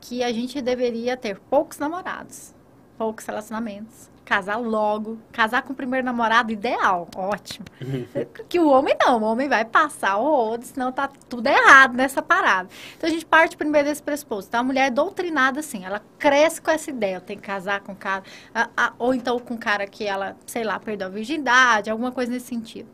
[0.00, 2.54] Que a gente deveria ter poucos namorados,
[2.96, 7.64] poucos relacionamentos, casar logo, casar com o primeiro namorado ideal, ótimo.
[8.48, 12.20] que o homem não, o homem vai passar o outro, senão tá tudo errado nessa
[12.20, 12.68] parada.
[12.96, 14.48] Então a gente parte primeiro desse pressuposto.
[14.48, 17.94] Então a mulher é doutrinada assim, ela cresce com essa ideia, tenho que casar com
[17.94, 22.10] cara, a, a, ou então com cara que ela, sei lá, perdeu a virgindade, alguma
[22.10, 22.88] coisa nesse sentido.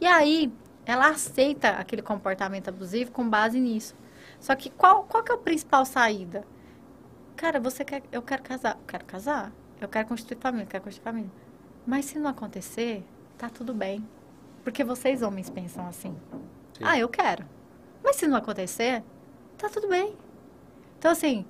[0.00, 0.52] E aí,
[0.88, 3.94] ela aceita aquele comportamento abusivo com base nisso.
[4.40, 6.46] Só que qual, qual que é a principal saída?
[7.36, 10.84] Cara, você quer, eu quero casar, eu quero casar, eu quero constituir família, eu quero
[10.84, 11.30] constituir família.
[11.86, 13.04] Mas se não acontecer,
[13.36, 14.08] tá tudo bem.
[14.64, 16.16] Porque vocês homens pensam assim.
[16.72, 16.82] Sim.
[16.82, 17.44] Ah, eu quero.
[18.02, 19.04] Mas se não acontecer,
[19.58, 20.16] tá tudo bem.
[20.98, 21.44] Então, assim,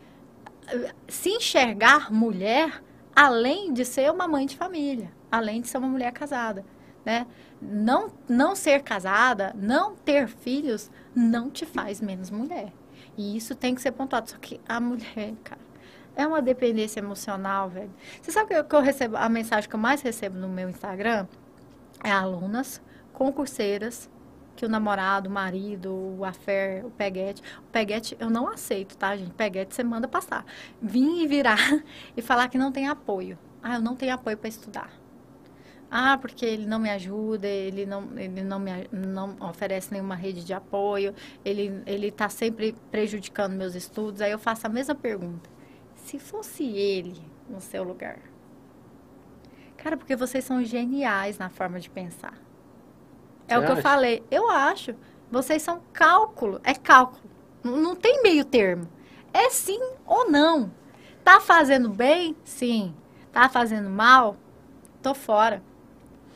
[1.07, 2.83] se enxergar mulher,
[3.15, 6.65] além de ser uma mãe de família, além de ser uma mulher casada,
[7.09, 7.27] né?
[7.59, 12.71] não, não ser casada, não ter filhos, não te faz menos mulher.
[13.17, 14.29] E isso tem que ser pontuado.
[14.29, 15.61] Só que a mulher, cara,
[16.15, 17.91] é uma dependência emocional, velho.
[18.21, 20.69] Você sabe que eu, que eu recebo, a mensagem que eu mais recebo no meu
[20.69, 21.27] Instagram
[22.05, 22.83] é alunas,
[23.15, 24.11] concurseiras,
[24.55, 27.43] que o namorado, o marido, o affair, o peguete.
[27.61, 29.33] O peguete eu não aceito, tá, gente?
[29.33, 30.45] Peguete você manda passar.
[30.83, 31.59] Vim e virar
[32.15, 33.39] e falar que não tem apoio.
[33.63, 34.91] Ah, eu não tenho apoio para estudar.
[35.91, 40.45] Ah, porque ele não me ajuda, ele não, ele não me não oferece nenhuma rede
[40.45, 44.21] de apoio, ele ele está sempre prejudicando meus estudos.
[44.21, 45.49] Aí eu faço a mesma pergunta:
[45.95, 48.19] se fosse ele no seu lugar,
[49.77, 52.35] cara, porque vocês são geniais na forma de pensar.
[53.49, 53.73] É Você o que acha?
[53.73, 54.23] eu falei.
[54.31, 54.95] Eu acho.
[55.31, 57.31] Vocês são cálculo, é cálculo.
[57.63, 58.89] Não tem meio termo.
[59.33, 60.73] É sim ou não.
[61.25, 62.37] Tá fazendo bem?
[62.45, 62.95] Sim.
[63.33, 64.37] Tá fazendo mal?
[65.03, 65.63] Tô fora.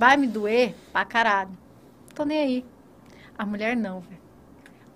[0.02, 1.56] Vai me doer pra caralho.
[2.12, 2.64] Tô nem aí.
[3.38, 4.20] A mulher não, velho.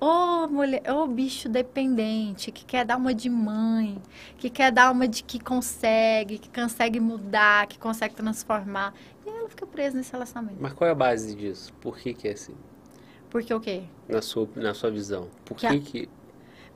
[0.00, 4.02] Ô, mulher, ô bicho dependente, que quer dar uma de mãe,
[4.36, 8.92] que quer dar uma de que consegue, que consegue mudar, que consegue transformar.
[9.24, 10.58] E ela fica presa nesse relacionamento.
[10.60, 11.72] Mas qual é a base disso?
[11.74, 12.56] Por que que é assim?
[13.30, 13.84] Porque o quê?
[14.08, 15.28] Na sua, na sua visão.
[15.44, 15.80] Por que que...
[15.80, 16.08] que...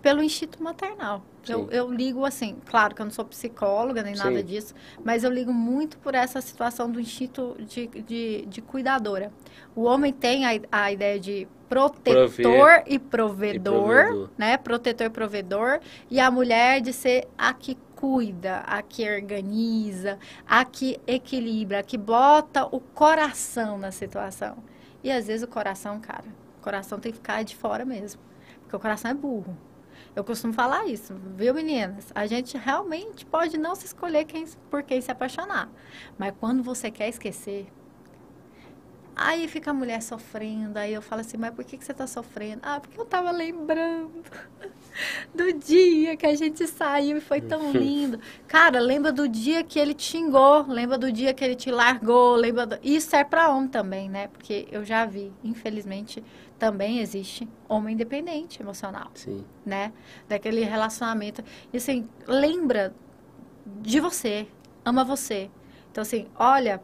[0.02, 1.22] Pelo instinto maternal.
[1.48, 4.24] Eu, eu, ligo assim, claro que eu não sou psicóloga nem Sim.
[4.24, 9.32] nada disso, mas eu ligo muito por essa situação do instinto de, de, de cuidadora.
[9.74, 14.56] O homem tem a, a ideia de protetor Prover, e, provedor, e provedor, né?
[14.56, 20.64] Protetor e provedor, e a mulher de ser a que cuida, a que organiza, a
[20.64, 24.56] que equilibra, a que bota o coração na situação.
[25.02, 26.24] E às vezes o coração, cara,
[26.58, 28.20] o coração tem que ficar de fora mesmo,
[28.62, 29.56] porque o coração é burro.
[30.14, 32.10] Eu costumo falar isso, viu, meninas?
[32.14, 35.70] A gente realmente pode não se escolher quem, por quem se apaixonar.
[36.18, 37.68] Mas quando você quer esquecer,
[39.14, 40.78] aí fica a mulher sofrendo.
[40.78, 42.60] Aí eu falo assim, mas por que, que você está sofrendo?
[42.64, 44.24] Ah, porque eu estava lembrando
[45.32, 48.18] do dia que a gente saiu e foi tão lindo.
[48.48, 52.34] Cara, lembra do dia que ele te xingou, lembra do dia que ele te largou,
[52.34, 52.78] lembra do...
[52.82, 54.26] Isso é para homem também, né?
[54.26, 56.24] Porque eu já vi, infelizmente,
[56.60, 59.10] também existe homem independente emocional.
[59.14, 59.44] Sim.
[59.64, 59.92] Né?
[60.28, 61.42] Daquele relacionamento.
[61.72, 62.94] E assim, lembra
[63.64, 64.46] de você.
[64.84, 65.50] ama você.
[65.90, 66.80] Então, assim, olha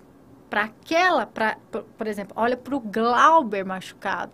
[0.49, 4.33] para aquela, pra, por, por exemplo, olha para o Glauber machucado.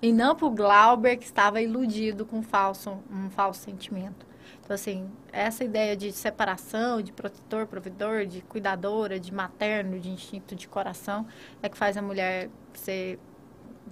[0.00, 4.24] E não para o Glauber que estava iludido com um falso, um falso sentimento.
[4.62, 10.54] Então, assim, essa ideia de separação, de protetor, provedor, de cuidadora, de materno, de instinto
[10.54, 11.26] de coração,
[11.60, 13.18] é que faz a mulher ser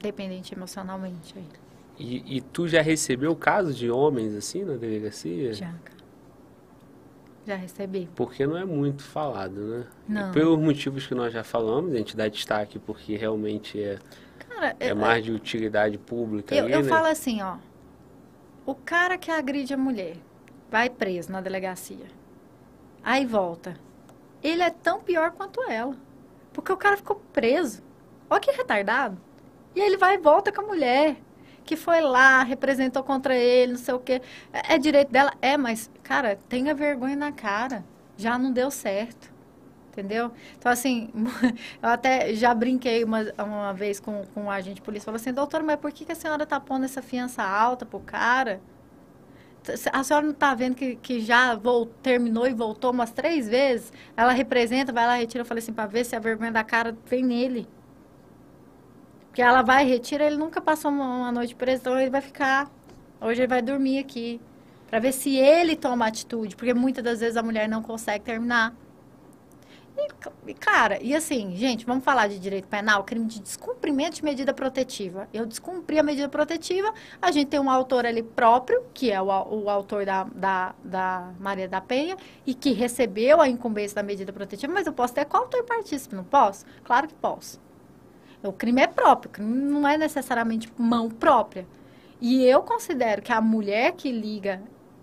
[0.00, 1.34] dependente emocionalmente.
[1.98, 5.52] E, e tu já recebeu casos de homens assim na delegacia?
[5.52, 5.98] Já, cara.
[7.46, 8.08] Já recebi.
[8.14, 9.86] Porque não é muito falado, né?
[10.06, 10.30] Não.
[10.30, 13.98] E pelos motivos que nós já falamos, a gente dá destaque porque realmente é,
[14.38, 16.88] Cara, é eu, mais de utilidade pública eu, ali, eu né?
[16.88, 17.56] falo assim, ó.
[18.66, 20.16] O cara que agride a mulher
[20.70, 22.06] vai preso na delegacia.
[23.02, 23.76] Aí volta.
[24.42, 25.96] Ele é tão pior quanto ela.
[26.52, 27.82] Porque o cara ficou preso.
[28.28, 29.18] Olha que retardado.
[29.78, 31.16] E ele vai e volta com a mulher.
[31.64, 34.20] Que foi lá, representou contra ele, não sei o quê.
[34.52, 35.32] É, é direito dela?
[35.40, 37.84] É, mas, cara, tenha vergonha na cara.
[38.16, 39.32] Já não deu certo.
[39.92, 40.32] Entendeu?
[40.58, 41.12] Então, assim,
[41.80, 45.04] eu até já brinquei uma, uma vez com, com um agente de polícia.
[45.04, 48.00] Falou assim, doutora, mas por que, que a senhora tá pondo essa fiança alta pro
[48.00, 48.60] cara?
[49.92, 51.56] A senhora não está vendo que, que já
[52.02, 53.92] terminou e voltou umas três vezes?
[54.16, 55.42] Ela representa, vai lá, retira.
[55.42, 57.68] Eu falei assim, para ver se a vergonha da cara vem nele.
[59.38, 62.68] Porque ela vai, retira, ele nunca passou uma, noite preso, então ele vai ficar.
[63.20, 64.40] Hoje ele vai dormir aqui.
[64.90, 66.56] Para ver se ele toma atitude.
[66.56, 68.74] Porque muitas das vezes a mulher não consegue terminar.
[69.96, 74.24] E, ca- cara, e assim, gente, vamos falar de direito penal, crime de descumprimento de
[74.24, 75.28] medida protetiva.
[75.32, 76.92] Eu descumpri a medida protetiva,
[77.22, 81.32] a gente tem um autor ali próprio, que é o, o autor da, da, da
[81.38, 85.24] Maria da Penha, e que recebeu a incumbência da medida protetiva, mas eu posso ter
[85.26, 86.64] coautor partícipe, não posso?
[86.82, 87.67] Claro que posso.
[88.42, 91.66] O crime é próprio, o crime não é necessariamente mão própria.
[92.20, 94.62] E eu considero que a mulher que liga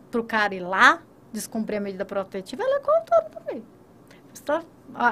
[0.10, 1.02] pro cara ir lá
[1.32, 3.64] descumprir a medida protetiva, ela é coautora também.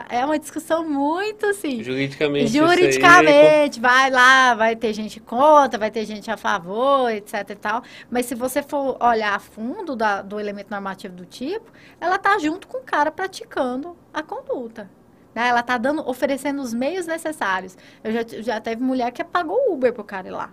[0.10, 1.84] É uma discussão muito assim.
[1.84, 2.48] Juridicamente.
[2.58, 7.84] Juridicamente, vai lá, vai ter gente contra, vai ter gente a favor, etc e tal.
[8.10, 12.38] Mas se você for olhar a fundo da- do elemento normativo do tipo, ela tá
[12.38, 14.90] junto com o cara praticando a conduta.
[15.36, 15.48] Né?
[15.50, 17.78] Ela tá dando, oferecendo os meios necessários.
[18.04, 20.52] Eu já, já teve mulher que pagou o Uber pro cara ir lá.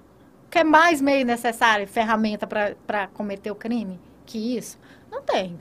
[0.50, 4.78] Quer mais meio necessário, ferramenta para cometer o crime que isso?
[5.10, 5.58] Não tem.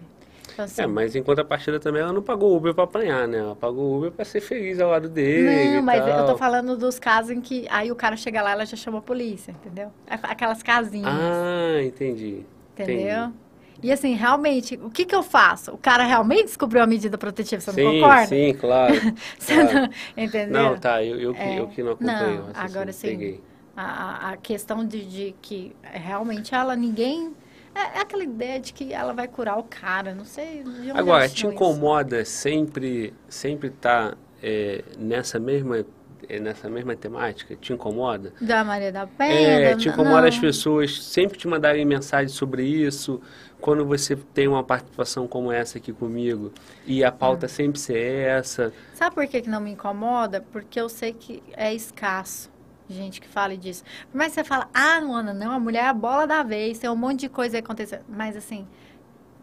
[0.54, 3.38] Então, assim, É, mas em contrapartida também ela não pagou Uber pra apanhar, né?
[3.40, 5.70] Ela pagou Uber pra ser feliz ao lado dele.
[5.70, 6.26] Não, e mas eu tal.
[6.26, 9.02] tô falando dos casos em que aí o cara chega lá, ela já chama a
[9.02, 9.92] polícia, entendeu?
[10.08, 12.46] Aquelas casinhas, Ah, entendi.
[12.74, 13.28] entendeu?
[13.28, 13.34] entendi.
[13.82, 15.72] E assim, realmente, o que que eu faço?
[15.74, 18.28] O cara realmente descobriu a medida protetiva, você não sim, concorda?
[18.28, 19.06] sim, claro.
[19.40, 19.74] Você claro.
[19.74, 20.74] não, entendeu?
[20.74, 21.60] Não, tá, eu, eu, que, É.
[21.60, 22.42] eu que não acompanho.
[22.42, 23.42] Não, raciocínio, agora sim.
[23.76, 27.36] A, a- questão de, de que realmente ela, ninguém...
[27.76, 31.36] É, é aquela ideia de que ela vai curar o cara, não sei Agora, te
[31.36, 31.64] tirou isso.
[31.64, 35.86] incomoda sempre sempre tá é, nessa mesma
[36.30, 37.56] é, nessa mesma temática?
[37.56, 38.32] Te incomoda?
[38.40, 39.34] Da Maria da Penha?
[39.34, 40.28] É, da- te incomoda não.
[40.28, 43.20] as pessoas sempre te mandarem mensagem sobre isso,
[43.60, 46.52] quando você tem uma participação como essa aqui comigo,
[46.86, 47.50] e a pauta Hum.
[47.50, 47.98] sempre ser
[48.28, 48.72] essa.
[48.94, 50.46] Sabe por que, que não me incomoda?
[50.52, 52.50] Porque eu sei que é escasso
[52.92, 53.84] gente que fale disso.
[54.12, 56.80] Por mais que você fala, ah, Luana, não, a mulher é a bola da vez,
[56.80, 58.02] tem um monte de coisa acontecendo.
[58.10, 58.68] Mas assim,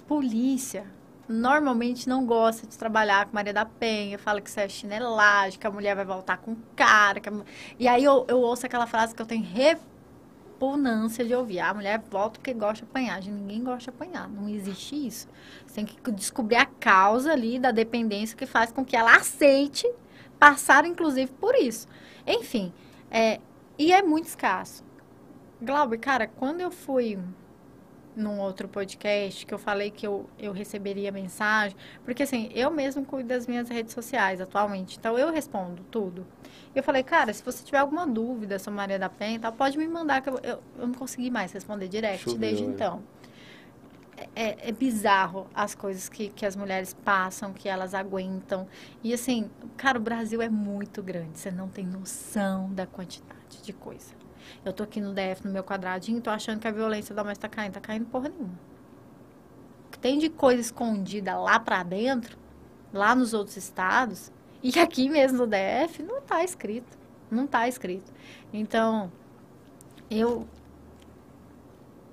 [0.09, 0.85] polícia
[1.29, 5.67] normalmente não gosta de trabalhar com Maria da Penha, fala que isso é chinelagem, que
[5.67, 7.21] a mulher vai voltar com cara.
[7.21, 7.45] a
[7.79, 11.61] E aí eu, eu ouço aquela frase que eu tenho repugnância de ouvir.
[11.61, 13.21] "Ah, A mulher volta porque gosta de apanhar.
[13.23, 14.29] Ninguém gosta de apanhar.
[14.29, 15.29] Não existe isso.
[15.67, 19.91] Você tem que descobrir a causa ali da dependência que faz com que ela aceite
[20.39, 21.89] passar, inclusive, por isso.
[22.27, 22.73] Enfim,
[23.11, 23.41] é,
[23.79, 24.85] e é muito escasso.
[25.61, 27.19] Glauber, cara, quando eu fui
[28.17, 33.05] num outro podcast que eu falei que eu, eu receberia mensagem, porque assim, eu mesmo
[33.05, 36.27] cuido das minhas redes sociais atualmente, então eu respondo tudo.
[36.75, 39.87] Eu falei, cara, se você tiver alguma dúvida sobre Maria da Penha, tal, pode me
[39.87, 42.67] mandar, que eu, eu, eu não consegui mais responder direct Choveu, desde é.
[42.67, 43.03] então.
[44.35, 48.67] É, é bizarro as coisas que, que as mulheres passam, que elas aguentam.
[49.05, 53.75] E assim, cara, o Brasil é muito grande, você não tem noção da quantidade de
[53.75, 54.26] coisa.
[54.65, 57.55] Eu tô aqui no DF, no meu quadradinho, tô achando que a violência doméstica tá
[57.55, 57.73] caindo.
[57.75, 58.59] Tá caindo porra nenhuma.
[59.87, 62.37] O que tem de coisa escondida lá pra dentro,
[62.93, 66.99] lá nos outros estados, e aqui mesmo no DF, não tá escrito.
[67.31, 68.13] Não tá escrito.
[68.53, 69.13] Então,
[70.11, 70.47] eu.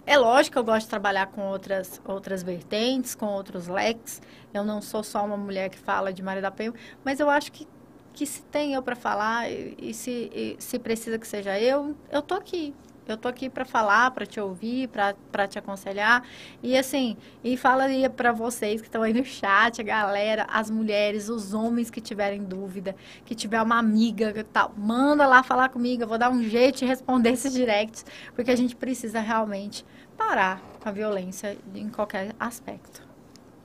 [0.05, 4.21] É lógico que eu gosto de trabalhar com outras, outras vertentes, com outros leques.
[4.53, 7.51] Eu não sou só uma mulher que fala de Maria da Penha, mas eu acho
[7.51, 7.65] que,
[8.13, 11.95] que se tem eu para falar e, e se, e se precisa que seja eu,
[12.11, 12.73] eu tô aqui.
[13.05, 16.23] Eu tô aqui para falar, para te ouvir, para te aconselhar.
[16.61, 21.27] E assim, e falaria para vocês que estão aí no chat, a galera, as mulheres,
[21.27, 22.95] os homens que tiverem dúvida,
[23.25, 26.85] que tiver uma amiga tal, manda lá falar comigo, eu vou dar um jeito de
[26.85, 29.85] responder esses directs, porque a gente precisa realmente
[30.17, 33.01] parar com a violência em qualquer aspecto.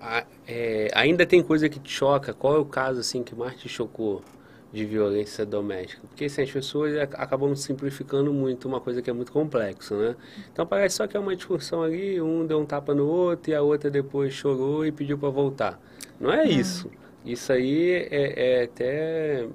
[0.01, 2.33] Ah, é, ainda tem coisa que te choca?
[2.33, 4.23] Qual é o caso assim que mais te chocou?
[4.73, 6.03] De violência doméstica.
[6.09, 10.17] Porque assim, as pessoas acabam simplificando muito uma coisa que é muito complexa, né?
[10.53, 13.55] Então parece só que é uma discussão ali, um deu um tapa no outro e
[13.55, 15.81] a outra depois chorou e pediu para voltar.
[16.21, 16.91] Não é isso.
[17.25, 19.47] Isso aí é, é, até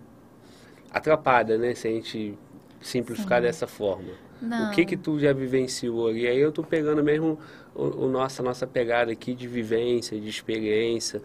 [0.92, 1.76] atrapalha, né?
[1.76, 2.38] Se a gente
[2.82, 3.48] simplificar Sim.
[3.48, 4.12] dessa forma.
[4.42, 4.68] Não.
[4.68, 6.28] O que que tu já vivenciou ali?
[6.28, 7.40] Aí eu tô pegando mesmo
[7.74, 11.22] o, o nossa, nossa pegada aqui de vivência, de experiência.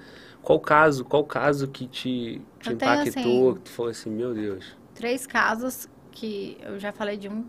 [0.48, 4.74] Qual caso, qual caso que te, te impactou, assim, que tu falou assim, meu Deus?
[4.94, 7.44] Três casos que eu já falei de um,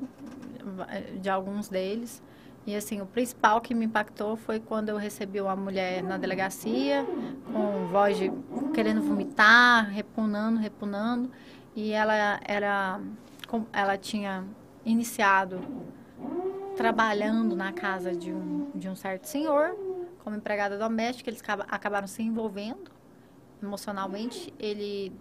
[1.22, 2.22] de alguns deles.
[2.68, 7.08] E assim, o principal que me impactou foi quando eu recebi uma mulher na delegacia,
[7.54, 8.34] com voz de
[8.74, 11.32] querendo vomitar, repunando, repunando.
[11.74, 13.00] E ela era.
[13.72, 14.44] Ela tinha
[14.86, 15.62] iniciado
[16.76, 19.74] trabalhando na casa de um, de um certo senhor
[20.24, 22.92] como empregada doméstica, eles acabaram se envolvendo
[23.62, 24.54] emocionalmente.
[24.60, 25.12] Ele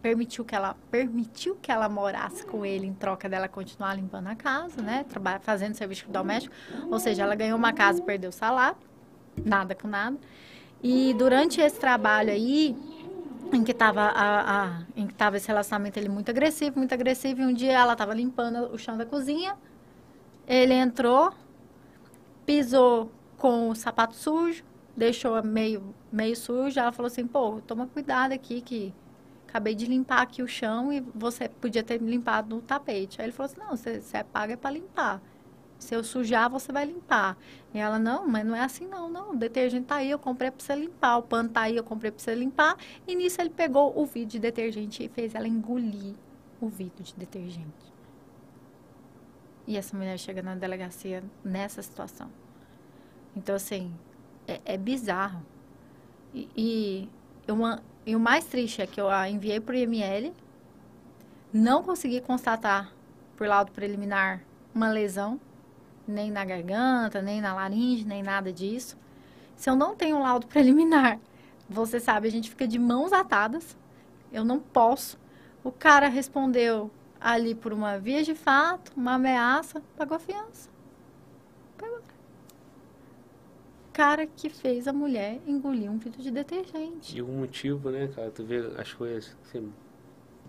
[0.00, 4.34] permitiu que ela permitiu que ela morasse com ele em troca dela continuar limpando a
[4.36, 6.54] casa, né, trabalhando, fazendo serviço doméstico.
[6.90, 8.78] Ou seja, ela ganhou uma casa, perdeu o salário,
[9.44, 10.16] nada com nada.
[10.82, 12.76] E durante esse trabalho aí,
[13.52, 14.12] em que estava
[14.94, 18.14] em que tava esse relacionamento ele muito agressivo, muito agressivo, e um dia ela estava
[18.14, 19.56] limpando o chão da cozinha,
[20.46, 21.32] ele entrou,
[22.46, 24.64] pisou com o sapato sujo,
[24.96, 26.78] deixou meio, meio sujo.
[26.78, 28.92] Ela falou assim: pô, toma cuidado aqui que
[29.46, 33.20] acabei de limpar aqui o chão e você podia ter limpado no tapete.
[33.20, 35.22] Aí ele falou assim: não, você, você é paga para limpar.
[35.78, 37.38] Se eu sujar, você vai limpar.
[37.72, 39.30] E ela, não, mas não é assim não, não.
[39.30, 41.18] O detergente tá aí, eu comprei para você limpar.
[41.18, 42.76] O pano tá aí, eu comprei para você limpar.
[43.06, 46.16] E nisso ele pegou o vidro de detergente e fez ela engolir
[46.60, 47.94] o vidro de detergente.
[49.68, 52.28] E essa mulher chega na delegacia nessa situação.
[53.38, 53.94] Então, assim,
[54.48, 55.40] é, é bizarro.
[56.34, 57.08] E,
[57.46, 60.34] e, uma, e o mais triste é que eu a enviei para o IML,
[61.52, 62.92] não consegui constatar
[63.36, 64.42] por laudo preliminar
[64.74, 65.40] uma lesão,
[66.06, 68.98] nem na garganta, nem na laringe, nem nada disso.
[69.56, 71.20] Se eu não tenho laudo preliminar,
[71.70, 73.76] você sabe, a gente fica de mãos atadas.
[74.32, 75.16] Eu não posso.
[75.62, 76.90] O cara respondeu
[77.20, 80.68] ali por uma via de fato, uma ameaça, pagou a fiança.
[81.76, 82.00] Pagou
[83.98, 87.16] cara que fez a mulher engolir um vidro de detergente.
[87.16, 88.30] E o motivo, né, cara?
[88.30, 89.72] Tu vê as coisas assim.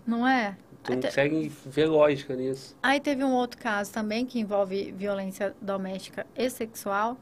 [0.06, 0.56] Não é?
[0.84, 2.76] Tu não consegue ver lógica nisso.
[2.80, 7.18] Aí teve um outro caso também que envolve violência doméstica e sexual,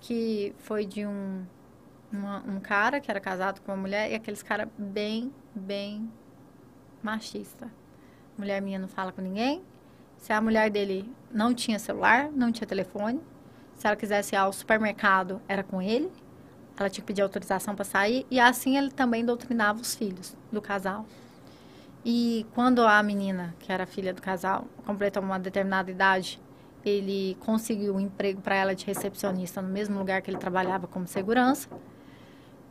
[0.00, 1.44] que foi de um,
[2.12, 6.08] uma, um cara que era casado com uma mulher e aqueles cara bem, bem
[7.02, 7.68] machista.
[8.38, 9.60] Mulher minha não fala com ninguém.
[10.18, 13.20] Se a mulher dele não tinha celular, não tinha telefone,
[13.84, 16.10] se ela quisesse ir ao supermercado, era com ele.
[16.74, 18.26] Ela tinha que pedir autorização para sair.
[18.30, 21.04] E assim ele também doutrinava os filhos do casal.
[22.02, 26.40] E quando a menina, que era filha do casal, completou uma determinada idade,
[26.82, 31.06] ele conseguiu um emprego para ela de recepcionista no mesmo lugar que ele trabalhava como
[31.06, 31.68] segurança.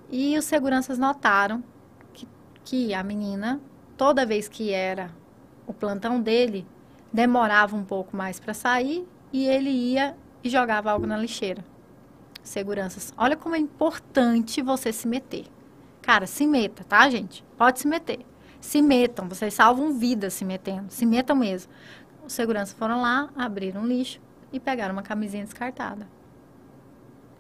[0.10, 1.64] E os seguranças notaram
[2.12, 2.28] que,
[2.64, 3.62] que a menina,
[3.96, 5.12] toda vez que era
[5.68, 6.66] o plantão dele,
[7.14, 11.64] demorava um pouco mais para sair e ele ia e jogava algo na lixeira.
[12.44, 13.14] Seguranças.
[13.18, 15.46] Olha como é importante você se meter.
[16.02, 17.44] Cara, se meta, tá, gente?
[17.58, 18.20] Pode se meter.
[18.60, 20.92] Se metam, vocês salvam vidas se metendo.
[20.92, 21.72] Se metam mesmo.
[22.26, 24.20] Os seguranças foram lá, abriram um lixo
[24.52, 26.08] e pegaram uma camisinha descartada.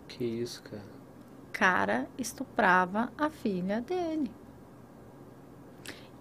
[0.07, 0.93] Que isso, cara?
[1.51, 4.31] Cara estuprava a filha dele.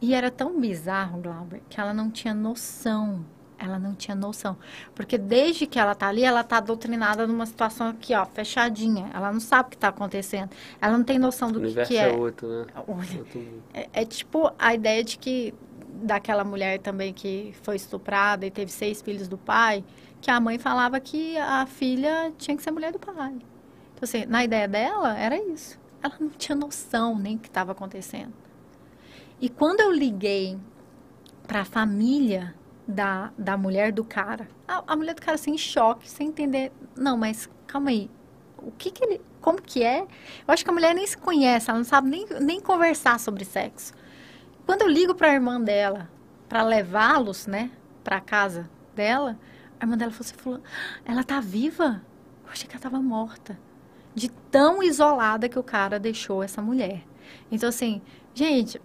[0.01, 3.25] E era tão bizarro, Glauber, que ela não tinha noção
[3.63, 4.57] ela não tinha noção.
[4.95, 9.09] Porque desde que ela tá ali, ela tá doutrinada numa situação aqui, ó, fechadinha.
[9.15, 10.51] Ela não sabe o que tá acontecendo.
[10.81, 12.09] Ela não tem noção do o que, que é.
[12.09, 12.67] é outro, né?
[13.73, 15.55] É, é, tipo a ideia de que
[16.03, 19.85] daquela mulher também que foi estuprada e teve seis filhos do pai,
[20.21, 23.37] que a mãe falava que a filha tinha que ser mulher do pai.
[23.95, 25.79] Então, assim, na ideia dela, era isso.
[26.03, 28.33] Ela não tinha noção nem que estava acontecendo.
[29.41, 30.59] E quando eu liguei
[31.47, 32.55] para a família
[32.93, 34.47] da, da mulher do cara.
[34.69, 36.71] A, a mulher do cara assim, choque, sem entender.
[36.97, 38.11] Não, mas calma aí.
[38.59, 39.21] O que que ele.
[39.41, 40.03] Como que é?
[40.03, 43.45] Eu acho que a mulher nem se conhece, ela não sabe nem, nem conversar sobre
[43.45, 43.93] sexo.
[44.65, 46.09] Quando eu ligo para a irmã dela
[46.49, 47.71] para levá-los, né,
[48.05, 49.39] para casa dela,
[49.81, 50.63] A irmã dela falou assim, fulano,
[51.05, 52.01] ela tá viva?
[52.45, 53.59] Eu achei que ela tava morta.
[54.15, 57.03] De tão isolada que o cara deixou essa mulher.
[57.51, 58.01] Então, assim,
[58.33, 58.81] gente,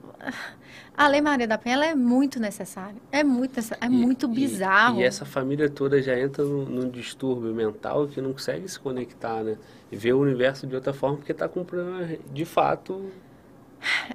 [0.95, 2.95] a Lei Maria da Penha é muito necessária.
[3.11, 4.99] É muito, é E- muito e- bizarro.
[4.99, 9.43] E, essa família toda já entra num, num distúrbio mental que não consegue se conectar,
[9.43, 9.57] né?
[9.91, 13.11] E ver o universo de outra forma porque tá com um problema de fato.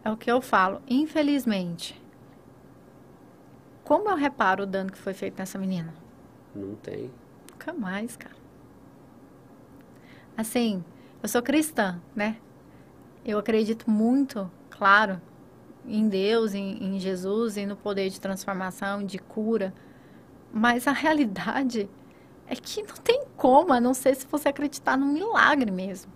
[0.05, 0.80] É o que eu falo.
[0.89, 2.01] Infelizmente,
[3.84, 5.93] como eu reparo o dano que foi feito nessa menina?
[6.55, 7.10] Não tem.
[7.51, 8.34] Nunca mais, cara.
[10.36, 10.82] Assim,
[11.22, 12.36] eu sou cristã, né?
[13.24, 15.20] Eu acredito muito, claro,
[15.86, 19.74] em Deus, em, em Jesus e no poder de transformação, de cura.
[20.52, 21.88] Mas a realidade
[22.46, 26.12] é que não tem como, a não ser se você acreditar num milagre mesmo.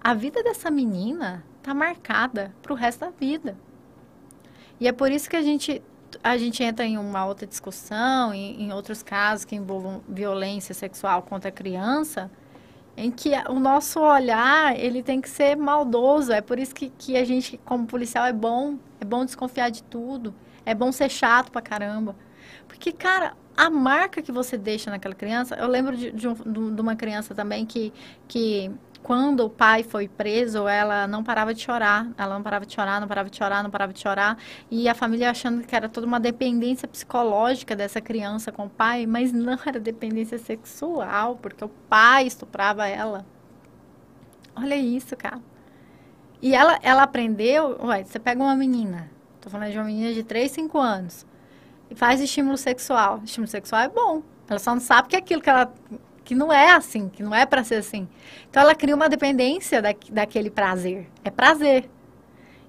[0.00, 3.56] A vida dessa menina tá marcada pro resto da vida.
[4.78, 5.82] E é por isso que a gente
[6.24, 11.22] a gente entra em uma outra discussão, em, em outros casos que envolvam violência sexual
[11.22, 12.28] contra a criança,
[13.04, 16.32] em que o nosso olhar ele tem que ser maldoso.
[16.32, 18.76] É por isso que, que a gente, como policial, é bom.
[19.00, 20.34] É bom desconfiar de tudo.
[20.66, 22.14] É bom ser chato pra caramba.
[22.68, 25.54] Porque, cara, a marca que você deixa naquela criança...
[25.56, 27.92] Eu lembro de, de, um- de uma criança também que,
[28.28, 28.70] que
[29.02, 32.08] quando o pai foi preso, ela não parava de chorar.
[32.18, 34.38] Ela não parava de chorar, não parava de chorar, não parava de chorar.
[34.70, 39.06] E a família achando que era toda uma dependência psicológica dessa criança com o pai,
[39.06, 43.24] mas não era dependência sexual, porque o pai estuprava ela.
[44.54, 45.40] Olha isso, cara.
[46.42, 49.10] E ela, ela aprendeu, ué, você pega uma menina,
[49.40, 51.26] tô falando de uma menina de 3, 5 anos,
[51.90, 53.20] e faz estímulo sexual.
[53.24, 54.22] Estímulo sexual é bom.
[54.48, 55.72] Ela só não sabe que é aquilo que ela
[56.30, 58.06] que não é assim, que não é para ser assim.
[58.48, 61.08] Então ela cria uma dependência da, daquele prazer.
[61.24, 61.90] É prazer.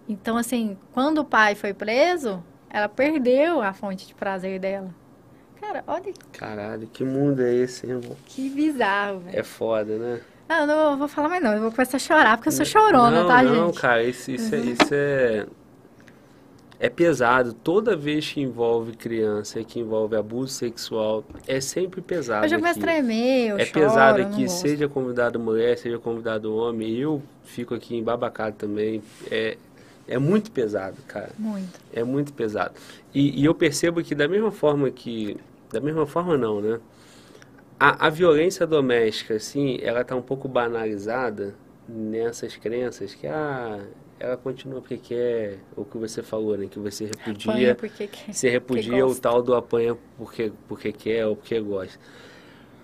[0.10, 4.90] Então, assim, quando o pai foi preso, ela perdeu a fonte de prazer dela.
[5.62, 8.18] Cara, olha Caralho, que mundo é esse, irmão?
[8.26, 9.40] que bizarro, velho.
[9.40, 10.22] É foda, né?
[10.50, 12.66] Ah, eu não vou falar mais não, eu vou começar a chorar, porque eu sou
[12.66, 13.80] chorona, não, tá, não, gente?
[13.80, 14.72] cara, isso, isso, é, Uhum.
[14.72, 15.46] isso é.
[16.84, 17.54] É pesado.
[17.54, 22.44] Toda vez que envolve criança, que envolve abuso sexual, é sempre pesado.
[22.44, 26.56] Eu já começo a tremer, eu É choro, pesado aqui, seja convidado mulher, seja convidado
[26.56, 26.98] homem.
[26.98, 29.04] Eu fico aqui embabacado também.
[29.30, 29.58] É,
[30.08, 31.30] é muito pesado, cara.
[31.38, 31.80] Muito.
[31.94, 32.74] É muito pesado.
[33.14, 35.38] E, e eu percebo que da mesma forma que.
[35.72, 36.80] Da mesma forma não, né?
[37.80, 41.54] A, a violência doméstica, assim, ela tá um pouco banalizada
[41.88, 43.80] nessas crenças que ah,
[44.22, 46.68] ela continua porque quer, o que você falou, né?
[46.70, 47.52] Que você repudia.
[47.52, 48.34] Apanha porque quer.
[48.34, 52.00] Você repudia o tal do apanha porque, porque quer ou porque gosta.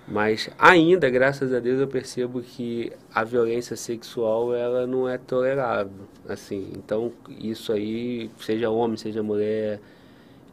[0.07, 6.07] Mas ainda, graças a Deus, eu percebo que a violência sexual ela não é tolerável.
[6.27, 9.79] Assim, então isso aí, seja homem, seja mulher,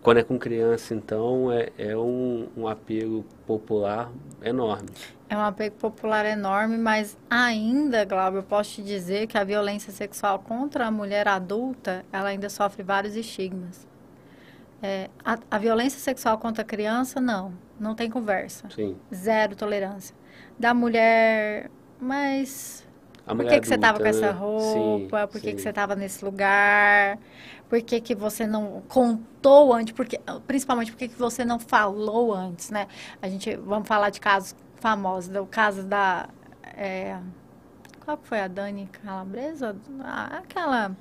[0.05, 4.13] quando é com criança, então é, é um, um apelo popular
[4.43, 4.97] enorme.
[5.29, 9.93] É um apego popular enorme, mas ainda, Glauber, eu posso te dizer que a violência
[9.93, 13.89] sexual contra a mulher adulta, ela ainda sofre vários estigmas.
[14.83, 17.55] É, a, a violência sexual contra a criança, não.
[17.81, 18.71] Não tem conversa.
[18.71, 19.03] Sim.
[19.15, 20.17] Zero tolerância.
[20.59, 21.71] Da mulher,
[22.01, 22.87] mas
[23.27, 24.33] A Por mulher que, que você tava com adulta, essa né?
[24.33, 25.23] roupa?
[25.23, 27.19] Sim, Por que, que você tava nesse lugar?
[27.75, 29.93] Por que, que você não contou antes?
[29.93, 32.87] Porque, principalmente, por que, você não falou antes, né?
[33.21, 35.29] A gente, vamos falar de casos famosos.
[35.29, 36.29] Do caso da...
[36.77, 37.19] é,
[38.05, 39.75] qual foi a Dani Calabresa?
[39.99, 40.97] Ah, aquela...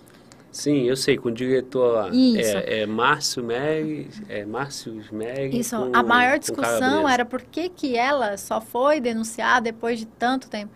[0.52, 2.10] Sim, eu sei, com o diretor.
[2.36, 5.56] É, é Márcio Meg, é Márcio Meg.
[5.56, 10.08] Isso, com- a maior discussão era por que, que ela só foi denunciar depois de
[10.08, 10.72] tanto tempo.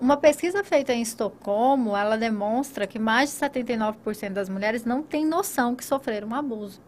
[0.00, 5.24] Uma pesquisa feita em Estocolmo, ela demonstra que mais de 79% das mulheres não têm
[5.24, 6.80] noção que sofreram um abuso.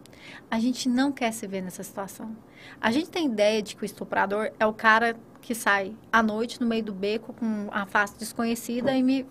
[0.51, 2.35] A gente não quer se ver nessa situação.
[2.81, 6.59] A gente tem ideia de que o estuprador é o cara que sai à noite
[6.59, 9.25] no meio do beco com a face desconhecida e me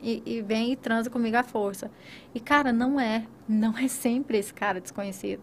[0.00, 1.90] e, e vem e transa comigo à força.
[2.32, 5.42] E cara, não é, não é sempre esse cara desconhecido.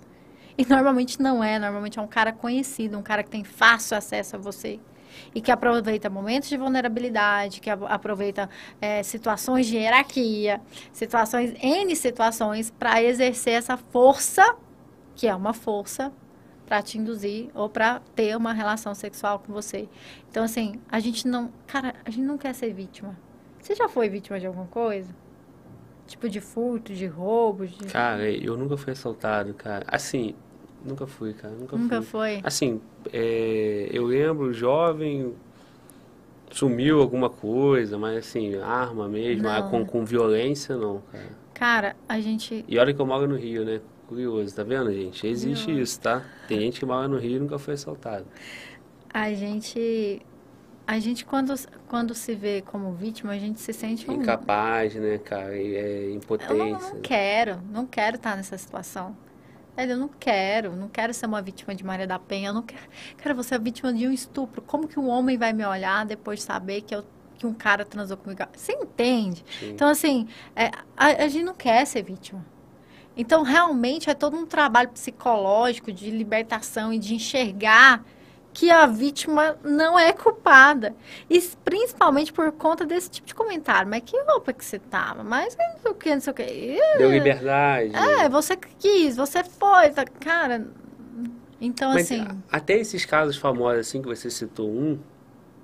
[0.57, 4.37] E normalmente não é, normalmente é um cara conhecido, um cara que tem fácil acesso
[4.37, 4.79] a você.
[5.33, 8.49] E que aproveita momentos de vulnerabilidade, que aproveita
[8.81, 10.61] eh, situações de hierarquia,
[10.91, 14.55] situações, N situações, para exercer essa força,
[15.15, 16.11] que é uma força,
[16.65, 19.87] para te induzir ou para ter uma relação sexual com você.
[20.29, 21.51] Então, assim, a gente não.
[21.67, 23.17] Cara, a gente não quer ser vítima.
[23.61, 25.13] Você já foi vítima de alguma coisa?
[26.07, 27.65] Tipo de furto, de roubo?
[27.65, 27.85] De...
[27.85, 29.85] Cara, eu nunca fui assaltado, cara.
[29.87, 30.35] Assim,
[30.85, 31.53] nunca fui, cara.
[31.53, 32.05] Nunca, Nunca fui.
[32.37, 32.41] foi?
[32.43, 32.81] Assim,
[33.11, 35.33] é, eu lembro, jovem,
[36.51, 41.45] sumiu alguma coisa, mas assim, arma mesmo, ah, com, com violência, não, cara.
[41.53, 42.65] Cara, a gente.
[42.67, 43.81] E olha que eu moro no Rio, né?
[44.07, 45.25] Curioso, tá vendo, gente?
[45.25, 45.83] Existe Curioso.
[45.83, 46.23] isso, tá?
[46.47, 48.25] Tem gente que mora no Rio e nunca foi assaltado.
[49.13, 50.21] A gente,
[50.85, 51.53] a gente quando,
[51.87, 54.13] quando se vê como vítima, a gente se sente um...
[54.15, 55.55] Incapaz, né, cara?
[55.57, 56.93] É Eu não, impotência.
[56.95, 59.15] não quero, não quero estar nessa situação.
[59.77, 62.83] Eu não quero, não quero ser uma vítima de Maria da Penha, eu não quero,
[63.17, 64.61] cara, você é vítima de um estupro.
[64.61, 67.03] Como que um homem vai me olhar depois de saber que, eu,
[67.37, 68.41] que um cara transou comigo?
[68.55, 69.43] Você entende?
[69.59, 69.71] Sim.
[69.71, 72.45] Então, assim, é, a, a gente não quer ser vítima.
[73.17, 78.03] Então, realmente, é todo um trabalho psicológico de libertação e de enxergar
[78.55, 80.95] que a vítima não é culpada.
[81.29, 83.87] E principalmente por conta desse tipo de comentário.
[83.89, 85.25] Mas que roupa que você tava?
[85.25, 86.79] Mas não sei o que, não sei o que.
[86.97, 87.93] Deu liberdade.
[87.93, 90.67] É, você quis, você foi, tá, cara.
[91.59, 94.99] Então, Mas assim, até esses casos famosos, assim, que você citou um,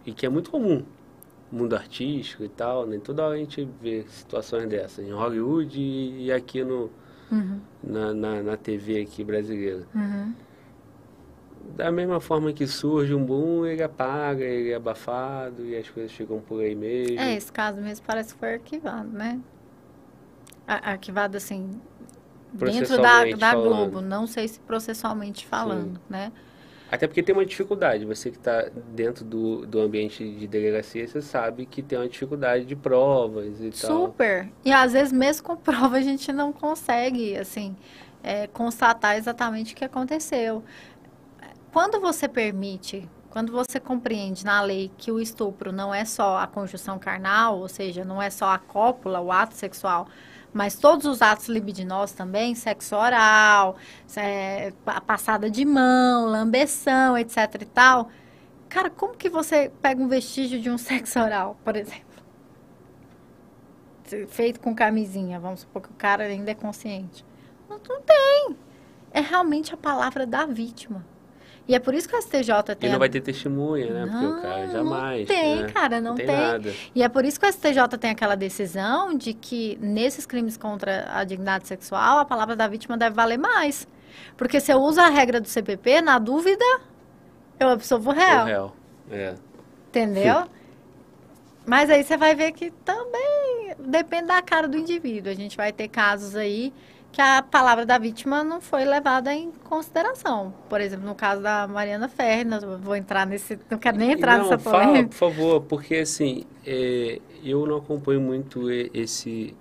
[0.06, 0.84] e que é muito comum,
[1.50, 3.00] mundo artístico e tal, né?
[3.02, 6.90] Toda hora a gente vê situações dessas, em Hollywood e, e aqui no,
[7.32, 9.88] uhum, na, na, na TV aqui brasileira.
[9.96, 10.34] uhum.
[11.76, 16.12] Da mesma forma que surge um boom, ele apaga, ele é abafado e as coisas
[16.12, 17.20] ficam por aí mesmo.
[17.20, 19.40] é, esse caso mesmo parece que foi arquivado, né?
[20.68, 21.82] Arquivado, assim,
[22.54, 23.92] dentro da, da falando.
[23.92, 24.02] Globo.
[24.02, 26.32] Não sei se processualmente falando, né?
[26.92, 28.06] Até porque tem uma dificuldade.
[28.06, 32.66] Você que está dentro do, do ambiente de delegacia, você sabe que tem uma dificuldade
[32.66, 34.08] de provas e tal.
[34.08, 34.50] Super.
[34.66, 37.78] E às vezes, mesmo com prova, a gente não consegue, assim,
[38.22, 40.62] é, constatar exatamente o que aconteceu.
[41.72, 46.48] Quando você permite, quando você compreende na lei que o estupro não é só a
[46.48, 50.08] conjunção carnal, ou seja, não é só a cópula, o ato sexual,
[50.54, 53.78] mas todos os atos libidinosos também, sexo oral,
[54.18, 58.10] é, pa- passada de mão, lambeção, etc e tal.
[58.70, 62.12] Cara, como que você pega um vestígio de um sexo oral, por exemplo?
[64.28, 67.24] feito com camisinha, vamos supor que o cara ainda é consciente.
[67.70, 68.58] Não, não tem.
[69.12, 71.06] É realmente a palavra da vítima.
[71.68, 72.90] E é por isso que o STJ E tem.
[72.90, 74.06] não a- vai ter testemunha, né?
[74.12, 75.20] Porque o cara Não, jamais.
[75.30, 75.68] Não tem, né?
[75.72, 76.36] cara, não, tem, tem.
[76.36, 76.74] nada.
[76.94, 81.08] E é por isso que o STJ tem aquela decisão de que nesses crimes contra
[81.14, 83.88] a dignidade sexual, a palavra da vítima deve valer mais.
[84.36, 86.66] Porque se eu uso a regra do CPP, na dúvida,
[87.60, 88.44] eu absolvo o O réu.
[88.46, 88.74] réu.
[89.12, 89.36] É.
[89.90, 90.44] Entendeu?
[91.66, 95.32] Mas aí você vai ver que também depende da cara do indivíduo.
[95.32, 96.74] A gente vai ter casos aí
[97.12, 100.54] que a palavra da vítima não foi levada em consideração.
[100.70, 102.10] Por exemplo, no caso da Mariana
[102.46, 105.10] não vou entrar nesse, não quero nem entrar não, nessa fala, polêmica.
[105.10, 109.56] por favor, porque assim, é, eu não acompanho muito esse,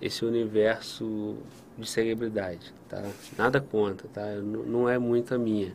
[0.00, 1.36] esse universo
[1.76, 3.02] de celebridade, tá?
[3.36, 4.26] Nada contra, tá?
[4.36, 5.74] Não, não é muito a minha.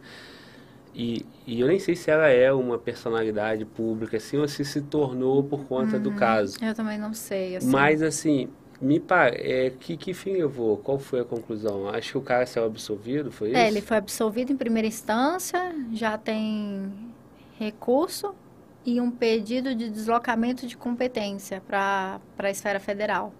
[0.93, 4.81] E, e eu nem sei se ela é uma personalidade pública, assim, ou se se
[4.81, 6.57] tornou por conta do caso.
[6.63, 7.69] Eu também não sei, assim.
[7.69, 8.49] Mas, assim,
[8.81, 9.37] me pare...
[9.37, 10.77] É, que, que fim levou?
[10.77, 11.89] Qual foi a conclusão?
[11.89, 13.57] Acho que o cara saiu absolvido, foi isso?
[13.57, 16.91] É, ele foi absolvido em primeira instância, já tem
[17.57, 18.33] recurso
[18.85, 23.33] e um pedido de deslocamento de competência para a esfera federal.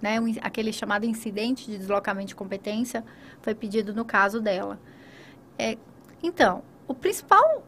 [0.00, 0.20] Né?
[0.20, 3.04] Um aquele chamado incidente de deslocamento de competência
[3.42, 4.78] foi pedido no caso dela.
[5.58, 5.76] É,
[6.22, 7.62] então, o principal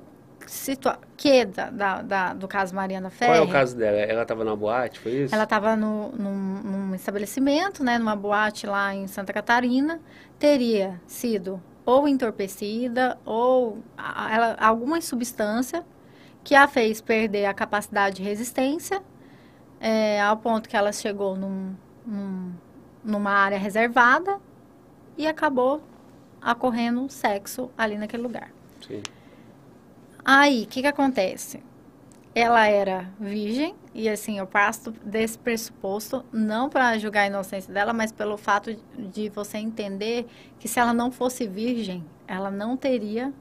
[0.50, 3.32] situa que da, da- da- do caso Mariana Ferri...
[3.32, 3.98] Qual é o caso dela?
[3.98, 5.34] Ela estava na boate, foi isso?
[5.34, 10.00] Ela estava num, num estabelecimento, né, numa boate lá em Santa Catarina,
[10.38, 15.84] teria sido ou entorpecida ou a- ela, alguma substância
[16.42, 19.00] que a fez perder a capacidade de resistência,
[19.80, 21.74] é, ao ponto que ela chegou num,
[22.04, 22.52] num-
[23.04, 24.38] numa área reservada
[25.16, 25.80] e acabou
[26.44, 28.50] ocorrendo sexo ali naquele lugar.
[28.86, 29.00] Sim.
[30.24, 31.62] Aí, o que que acontece?
[32.34, 37.92] Ela era virgem, e assim, eu parto desse pressuposto, não para julgar a inocência dela,
[37.92, 40.26] mas pelo fato de você entender
[40.58, 43.32] que se ela não fosse virgem, ela não teria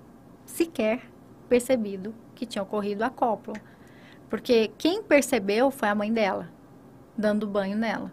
[0.46, 1.02] sequer
[1.48, 3.58] percebido que tinha ocorrido a cópula.
[4.30, 6.50] Porque quem percebeu foi a mãe dela,
[7.18, 8.12] dando banho nela.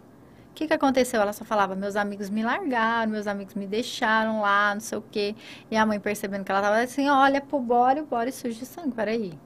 [0.57, 1.21] O que, que aconteceu?
[1.21, 5.03] Ela só falava, meus amigos me largaram, meus amigos me deixaram lá, não sei o
[5.03, 5.35] quê.
[5.69, 8.65] E a mãe percebendo que ela tava assim, olha pro bode, o bode sujo de
[8.65, 9.37] sangue, peraí.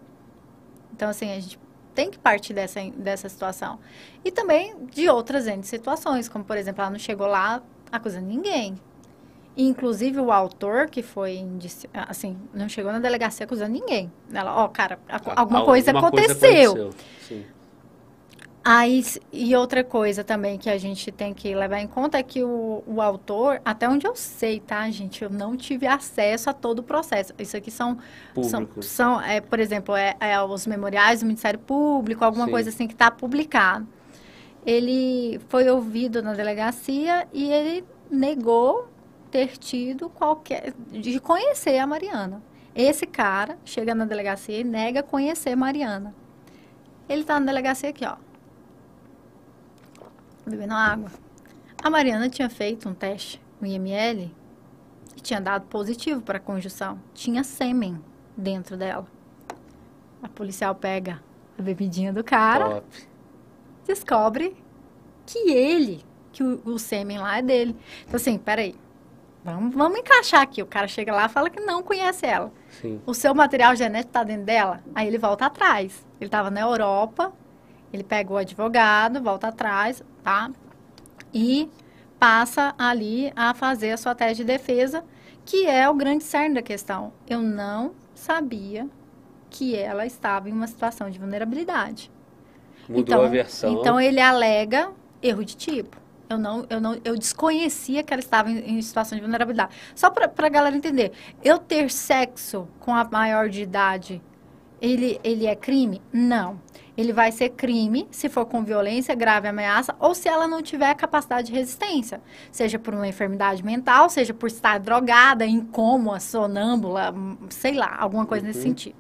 [0.94, 1.60] Então, assim, a gente
[1.94, 3.78] tem que partir dessa, dessa situação.
[4.24, 7.62] E também de outras N situações, como, por exemplo, ela não chegou lá
[7.92, 8.80] acusando ninguém.
[9.58, 11.46] Inclusive, o autor que foi,
[12.08, 14.10] assim, não chegou na delegacia acusando ninguém.
[14.34, 16.72] Ela, ó, cara, a- alguma, coisa, aconteceu.
[16.72, 16.90] aconteceu.
[17.28, 17.46] Sim.
[18.64, 22.44] Aí, e outra coisa também que a gente tem que levar em conta é que
[22.44, 25.24] o, o autor, até onde eu sei, tá, gente?
[25.24, 27.34] Eu não tive acesso a todo o processo.
[27.40, 27.98] Isso aqui são,
[28.44, 28.84] são, Público.
[28.84, 32.52] são é, por exemplo, é, é os memoriais do Ministério Público, alguma Sim.
[32.52, 33.88] coisa assim que está publicado.
[34.64, 38.88] Ele foi ouvido na delegacia e ele negou
[39.32, 40.72] ter tido qualquer.
[40.92, 42.44] de conhecer a Mariana.
[42.76, 46.14] Esse cara chega na delegacia e nega conhecer Mariana.
[47.10, 48.18] Ele tá na delegacia aqui, ó.
[50.46, 51.12] Bebendo água.
[51.84, 54.32] A Mariana tinha feito um teste no IML
[55.16, 57.00] e tinha dado positivo para conjunção.
[57.14, 58.00] Tinha sêmen
[58.36, 59.06] dentro dela.
[60.22, 61.22] A policial pega
[61.58, 63.08] a bebidinha do cara, Top.
[63.86, 64.56] descobre
[65.26, 67.76] que ele, que o, o sêmen lá é dele.
[68.04, 68.76] Então, assim, peraí.
[69.44, 70.62] Vamos, vamos encaixar aqui.
[70.62, 72.52] O cara chega lá e fala que não conhece ela.
[72.70, 73.02] Sim.
[73.06, 74.84] O seu material genético está dentro dela?
[74.94, 76.06] Aí ele volta atrás.
[76.20, 77.34] Ele estava na Europa,
[77.92, 80.52] ele pega o advogado, volta atrás, tá?
[81.34, 81.70] E
[82.20, 85.04] passa ali a fazer a sua tese de defesa,
[85.46, 87.12] que é o grande cerne da questão.
[87.28, 88.88] Eu não sabia
[89.50, 92.12] que ela estava em uma situação de vulnerabilidade.
[92.88, 93.74] Mudou então, a versão.
[93.74, 94.92] Então ele alega
[95.22, 95.98] erro de tipo.
[96.30, 99.76] Eu não, eu não, eu desconhecia que ela estava em, em situação de vulnerabilidade.
[99.94, 101.12] Só para a galera entender,
[101.44, 104.22] eu ter sexo com a maior de idade,
[104.82, 106.02] ele, ele é crime?
[106.12, 106.60] Não.
[107.02, 110.94] Ele vai ser crime se for com violência, grave ameaça ou se ela não tiver
[110.94, 112.22] capacidade de resistência,
[112.52, 117.12] seja por uma enfermidade mental, seja por estar drogada, incômoda, sonâmbula,
[117.50, 118.66] sei lá, alguma coisa nesse Uhum.
[118.66, 118.96] sentido.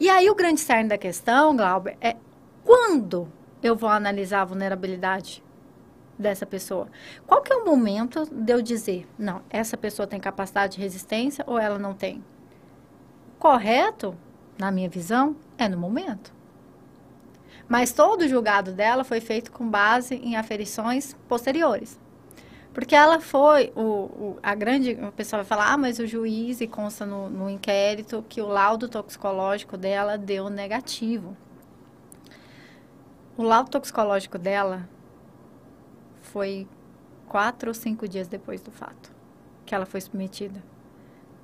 [0.00, 2.16] E aí o grande cerne da questão, Glauber, é
[2.64, 3.28] quando
[3.62, 5.42] eu vou analisar a vulnerabilidade
[6.18, 6.88] dessa pessoa?
[7.26, 11.44] Qual que é o momento de eu dizer, não, essa pessoa tem capacidade de resistência
[11.46, 12.24] ou ela não tem?
[13.38, 14.16] Correto,
[14.58, 16.36] na minha visão, é no momento.
[17.68, 22.00] Mas todo o julgado dela foi feito com base em aferições posteriores.
[22.72, 26.60] Porque ela foi, o, o- a grande, o pessoal vai falar, ah, mas o juiz,
[26.60, 31.36] e consta no, no inquérito, que o laudo toxicológico dela deu negativo.
[33.36, 34.88] O laudo toxicológico dela
[36.22, 36.66] foi
[37.28, 39.12] quatro ou cinco dias depois do fato
[39.66, 40.62] que ela foi submetida.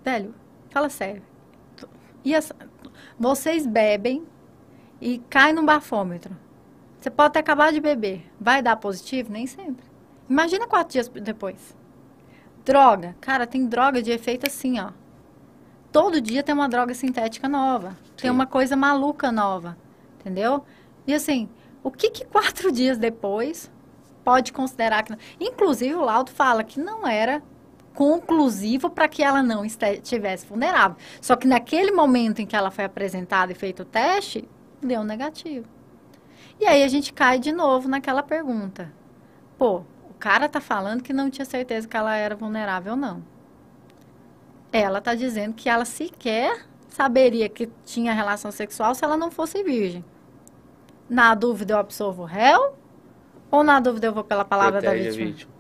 [0.03, 0.35] Velho,
[0.71, 1.23] fala sério.
[2.25, 2.57] E essa-
[3.19, 4.25] vocês bebem
[5.01, 6.37] e cai no bafômetro.
[6.99, 8.25] Você pode ter acabado de beber.
[8.41, 9.31] Vai dar positivo?
[9.31, 9.85] Nem sempre.
[10.29, 11.77] Imagina quatro dias depois.
[12.65, 13.15] Droga.
[13.21, 14.91] Cara, tem droga de efeito assim, ó.
[15.93, 17.97] Todo dia tem uma droga sintética nova.
[18.17, 18.35] Tem Sim.
[18.35, 19.77] uma coisa maluca nova.
[20.19, 20.65] Entendeu?
[21.07, 21.49] E assim,
[21.83, 23.71] o que que quatro dias depois
[24.25, 25.15] pode considerar que...
[25.39, 27.43] Inclusive, o laudo fala que não era
[27.95, 30.97] conclusivo para que ela não estivesse vulnerável.
[31.21, 34.49] Só que naquele momento em que ela foi apresentada e feito o teste,
[34.85, 35.67] deu negativo.
[36.61, 38.93] E aí a gente cai de novo naquela pergunta.
[39.59, 39.79] Pô,
[40.09, 43.23] o cara tá falando que não tinha certeza que ela era vulnerável ou não.
[44.73, 49.63] Ela tá dizendo que ela sequer saberia que tinha relação sexual se ela não fosse
[49.63, 50.05] virgem.
[51.09, 52.75] Na dúvida eu absolvo o réu?
[53.51, 55.27] Ou na dúvida eu vou pela palavra Protege da vítima?
[55.27, 55.53] vítima.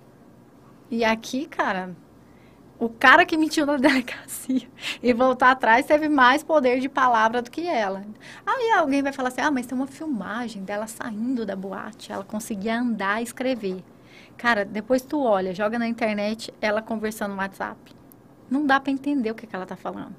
[0.91, 1.95] E aqui, cara,
[2.85, 4.69] o cara que mentiu na delegacia
[5.02, 8.05] e voltar atrás teve mais poder de palavra do que ela.
[8.47, 12.24] Aí alguém vai falar assim: ah, mas tem uma filmagem dela saindo da boate, ela
[12.24, 13.82] conseguia andar e escrever.
[14.36, 17.78] Cara, depois tu olha, joga na internet ela conversando no WhatsApp.
[18.51, 20.15] Não dá pra entender o que, que ela tá falando.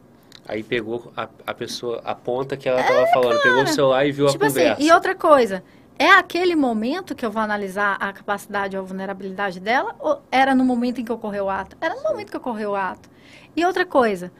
[0.47, 4.11] Aí pegou a, a pessoa, a ponta que ela tava falando, pegou o celular e
[4.11, 4.81] viu É, tipo a assim, conversa.
[4.83, 5.63] e outra coisa,
[5.97, 9.95] é aquele momento que eu vou analisar a capacidade ou a vulnerabilidade dela?
[9.99, 11.77] Ou era no momento em que ocorreu o ato?
[11.81, 13.09] Era no momento que ocorreu o ato.
[13.55, 14.31] E outra coisa,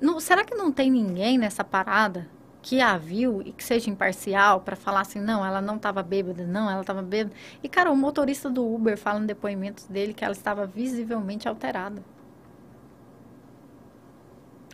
[0.00, 2.28] não- será que não tem ninguém nessa parada
[2.62, 6.46] que a viu e que seja imparcial para falar assim, não, ela não estava bêbada,
[6.46, 7.34] não, ela estava bêbada.
[7.62, 12.02] E, cara, o motorista do Uber fala no depoimento dele que ela estava visivelmente alterada.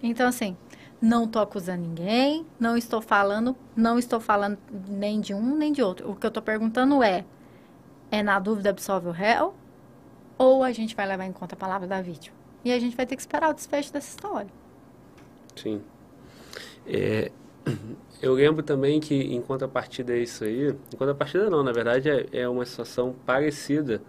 [0.02, 0.56] Então, assim,
[1.00, 4.58] não estou acusando ninguém, não estou falando, não estou falando
[4.88, 6.10] nem de um nem de outro.
[6.10, 7.24] O que eu estou perguntando é,
[8.10, 9.54] é na dúvida absolve o réu
[10.36, 12.36] ou a gente vai levar em conta a palavra da vítima?
[12.64, 14.50] E a gente vai ter que esperar o desfecho dessa história.
[15.54, 15.80] Sim.
[16.86, 17.30] É,
[18.20, 22.48] eu lembro também que, contrapartida a isso aí, em contrapartida não, na verdade é, é
[22.48, 24.02] uma situação parecida.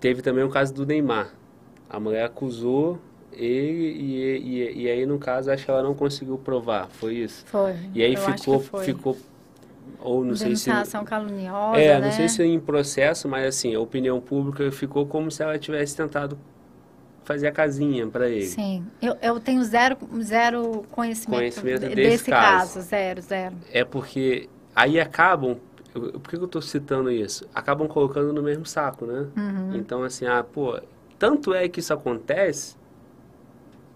[0.00, 1.34] Teve também o caso do Neymar.
[1.88, 2.98] A mulher acusou
[3.32, 7.44] ele e, e, e aí, no caso, acho que ela não conseguiu provar, foi isso?
[7.46, 7.74] Foi.
[7.94, 9.16] E aí ficou, ficou,
[10.00, 10.70] ou não sei se...
[11.04, 12.06] Caluniosa, É, né?
[12.06, 15.96] não sei se em processo, mas assim, a opinião pública ficou como se ela tivesse
[15.96, 16.38] tentado
[17.24, 18.46] fazer a casinha para ele.
[18.46, 22.74] Sim, eu, eu tenho zero, zero conhecimento, Conhecimento de- desse desse caso.
[22.74, 22.88] caso.
[22.88, 23.54] zero, zero.
[23.70, 25.56] É porque aí acabam.
[25.94, 27.46] eu- Por que eu estou citando isso?
[27.54, 29.26] Acabam colocando no mesmo saco, né?
[29.36, 29.76] Uhum.
[29.76, 30.80] Então, assim, ah, pô,
[31.18, 32.77] tanto é que isso acontece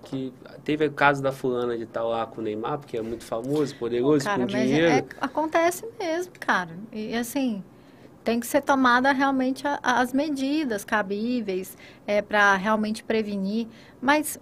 [0.02, 0.32] que
[0.64, 3.74] teve o caso da fulana de tal lá com o Neymar, porque é muito famoso,
[3.76, 4.86] poderoso, Cara, com dinheiro.
[4.88, 6.70] é- acontece mesmo, cara.
[6.92, 7.62] E assim,
[8.24, 11.76] tem que ser tomada realmente a- as medidas cabíveis
[12.06, 13.68] é, para realmente prevenir.
[14.00, 14.38] Mas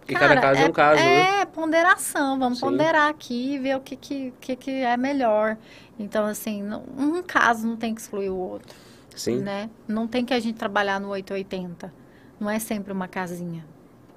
[0.00, 1.40] Porque cada caso é, um caso, né?
[1.42, 2.38] É, ponderação.
[2.38, 2.66] Vamos Sim.
[2.66, 5.56] ponderar aqui e ver o que, que, que, que é melhor.
[5.98, 8.76] Então, assim, não- um caso não tem que excluir o outro,
[9.14, 9.38] Sim.
[9.38, 9.70] né?
[9.88, 11.92] Não tem que a gente trabalhar no 880.
[12.38, 13.64] Não é sempre uma casinha.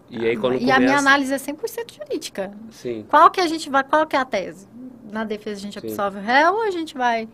[0.09, 0.77] E aí quando e começa...
[0.77, 2.51] a minha análise é 100% jurídica.
[2.71, 3.05] Sim.
[3.09, 4.67] Qual que a gente vai, qual que é a tese?
[5.11, 5.87] Na defesa a gente Sim.
[5.87, 7.27] absolve o réu ou a gente vai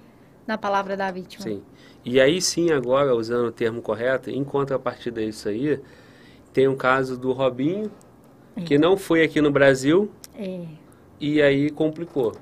[0.45, 1.43] na palavra da vítima?
[1.43, 1.63] Sim.
[2.05, 5.79] E aí sim, agora, usando o termo correto, em contrapartida a isso aí,
[6.51, 7.89] tem um caso do Robinho,
[8.65, 10.65] que não foi aqui no Brasil, É.
[11.19, 12.33] e aí complicou.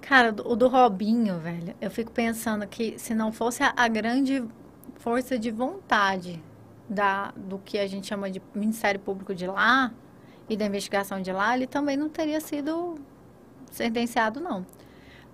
[0.00, 4.42] Cara, o do Robinho, velho, eu fico pensando que se não fosse a, a grande
[4.96, 6.40] força de vontade
[6.90, 9.92] da, do que a gente chama de Ministério Público de lá
[10.48, 12.96] e da investigação de lá, ele também não teria sido
[13.70, 14.66] sentenciado, não.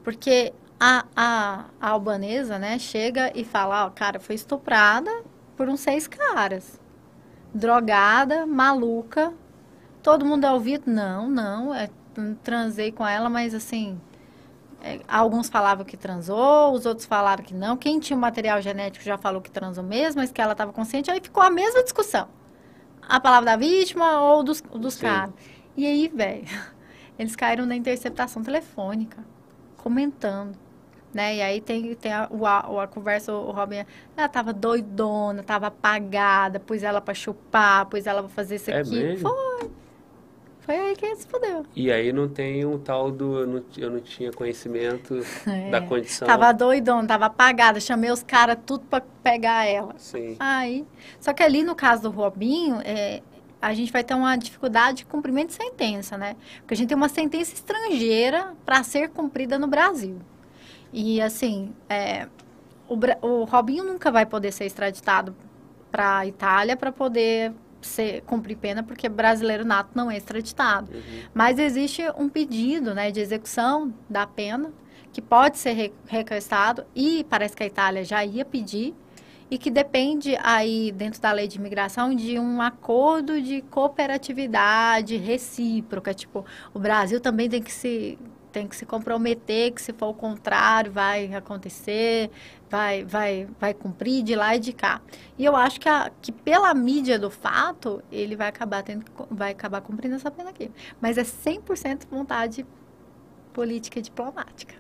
[0.04, 5.10] Porque a, a, a albanesa, né, chega e fala, ó, cara, foi estuprada
[5.56, 6.78] por uns seis caras.
[7.54, 9.32] Drogada, maluca.
[10.02, 10.90] Todo mundo é ouvido?
[10.90, 11.88] Não, não, é,
[12.44, 13.98] transei com ela, mas assim,
[14.86, 17.76] é, alguns falavam que transou, os outros falaram que não.
[17.76, 21.10] Quem tinha o material genético já falou que transou mesmo, mas que ela estava consciente.
[21.10, 22.28] Aí ficou a mesma discussão.
[23.08, 25.34] A palavra da vítima ou dos, dos caras.
[25.76, 26.44] E aí, velho,
[27.18, 29.18] eles caíram na interceptação telefônica,
[29.76, 30.56] comentando.
[31.14, 31.36] Né?
[31.36, 33.84] E aí tem, tem a, a, a conversa, o Robin,
[34.16, 38.80] ela tava doidona, tava apagada, pus ela pra chupar, pus ela pra fazer isso É
[38.80, 38.90] aqui.
[38.90, 39.28] mesmo?
[39.28, 39.70] Foi.
[40.66, 41.64] Foi aí que se fudeu.
[41.76, 43.38] E aí não tem um tal do...
[43.38, 45.70] Eu não, eu não tinha conhecimento É.
[45.70, 46.26] da condição.
[46.26, 47.78] Tava doidona, tava apagada.
[47.78, 49.94] Chamei os caras tudo pra pegar ela.
[49.96, 50.36] Sim.
[50.40, 50.84] Aí.
[51.20, 53.22] Só que ali no caso do Robinho, é,
[53.62, 56.36] a gente vai ter uma dificuldade de cumprimento de sentença, né?
[56.58, 60.18] Porque a gente tem uma sentença estrangeira para ser cumprida no Brasil.
[60.92, 62.26] E assim, é,
[62.88, 65.34] o, o Robinho nunca vai poder ser extraditado
[65.90, 70.90] para a Itália para poder ser, cumprir pena, porque brasileiro nato não é extraditado.
[70.92, 71.22] Uhum.
[71.34, 74.72] Mas existe um pedido né, de execução da pena
[75.12, 78.94] que pode ser re- requestado e parece que a Itália já ia pedir
[79.50, 86.12] e que depende aí dentro da lei de imigração de um acordo de cooperatividade recíproca,
[86.12, 86.44] tipo,
[86.74, 88.18] o Brasil também tem que se
[88.52, 92.30] tem que se comprometer que se for o contrário vai acontecer,
[92.70, 95.00] vai vai vai cumprir de lá e de cá.
[95.38, 99.52] E eu acho que, a, que pela mídia do fato, ele vai acabar tendo vai
[99.52, 100.70] acabar cumprindo essa pena aqui.
[101.00, 102.66] Mas é 100% vontade
[103.52, 104.74] política e diplomática.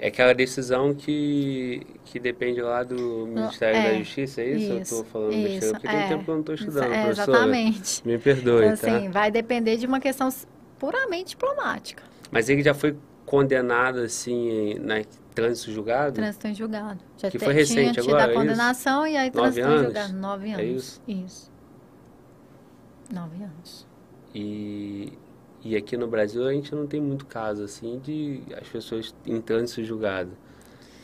[0.00, 4.72] É aquela decisão que, que depende lá do Ministério é, da Justiça, é isso?
[4.74, 6.08] isso, eu tô falando isso, besteira, porque tem é.
[6.08, 7.36] tempo que eu não tô estudando, É, professora.
[7.38, 8.06] exatamente.
[8.06, 8.96] Me perdoe, Então, tá?
[8.96, 10.28] assim, vai depender de uma questão
[10.78, 12.04] puramente diplomática.
[12.30, 12.96] Mas ele já foi
[13.26, 15.02] condenado, assim, na
[15.42, 16.14] trânsito julgado?
[16.14, 17.00] Trânsito em julgado.
[17.16, 18.40] Já Que te- foi recente tinha agora, é a isso?
[18.40, 19.84] condenação e aí Nove trânsito em anos?
[19.86, 20.12] julgado.
[20.14, 20.66] Nove É anos.
[20.82, 21.02] isso?
[21.08, 21.52] Isso.
[23.12, 23.86] Nove anos.
[24.34, 25.12] E,
[25.64, 29.40] e aqui no Brasil a gente não tem muito caso, assim, de as pessoas em
[29.40, 30.30] trânsito julgado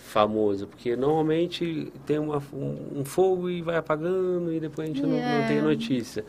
[0.05, 5.03] famoso, porque normalmente tem uma, um, um fogo e vai apagando e depois a gente
[5.03, 5.49] não, não É.
[5.49, 6.25] tem notícia.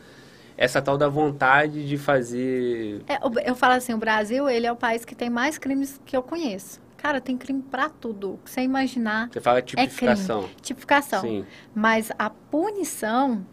[0.56, 3.02] Essa tal da vontade de fazer...
[3.06, 3.18] É,
[3.48, 6.22] eu falo assim, o Brasil, ele é o país que tem mais crimes que eu
[6.22, 6.80] conheço.
[7.06, 8.40] Cara, tem crime pra tudo.
[8.44, 9.28] Sem imaginar.
[9.32, 10.48] Você fala tipificação.
[10.60, 11.20] Tipificação.
[11.20, 11.46] Sim.
[11.72, 13.46] Mas a punição,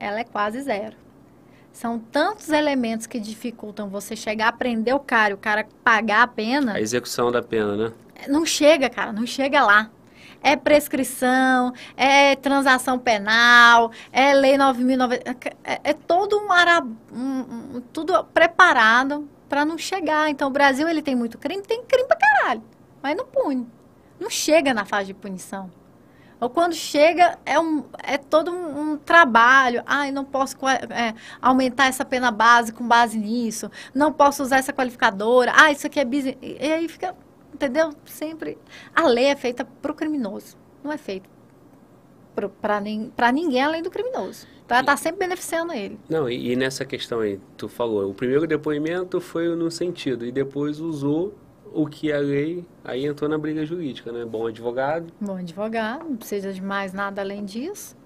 [0.00, 0.96] ela é quase zero.
[1.72, 6.22] São tantos elementos que dificultam você chegar a prender o cara e o cara pagar
[6.22, 6.72] a pena.
[6.72, 7.92] A execução da pena, né?
[8.26, 9.88] Não chega, cara, não chega lá.
[10.42, 15.46] É prescrição, é transação penal, é lei 9.090.
[15.62, 20.28] É, é todo um, ara, um, um- tudo preparado para não chegar.
[20.28, 22.62] Então, o Brasil ele tem muito crime, tem crime pra caralho,
[23.02, 23.66] mas não pune.
[24.18, 25.70] Não chega na fase de punição.
[26.38, 29.82] Ou quando chega, é, um, é todo um, um trabalho.
[29.86, 33.70] Ai, não posso é, aumentar essa pena base com base nisso.
[33.94, 35.52] Não posso usar essa qualificadora.
[35.54, 36.36] Ah, isso aqui é business.
[36.42, 37.14] E e aí fica,
[37.52, 37.92] entendeu?
[38.04, 38.58] Sempre.
[38.94, 40.56] A lei é feita para o criminoso.
[40.84, 41.36] Não é feita
[42.60, 44.46] para ninguém além do criminoso.
[44.64, 45.98] Então ela está sempre beneficiando ele.
[46.08, 50.32] Não, e, e nessa questão aí, tu falou, o primeiro depoimento foi no sentido, e
[50.32, 51.34] depois usou
[51.74, 54.24] o que a lei, aí entrou na briga jurídica, né?
[54.24, 57.96] Bom advogado, Bom advogado, não precisa de mais nada além disso.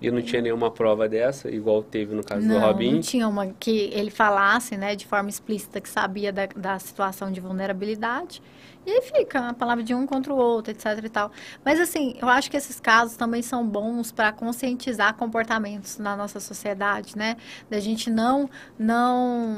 [0.00, 2.94] e não tinha nenhuma prova dessa, igual teve no caso do Não, Robin.
[2.94, 7.32] não tinha uma que ele falasse, né, de forma explícita que sabia da, da situação
[7.32, 8.42] de vulnerabilidade.
[8.84, 11.32] E aí fica a palavra de um contra o outro, etc e tal.
[11.64, 16.38] Mas assim, eu acho que esses casos também são bons para conscientizar comportamentos na nossa
[16.38, 17.36] sociedade, né?
[17.68, 18.48] Da gente não
[18.78, 19.56] não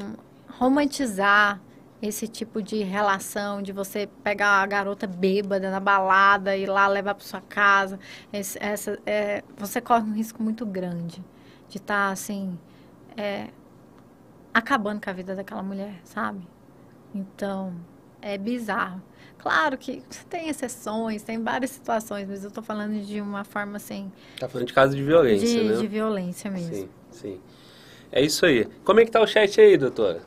[0.59, 1.61] romantizar
[2.01, 6.87] esse tipo de relação, de você pegar a garota bêbada na balada e ir lá
[6.87, 7.99] levar para sua casa.
[8.33, 11.23] Esse- essa, é, você corre um risco muito grande
[11.69, 12.57] de estar assim,
[13.17, 13.49] é,
[14.53, 16.41] acabando com a vida daquela mulher, sabe?
[17.15, 17.75] Então,
[18.21, 19.03] é bizarro.
[19.39, 24.11] Claro que tem exceções, tem várias situações, mas eu tô falando de uma forma assim.
[24.39, 25.77] Tá falando de caso de violência, de, né?
[25.77, 26.75] de violência mesmo.
[26.75, 27.41] Sim, sim.
[28.11, 28.65] É isso aí.
[28.85, 30.23] Como é que tá o chat aí, doutora?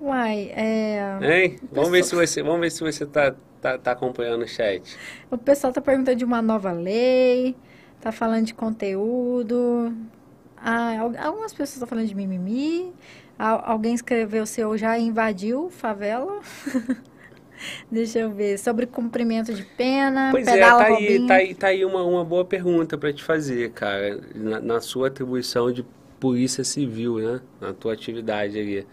[0.00, 1.20] Uai, é.
[1.20, 1.60] Hein?
[1.70, 4.98] Vamos ver se você, vamos ver se você tá, tá, tá acompanhando o chat.
[5.30, 7.56] O pessoal tá perguntando de uma nova lei,
[8.00, 9.92] tá falando de conteúdo.
[10.56, 12.92] Ah, al- algumas pessoas estão falando de mimimi.
[13.38, 16.40] Al- alguém escreveu se eu já invadiu favela.
[17.90, 18.58] Deixa eu ver.
[18.58, 22.44] Sobre cumprimento de pena, Pois é, tá aí, tá aí, tá aí uma, uma boa
[22.44, 24.20] pergunta para te fazer, cara.
[24.34, 25.82] Na, na sua atribuição de
[26.20, 27.40] polícia civil, né?
[27.60, 28.86] Na tua atividade ali.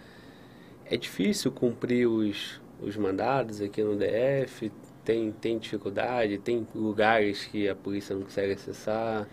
[0.90, 4.72] É difícil cumprir os, os mandados aqui no DF?
[5.04, 6.38] Tem, tem dificuldade?
[6.38, 9.28] Tem lugares que a polícia não consegue acessar?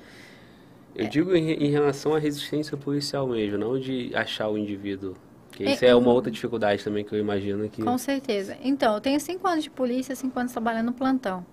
[0.94, 1.04] É.
[1.04, 5.14] Eu digo em, em relação à resistência policial mesmo, não de achar o indivíduo.
[5.52, 6.14] Que É, isso é uma hum.
[6.14, 7.82] outra dificuldade também que eu imagino que...
[7.82, 8.56] Com certeza.
[8.62, 11.46] Então, eu tenho cinco anos de polícia, cinco anos trabalhando no plantão.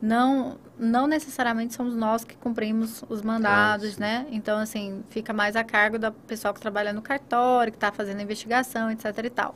[0.00, 4.26] Não, não necessariamente somos nós que cumprimos os mandados, né?
[4.30, 8.20] Então, assim, fica mais a cargo da pessoal que trabalha no cartório, que está fazendo
[8.20, 9.54] a investigação, etc e tal.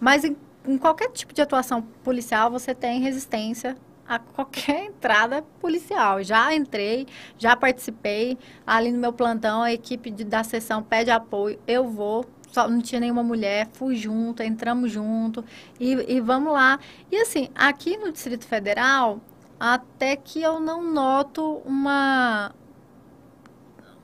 [0.00, 0.36] Mas em,
[0.66, 3.76] em qualquer tipo de atuação policial, você tem resistência
[4.06, 6.22] a qualquer entrada policial.
[6.22, 7.06] Já entrei,
[7.38, 8.38] já participei.
[8.66, 12.24] Ali no meu plantão, a equipe de- da sessão pede apoio, eu vou.
[12.50, 15.44] Só não tinha nenhuma mulher, fui junto, entramos junto
[15.80, 16.78] e, e vamos lá.
[17.10, 19.20] E assim, aqui no Distrito Federal,
[19.72, 22.52] até que eu não noto uma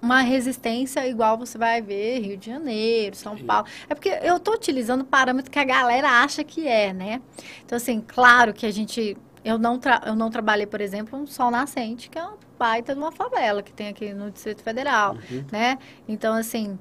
[0.02, 3.36] uma resistência igual você vai ver Rio de Janeiro, São.
[3.36, 3.66] Paulo.
[3.88, 7.20] É porque eu estou utilizando o parâmetro que a galera acha que é, né?
[7.64, 9.16] Então, assim, claro que a gente.
[9.44, 13.00] Eu não, eu não trabalhei, por exemplo, um Sol Nascente, que é uma baita de
[13.00, 15.44] uma favela que tem aqui no Distrito Federal, Uhum.
[15.52, 15.78] né?
[16.08, 16.78] Então, assim,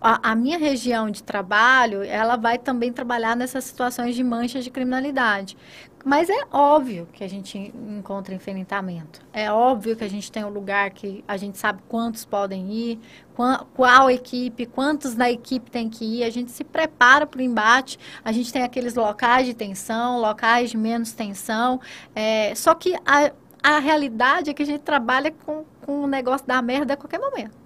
[0.00, 4.70] a, a minha região de trabalho, ela vai também trabalhar nessas situações de manchas de
[4.70, 5.56] criminalidade.
[6.08, 7.58] Mas é óbvio que a gente
[7.98, 9.20] encontra enfrentamento.
[9.32, 13.00] É óbvio que a gente tem um lugar que a gente sabe quantos podem ir,
[13.34, 16.22] qua- qual equipe, quantos na equipe tem que ir.
[16.22, 17.98] A gente se prepara para o embate.
[18.24, 21.80] A gente tem aqueles locais de tensão, locais de menos tensão.
[22.14, 26.46] É, só que a, a realidade é que a gente trabalha com, com o negócio
[26.46, 27.65] da merda a qualquer momento.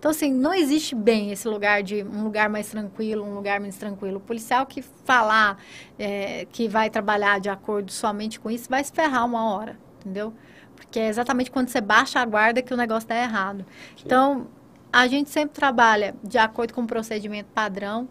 [0.00, 3.76] Então, assim, não existe bem esse lugar de um lugar mais tranquilo, um lugar menos
[3.76, 4.16] tranquilo.
[4.16, 5.58] O policial que falar
[5.98, 10.32] é, que vai trabalhar de acordo somente com isso vai se ferrar uma hora, entendeu?
[10.74, 13.66] Porque é exatamente quando você baixa a guarda que o negócio dá errado.
[14.02, 14.46] Então,
[14.90, 18.08] a gente sempre trabalha de acordo com o procedimento padrão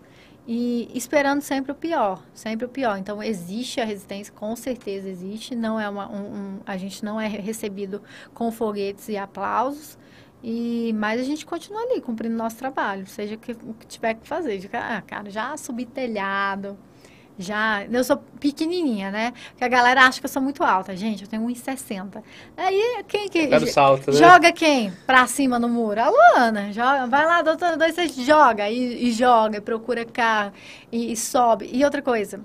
[0.47, 2.97] e esperando sempre o pior, sempre o pior.
[2.99, 5.55] Então, existe a resistência, com certeza existe.
[5.55, 7.99] Não é uma, um, um- a gente não é recebido
[8.31, 9.97] com foguetes e aplausos.
[10.43, 14.27] E, mas a gente continua ali, cumprindo nosso trabalho, seja que- o que tiver que
[14.27, 14.57] fazer.
[14.57, 16.77] De, ah, cara, já subi telhado,
[17.37, 17.83] já...
[17.85, 19.33] Eu sou pequenininha, né?
[19.49, 20.95] Porque a galera acha que eu sou muito alta.
[20.95, 22.23] Gente, eu tenho 1,60.
[22.55, 23.47] Aí, quem que...
[23.47, 24.17] Dá o salto, né?
[24.17, 26.01] Joga quem pra cima no muro?
[26.01, 26.71] A Luana.
[26.71, 30.53] Joga, vai lá, doutora, dois, você joga e, e joga, e procura carro
[30.91, 31.69] e, e sobe.
[31.71, 32.41] E outra coisa,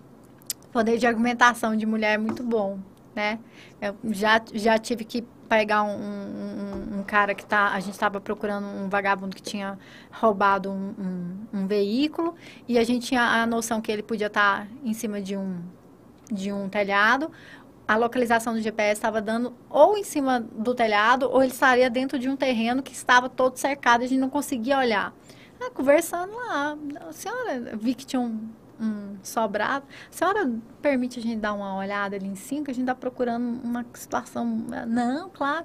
[0.72, 2.78] poder de argumentação de mulher é muito bom,
[3.14, 3.38] né?
[3.80, 7.68] Eu já, já tive que pegar um, um, um cara que tá.
[7.72, 9.78] A gente estava procurando um vagabundo que tinha
[10.10, 12.34] roubado um, um, veículo
[12.68, 15.60] e a gente tinha a noção que ele podia estar em cima de um,
[16.30, 17.30] de um telhado.
[17.86, 22.18] A localização do GPS estava dando ou em cima do telhado ou ele estaria dentro
[22.18, 25.12] de um terreno que estava todo cercado e a gente não conseguia olhar.
[25.60, 26.76] Ah, conversando lá,
[27.08, 28.48] a senhora, vi que tinha um,
[28.80, 29.84] um sobrado.
[30.10, 30.50] A senhora
[30.82, 33.84] permite a gente dar uma olhada ali em cima, que a gente está procurando uma
[33.94, 34.44] situação.
[34.86, 35.64] Não, claro.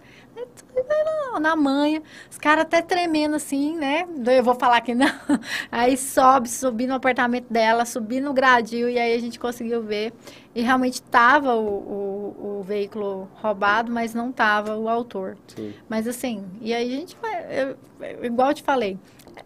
[1.33, 2.01] Lá, na manha.
[2.29, 4.07] Os caras até tremendo assim, né?
[4.25, 5.07] Eu vou falar que não.
[5.71, 10.13] Aí sobe, subi no apartamento dela, subi no gradil e aí a gente conseguiu ver.
[10.55, 15.37] E realmente estava o, o, o veículo roubado, mas não estava o autor.
[15.55, 15.73] Sim.
[15.87, 17.77] Mas assim, e aí a gente vai, eu-
[18.25, 18.97] igual eu te falei,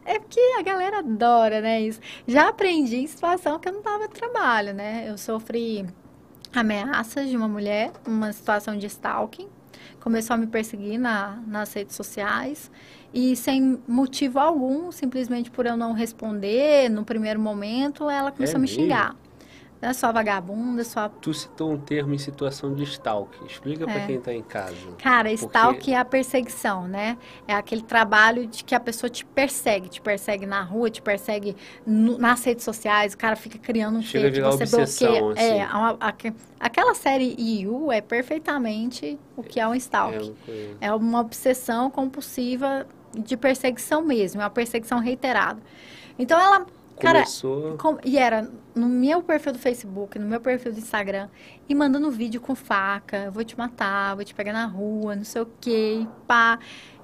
[0.05, 1.99] é porque a galera adora, né, isso.
[2.27, 5.05] Já aprendi em situação que eu não tava trabalho, né?
[5.09, 5.85] Eu sofri
[6.53, 9.47] ameaças de uma mulher, uma situação de stalking.
[9.99, 12.69] Começou a me perseguir na, nas redes sociais
[13.13, 18.57] e sem motivo algum, simplesmente por eu não responder no primeiro momento, ela começou É
[18.57, 18.81] a me mesmo?
[18.83, 19.15] xingar.
[19.83, 19.91] Né?
[19.91, 23.37] Sua vagabunda, sua Tu citou um termo em situação de stalk.
[23.45, 24.07] Explica pra É.
[24.07, 24.73] quem tá em casa.
[24.97, 27.17] Cara, Porque- stalk é a perseguição, né?
[27.45, 31.53] É aquele trabalho de que a pessoa te persegue, te persegue na rua, te persegue
[31.85, 35.33] no- nas redes sociais, o cara fica criando um Chega a virar você obsessão, bloqueia.
[35.33, 35.59] assim.
[35.61, 40.15] É, uma- aque- aquela série EU é perfeitamente o que é um É, stalk.
[40.17, 40.77] não conheço.
[40.79, 45.61] É uma obsessão compulsiva de perseguição mesmo, é uma perseguição reiterada.
[46.17, 46.65] Então ela
[46.99, 47.77] Cara, começou...
[47.77, 51.27] Com- e era no meu perfil do Facebook, no meu perfil do Instagram,
[51.67, 55.41] e mandando vídeo com faca, vou te matar, vou te pegar na rua, não sei
[55.41, 56.59] o quê, pá.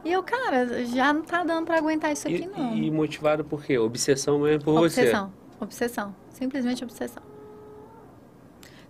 [0.06, 2.76] E eu, cara, já não tá dando pra aguentar isso aqui, E, não.
[2.76, 3.78] e motivado por quê?
[3.78, 5.02] Obsessão mesmo por você.
[5.02, 7.24] obsessão, obsessão, simplesmente obsessão.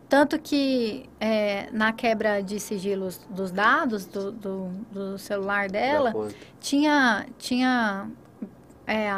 [0.08, 6.12] Tanto que é, na quebra de sigilos dos dados do, do, do celular dela,
[6.60, 8.10] tinha, tinha
[8.88, 9.12] é,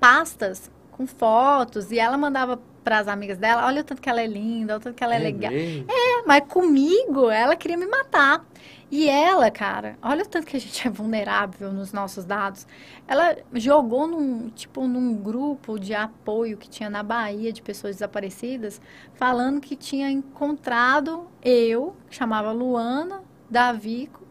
[0.00, 4.20] pastas com fotos e ela mandava para as amigas dela, olha o tanto que ela
[4.20, 5.50] é linda, olha o tanto que ela é, legal.
[5.50, 5.86] mesmo?
[5.88, 8.44] É, mas comigo ela queria me matar.
[8.90, 12.66] E ela, cara, olha o tanto que a gente é vulnerável nos nossos dados.
[13.08, 18.80] Ela jogou num, tipo, num grupo de apoio que tinha na Bahia de pessoas desaparecidas,
[19.14, 24.22] falando que tinha encontrado eu, que chamava Luana, Davico,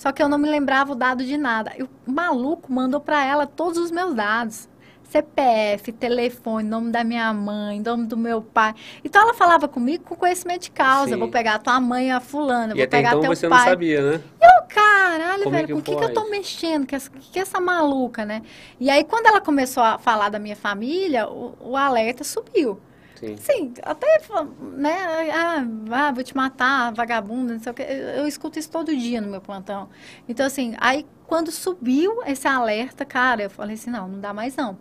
[0.00, 1.74] só que eu não me lembrava o dado de nada.
[1.78, 4.66] E o maluco mandou para ela todos os meus dados.
[5.10, 8.74] CPF, telefone, nome da minha mãe, nome do meu pai.
[9.04, 11.16] Então ela falava comigo com conhecimento de causa.
[11.16, 13.68] Vou pegar a tua mãe, a fulana, E vou pegar então teu você não pai.
[13.70, 14.20] sabia, né?
[14.40, 16.86] Eu, caralho, Como é velho, que com o que, que eu tô mexendo?
[16.86, 18.42] Que essa, que essa maluca, né?
[18.78, 22.80] E aí, quando ela começou a falar da minha família, o, o alerta subiu.
[23.16, 23.36] Sim.
[23.36, 24.18] Sim, até,
[24.78, 24.96] né,
[25.30, 27.82] ah, ah, vou te matar, vagabunda, não sei o que.
[27.82, 29.90] Eu, eu escuto isso todo dia no meu plantão.
[30.26, 34.56] Então, assim, aí quando subiu esse alerta, cara, eu falei assim, não, não dá mais
[34.56, 34.76] não.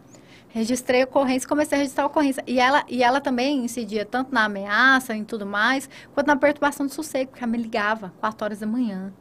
[0.49, 2.43] Registrei a ocorrência, comecei a registrar a ocorrência.
[2.47, 6.87] E ela, e ela também incidia tanto na ameaça e tudo mais, quanto na perturbação
[6.87, 9.13] do sossego, porque ela me ligava 4 horas da manhã.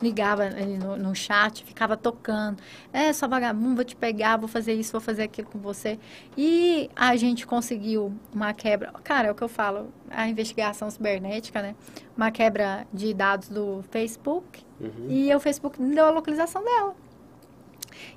[0.00, 2.62] Ligava ali no, no chat, ficava tocando.
[2.92, 5.98] É, só vagabundo, vou te pegar, vou fazer isso, vou fazer aquilo com você.
[6.36, 8.92] E a gente conseguiu uma quebra.
[9.02, 11.74] Cara, é o que eu falo, a investigação cibernética, né?
[12.16, 14.64] Uma quebra de dados do Facebook.
[14.80, 15.06] Uhum.
[15.08, 16.94] E o Facebook me deu a localização dela.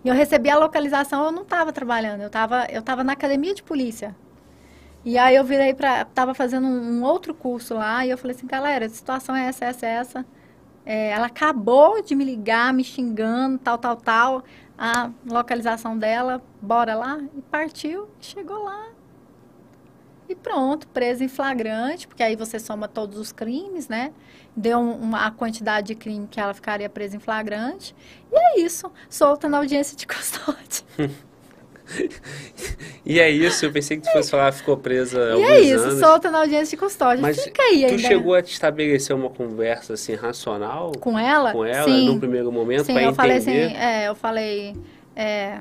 [0.04, 3.54] E eu recebi a localização, eu não estava trabalhando, eu estava eu tava na academia
[3.54, 4.16] de polícia.
[5.04, 8.36] E aí eu virei para, tava fazendo um, um outro curso lá, e eu falei
[8.36, 10.26] assim, galera, a situação é essa, essa, essa.
[10.86, 14.44] É, ela acabou de me ligar, me xingando, tal, tal, tal.
[14.78, 17.20] A localização dela, bora lá.
[17.36, 18.91] E partiu, chegou lá.
[20.32, 24.12] E pronto, presa em flagrante, porque aí você soma todos os crimes, né?
[24.56, 27.94] Deu um- uma, a quantidade de crime que ela ficaria presa em flagrante.
[28.32, 30.86] E é isso, solta na audiência de custódia.
[33.06, 35.84] E é isso, eu pensei que tu fosse falar, ficou presa e alguns é isso,
[35.84, 36.00] anos.
[36.00, 37.22] solta na audiência de custódia.
[37.22, 37.98] Mas Fica aí tu ainda.
[37.98, 41.52] chegou a te estabelecer uma conversa assim racional Com ela?
[41.52, 42.06] com ela Sim.
[42.06, 43.16] no primeiro momento Sim, eu entender?
[43.16, 44.78] falei assim, é, eu falei,
[45.16, 45.60] é,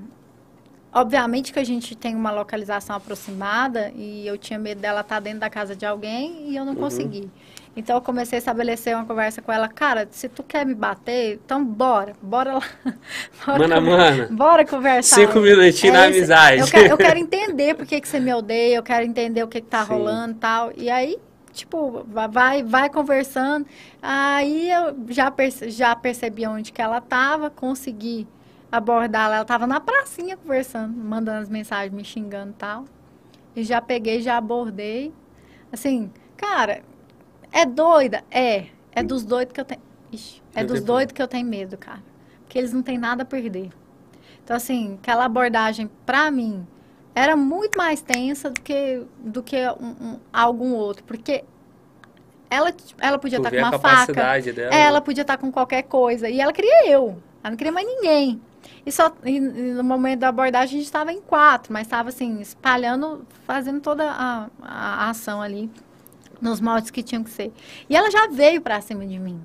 [0.92, 5.40] obviamente que a gente tem uma localização aproximada e eu tinha medo dela estar dentro
[5.40, 6.80] da casa de alguém e eu não Uhum.
[6.80, 7.30] consegui.
[7.76, 11.40] Então eu comecei a estabelecer uma conversa com ela, cara, se tu quer me bater,
[11.44, 12.62] então bora, bora lá.
[13.46, 13.96] Bora, Mano a conver-
[14.26, 14.36] mano.
[14.36, 15.16] bora conversar.
[15.16, 16.18] Cinco minutinhos na isso.
[16.18, 16.60] amizade.
[16.60, 19.48] Eu quero, eu quero entender por que, que você me odeia, eu quero entender o
[19.48, 19.92] que, que tá Sim.
[19.92, 20.72] rolando e tal.
[20.76, 21.16] E aí,
[21.52, 23.64] tipo, va- vai, vai conversando.
[24.02, 28.26] Aí eu já, perce- já percebi onde que ela tava, consegui
[28.70, 29.36] abordá-la.
[29.36, 32.84] Ela tava na pracinha conversando, mandando as mensagens, me xingando e tal.
[33.56, 35.12] E já peguei, já abordei.
[35.72, 36.82] Assim, cara,
[37.52, 38.22] é doida?
[38.30, 38.66] É.
[38.92, 39.80] É dos doidos que eu tenho.
[40.12, 42.02] Ixi, é dos doidos que eu tenho medo, cara.
[42.42, 43.70] Porque eles não têm nada a perder.
[44.42, 46.66] Então, assim, aquela abordagem, pra mim,
[47.14, 51.04] era muito mais tensa do que, do que um- um- algum outro.
[51.04, 51.44] Porque
[52.48, 54.12] ela, ela podia estar vê com uma faca.
[54.12, 54.26] dela.
[54.74, 56.28] É, ela podia estar com qualquer coisa.
[56.28, 57.16] E ela queria eu.
[57.42, 58.40] Ela não queria mais ninguém.
[58.84, 62.40] E, só, e, no momento da abordagem a gente estava em quatro, mas estava assim,
[62.40, 65.70] espalhando, fazendo toda a, a, a ação ali
[66.40, 67.52] nos moldes que tinham que ser.
[67.88, 69.40] E ela já veio para cima de mim.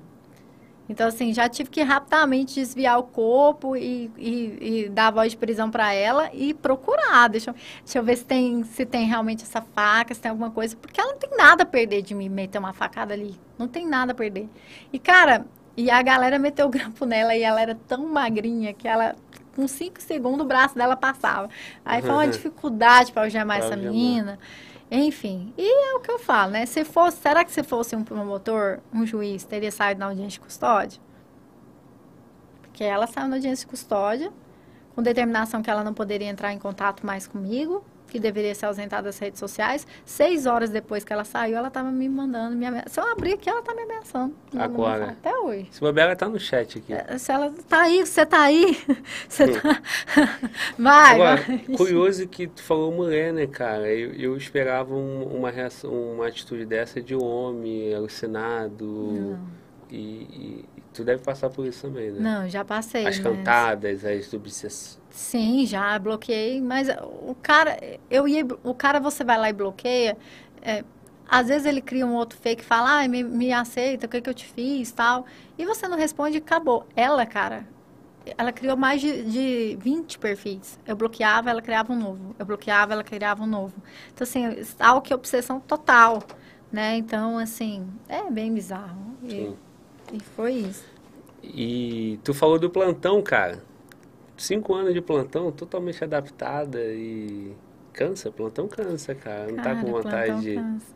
[0.88, 5.32] Então, assim, já tive que rapidamente desviar o corpo e, e, e dar a voz
[5.32, 7.28] de prisão para ela e procurar.
[7.28, 10.50] Deixa, eu- deixa eu ver se tem, se tem realmente essa faca, se tem alguma
[10.50, 10.76] coisa.
[10.76, 13.34] Porque ela não tem nada a perder de me meter uma facada ali.
[13.58, 14.48] Não tem nada a perder.
[14.92, 15.44] E, cara,
[15.76, 19.14] e a galera meteu o grampo nela e ela era tão magrinha que ela,
[19.54, 21.50] com cinco segundos, o braço dela passava.
[21.84, 24.38] Aí foi uma dificuldade para algemar essa menina.
[24.90, 26.64] Enfim, e é o que eu falo, né?
[26.64, 30.40] Se fosse, será que se fosse um promotor, um juiz, teria saído na audiência de
[30.40, 31.00] custódia?
[32.62, 34.32] Porque ela saiu na audiência de custódia,
[34.94, 39.02] com determinação que ela não poderia entrar em contato mais comigo, que deveria se ausentar
[39.02, 39.86] das redes sociais.
[40.04, 42.90] Seis horas depois que ela saiu, ela estava me mandando, me ameaçando.
[42.90, 44.34] Se eu abrir aqui, ela está me ameaçando.
[44.56, 45.10] Agora.
[45.10, 45.68] Até hoje.
[45.70, 46.92] Se bobear, ela tá no chat aqui.
[46.92, 48.78] É, Se ela tá aí, você tá aí,
[49.28, 49.82] você tá...
[50.78, 51.58] Vai, Agora, vai.
[51.76, 53.88] curioso que tu falou mulher, né, cara?
[53.92, 59.38] Eu, eu esperava um- uma reação, uma atitude dessa de homem, alucinado.
[59.90, 62.18] E, e- e Tu deve passar por isso também, né?
[62.20, 63.06] Não, já passei.
[63.06, 64.98] As mas- cantadas, as obsessões.
[65.16, 66.88] Sim, já bloqueei, mas
[67.26, 67.78] o cara,
[68.10, 70.14] eu ia, o cara você vai lá e bloqueia,
[70.60, 70.84] é,
[71.26, 74.28] às vezes ele cria um outro fake fala, ah, me, me aceita, o que que
[74.28, 75.24] eu te fiz, tal,
[75.56, 76.86] e você não responde e acabou.
[76.94, 77.66] Ela, cara,
[78.36, 80.78] ela criou mais de, de 20 perfis.
[80.86, 82.36] Eu bloqueava, ela criava um novo.
[82.38, 83.74] Eu bloqueava, ela criava um novo.
[84.12, 84.42] Então, assim,
[85.02, 86.22] que é obsessão total,
[86.70, 86.94] né?
[86.98, 89.16] Então, assim, é bem bizarro.
[89.22, 89.56] E, Sim.
[90.12, 90.84] e foi isso.
[91.42, 93.64] E tu falou do plantão, cara.
[94.36, 97.52] Cinco anos de plantão, totalmente adaptada e
[97.92, 99.46] cansa, plantão cansa, cara.
[99.48, 100.86] Não tá Cara, com vontade de cansa.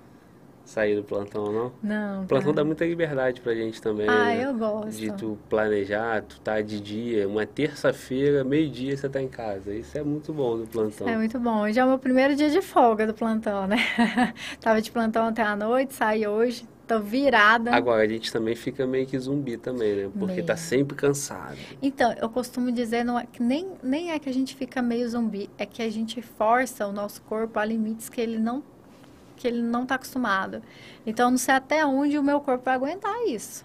[0.65, 1.73] sair do plantão, não?
[1.83, 2.57] Não, O plantão cara.
[2.57, 4.45] dá muita liberdade pra gente também, Ah, né?
[4.45, 4.91] eu gosto.
[4.99, 9.73] De tu planejar, tu tá de dia, uma terça-feira, meio-dia você tá em casa.
[9.75, 11.09] Isso é muito bom do plantão.
[11.09, 11.63] É muito bom.
[11.63, 13.77] Hoje é o meu primeiro dia de folga do plantão, né?
[14.61, 17.73] Tava de plantão até a noite, saí hoje, tô virada.
[17.73, 20.11] Agora, a gente também fica meio que zumbi também, né?
[20.19, 20.67] Porque tá Meio.
[20.67, 21.57] sempre cansado.
[21.81, 25.09] Então, eu costumo dizer não é, que nem, nem é que a gente fica meio
[25.09, 28.63] zumbi, é que a gente força o nosso corpo a limites que ele não
[29.37, 30.63] que ele não está acostumado.
[31.07, 33.65] Então, eu não sei até onde o meu corpo vai aguentar isso.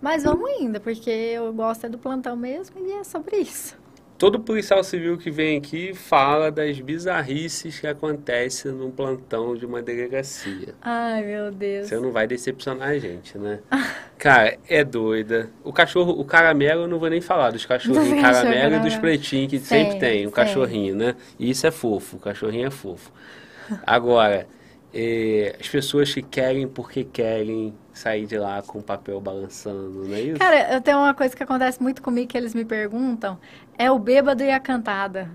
[0.00, 3.76] Mas vamos indo, porque eu gosto é do plantão mesmo e é sobre isso.
[4.18, 9.82] Todo policial civil que vem aqui fala das bizarrices que acontecem num plantão de uma
[9.82, 10.74] delegacia.
[10.80, 11.88] Ai, meu Deus.
[11.88, 13.60] Você não vai decepcionar a gente, né?
[14.16, 15.50] Cara, é doida.
[15.62, 19.50] O cachorro, o caramelo, eu não vou nem falar dos cachorrinhos caramelo e dos pretinhos,
[19.50, 20.34] que Sim, sempre tem, o sim.
[20.34, 21.14] cachorrinho, né?
[21.38, 23.12] E isso é fofo, o cachorrinho é fofo.
[23.86, 24.46] Agora,
[24.94, 30.14] eh, as pessoas que querem porque querem sair de lá com o papel balançando, não
[30.14, 30.38] é isso?
[30.38, 33.38] Cara, eu tenho uma coisa que acontece muito comigo que eles me perguntam,
[33.78, 35.30] é o bêbado e a cantada.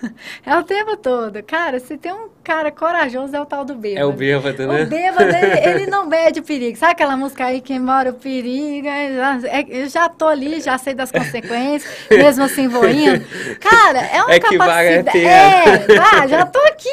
[0.44, 1.42] é o tempo todo.
[1.42, 4.00] Cara, se tem um cara corajoso é o tal do bêbado.
[4.00, 4.82] é o bêbado, né?
[4.82, 6.76] O bêbado, ele, ele não mede perigo.
[6.76, 8.86] Sabe aquela música aí, quem mora o perigo?
[8.86, 13.24] É, Eu já tô ali, já sei das consequências, mesmo assim vou indo.
[13.60, 15.24] Cara, é uma É a capacidade...
[15.24, 15.62] É,
[15.98, 16.88] ah, já tô aqui,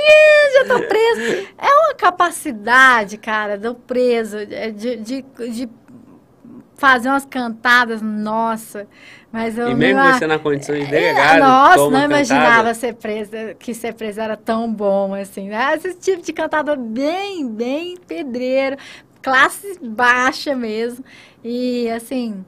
[0.54, 1.48] já tô preso.
[1.58, 5.70] É uma capacidade, cara, do preso, é, de, de, de
[6.76, 8.88] fazer umas cantadas, nossa.
[9.32, 12.94] Mas eu E mesmo não- você na condição de é, delegado, Nossa, não imaginava ser
[12.96, 15.74] presa, que ser presa era tão bom assim, né?
[15.76, 18.78] Esse tipo de cantada bem, bem pedreiro,
[19.22, 21.04] classe baixa mesmo.
[21.44, 22.44] E assim.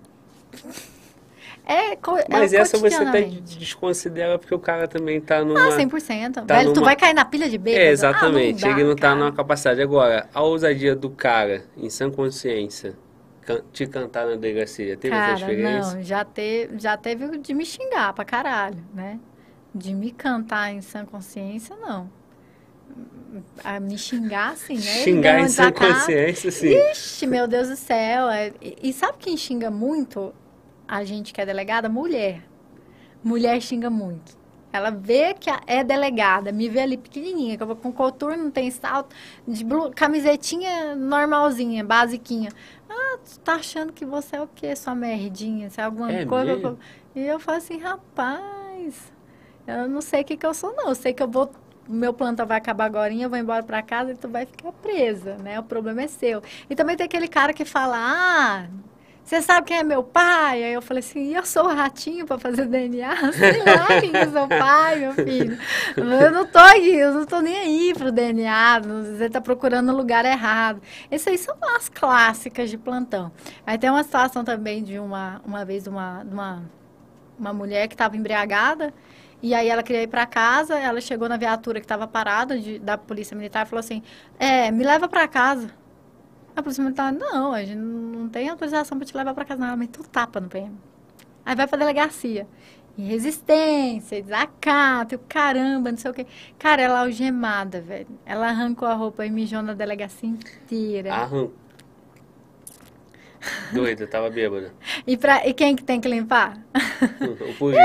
[1.67, 3.57] É, co- é Mas essa você até cotidianamente.
[3.57, 5.67] desconsidera porque o cara também tá numa...
[5.67, 6.45] Ah, 100%.
[6.45, 7.83] tá Velho, tu numa- vai cair na pilha de bêbado?
[7.83, 8.63] É, exatamente.
[8.63, 9.15] Ah, não dá, ele não tá cara.
[9.15, 9.81] numa capacidade.
[9.81, 12.95] Agora, a ousadia do cara, em sã consciência,
[13.41, 15.95] can- te cantar na delegacia, teve essa Cara, experiência?
[15.95, 19.19] não, já, te, já teve de me xingar pra caralho, né?
[19.73, 22.09] De me cantar em sã consciência, não.
[23.63, 24.81] A me xingar, assim, né?
[24.81, 26.69] Xingar em sã consciência, sim.
[26.91, 28.29] Ixi, meu Deus do céu.
[28.29, 30.33] é- E, e sabe quem xinga muito
[30.87, 31.89] a gente que é delegada?
[31.89, 32.41] Mulher.
[33.23, 34.37] Mulher xinga muito.
[34.71, 38.51] Ela vê que é delegada, me vê ali pequenininha, que eu vou com coturno, não
[38.51, 39.15] tem salto,
[39.47, 42.49] de blu- camisetinha normalzinha, basiquinha.
[42.89, 45.69] Ah, tu tá achando que você é o quê, sua merdinha?
[45.69, 46.55] Você é alguma É coisa?
[46.57, 46.77] mesmo?
[47.15, 49.13] E eu falo assim, rapaz,
[49.65, 50.89] eu não sei o que que eu sou, não.
[50.89, 51.49] Eu sei que eu vou
[51.87, 55.37] meu plantão vai acabar agora, eu vou embora pra casa e tu vai ficar presa,
[55.37, 55.59] né?
[55.59, 56.41] O problema é seu.
[56.69, 58.67] E também tem aquele cara que fala, ah,
[59.25, 60.63] você sabe quem é meu pai?
[60.63, 63.31] Aí eu falei assim, eu sou o ratinho pra fazer DNA?
[63.33, 65.57] Sei lá quem é seu pai, meu filho.
[65.97, 69.95] Eu não tô aí, eu não tô nem aí pro DNA, você tá procurando o
[69.97, 70.81] lugar errado.
[71.09, 73.31] Essas aí são as clássicas de plantão.
[73.65, 76.63] Aí tem uma situação também de uma, uma vez, uma, uma,
[77.37, 78.93] uma mulher que estava embriagada,
[79.41, 82.79] e aí ela queria ir para casa, ela chegou na viatura que estava parada de-
[82.79, 84.01] da polícia militar e falou assim,
[84.39, 85.69] é, me leva para casa.
[86.55, 89.75] A polícia militar, não, a gente não tem autorização para te levar para casa, não.
[89.75, 90.75] Meteu um tapa no PM.
[91.45, 92.47] Aí vai para delegacia.
[92.97, 96.25] E resistência, desacato, caramba, não sei o quê.
[96.57, 98.07] Cara, ela algemada, velho.
[98.25, 101.13] Ela arrancou a roupa e mijou na delegacia inteira.
[101.13, 101.49] Arran...
[103.71, 104.73] Doida, tava bêbada.
[105.05, 106.57] E, pra, e quem que tem que limpar?
[107.49, 107.83] o polícia.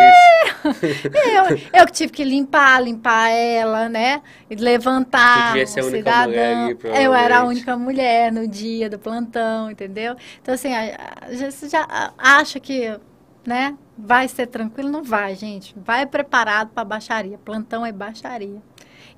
[0.63, 4.23] Eu, eu que tive que limpar, limpar ela, né?
[4.49, 6.29] E levantar Tu devia ser a única cidadão.
[6.31, 10.17] mulher ali, eu era a única mulher no dia do plantão, entendeu?
[10.41, 12.99] Então, assim, a, a, já- você já acha que,
[13.47, 13.77] né?
[13.97, 14.89] Vai ser tranquilo?
[14.91, 15.75] Não vai, gente.
[15.85, 17.39] Vai preparado para baixaria.
[17.39, 18.63] Plantão é baixaria.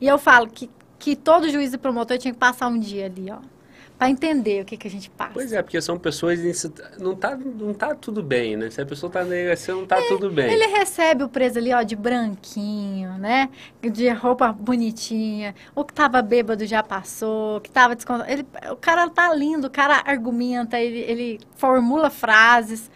[0.01, 3.31] E eu falo que, que todo juiz e promotor tinha que passar um dia ali,
[3.31, 3.39] ó.
[3.99, 5.31] Para entender o que, que a gente passa.
[5.33, 6.41] Pois é, porque são pessoas.
[6.99, 8.69] Não tá, não tá tudo bem, né?
[8.69, 10.53] Se a pessoa tá delegacia, não tá tudo bem.
[10.53, 13.49] Ele recebe o preso ali, ó, de branquinho, né?
[13.81, 15.55] De roupa bonitinha.
[15.75, 18.29] O que tava bêbado já passou, o que tava descontado.
[18.29, 22.91] Ele, o cara tá lindo, o cara argumenta, ele, ele formula frases.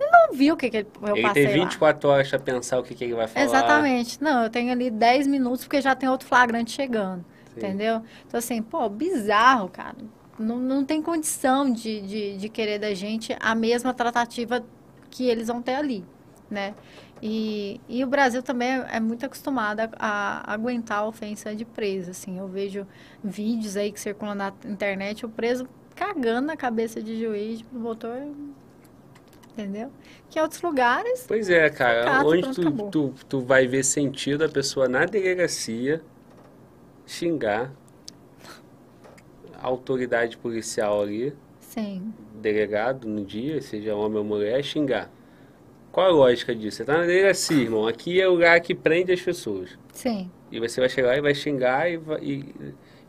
[0.00, 1.64] Não viu o que, que ele- eu Ele passei tem lá.
[1.64, 3.44] 24 horas pra pensar o que, que ele vai falar.
[3.46, 4.22] Exatamente.
[4.22, 7.24] Não, eu tenho ali 10 minutos porque já tem outro flagrante chegando.
[7.54, 7.58] Sim.
[7.58, 8.02] Entendeu?
[8.26, 9.96] Então, assim, pô, bizarro, cara.
[10.38, 14.64] Não, não tem condição de, de, de querer da gente a mesma tratativa
[15.10, 16.04] que eles vão ter ali,
[16.50, 16.74] né?
[17.20, 21.64] E, e o Brasil também é, é muito acostumado a, a aguentar a ofensa de
[21.64, 22.38] preso, assim.
[22.38, 22.86] Eu vejo
[23.22, 28.16] vídeos aí que circulam na internet, o preso cagando na cabeça de juiz, motor,
[29.52, 29.90] entendeu?
[30.30, 32.04] Que em outros lugares, Pois é, cara.
[32.04, 32.90] Cata, onde pronto, tu, acabou.
[32.90, 36.02] tu, tu vai ver sentido a pessoa na delegacia
[37.04, 37.72] xingar
[39.58, 45.10] a autoridade policial ali, sim, delegado no dia, seja homem ou mulher, xingar.
[45.90, 46.78] Qual a lógica disso?
[46.78, 47.86] Você tá na delegacia, irmão.
[47.86, 49.70] Aqui é o lugar que prende as pessoas.
[49.92, 50.30] sim.
[50.50, 52.18] E você vai chegar e vai xingar e vai.
[52.22, 52.54] e-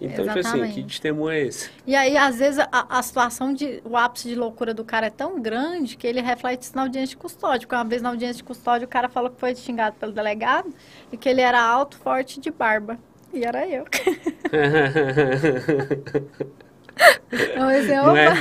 [0.01, 1.69] Então, tipo assim, que testemunho é esse?
[1.87, 3.81] E aí, às vezes, a, a situação de.
[3.85, 7.09] O ápice de loucura do cara é tão grande que ele reflete isso na audiência
[7.09, 7.61] de custódia.
[7.67, 10.73] Porque uma vez na audiência de custódia o cara falou que foi xingado pelo delegado
[11.11, 12.97] e que ele era alto, forte de barba.
[13.33, 13.85] E era eu.
[17.31, 18.33] É Não, opa, é,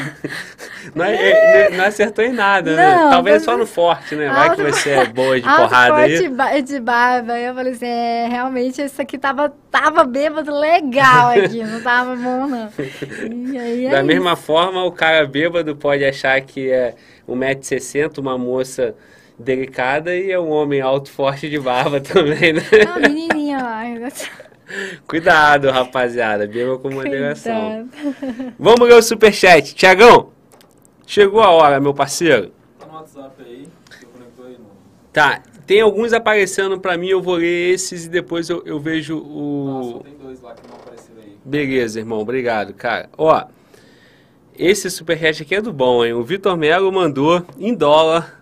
[0.95, 2.95] não, é- não acertou em nada, né?
[2.97, 4.29] Não, Talvez só no forte, né?
[4.29, 6.19] Vai que você é boa de porrada forte aí.
[6.23, 7.39] de ba- de barba.
[7.39, 12.47] Eu falei assim: é, realmente isso aqui tava, tava bêbado legal aqui, não tava bom,
[12.49, 12.69] não.
[13.61, 14.07] Aí é Da isso.
[14.07, 16.95] mesma forma, o cara bêbado pode achar que é
[17.29, 18.95] 1,60m, uma moça
[19.39, 22.63] delicada, e é um homem alto, forte de barba também, né?
[22.89, 23.83] Ah, a menininha lá.
[25.07, 26.47] Cuidado, rapaziada.
[26.47, 27.89] Beba com moderação.
[27.89, 28.55] Cuidado.
[28.59, 29.75] Vamos ler o superchat.
[29.75, 30.31] Tiagão,
[31.07, 32.53] chegou a hora, meu parceiro.
[32.79, 33.69] Tá no WhatsApp aí.
[33.91, 34.67] Você conectou aí no.
[35.13, 39.19] Tá, tem alguns aparecendo pra mim, eu vou ler esses e depois eu, eu vejo
[39.19, 40.01] o...
[40.03, 41.37] tem dois lá que não apareceram aí.
[41.45, 43.11] Beleza, irmão, obrigado, cara.
[43.19, 43.45] Ó,
[44.59, 46.15] esse superchat aqui é do bom, hein?
[46.15, 48.38] O Vitor Melo mandou em dólar,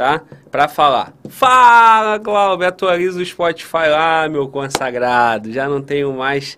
[0.00, 0.22] tá?
[0.50, 1.12] Pra falar.
[1.28, 5.52] Fala, Glauber, atualiza o Spotify lá, meu consagrado.
[5.52, 6.56] Já não tenho mais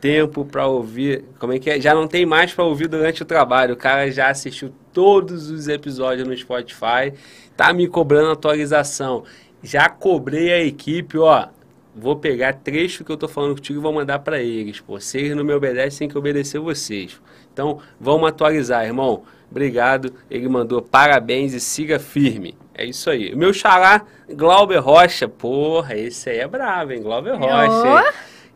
[0.00, 1.26] tempo pra ouvir.
[1.38, 1.78] Como é que é?
[1.78, 3.74] Já não tem mais pra ouvir durante o trabalho.
[3.74, 7.12] O cara já assistiu todos os episódios no Spotify,
[7.54, 9.24] tá me cobrando atualização.
[9.62, 11.48] Já cobrei a equipe, ó.
[11.94, 14.98] Vou pegar trecho que eu tô falando contigo e vou mandar pra eles, pô.
[14.98, 17.20] Se não me obedecem, tem que obedecer vocês.
[17.52, 19.24] Então, vamos atualizar, irmão.
[19.50, 20.12] Obrigado.
[20.30, 22.56] Ele mandou parabéns e siga firme.
[22.74, 23.32] É isso aí.
[23.34, 25.28] O meu xará, Glauber Rocha.
[25.28, 27.02] Porra, esse aí é bravo, hein?
[27.02, 28.06] Glauber Rocha.
[28.06, 28.12] hein?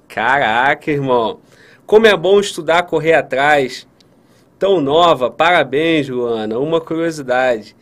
[0.08, 1.40] Caraca, irmão.
[1.84, 3.86] Como é bom estudar, correr atrás.
[4.58, 6.58] Tão nova, parabéns, Luana.
[6.58, 7.76] Uma curiosidade.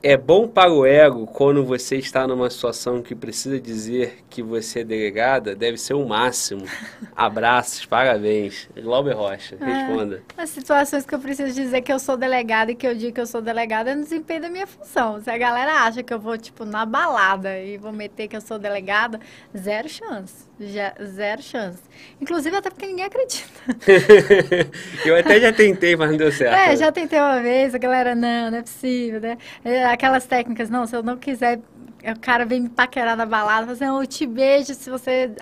[0.00, 4.80] É bom para o ego quando você está numa situação que precisa dizer que você
[4.80, 5.56] é delegada?
[5.56, 6.62] Deve ser o máximo.
[7.16, 8.68] Abraços, parabéns.
[8.80, 10.22] Glauber Rocha, responda.
[10.36, 13.20] As situações que eu preciso dizer que eu sou delegada e que eu digo que
[13.20, 15.20] eu sou delegada é no desempenho da minha função.
[15.20, 18.40] Se a galera acha que eu vou, tipo, na balada e vou meter que eu
[18.40, 19.18] sou delegada,
[19.56, 20.46] zero chance.
[20.60, 21.78] Já- zero chance.
[22.20, 23.48] Inclusive, até porque ninguém acredita.
[25.04, 26.52] Eu até já tentei, mas não deu certo.
[26.54, 29.38] É, já tentei uma vez, a galera, não, não é possível, né?
[29.64, 31.58] É, Aquelas técnicas, não, se eu não quiser,
[32.04, 35.32] o cara vem me paquerar na balada, fala assim, eu te beijo se você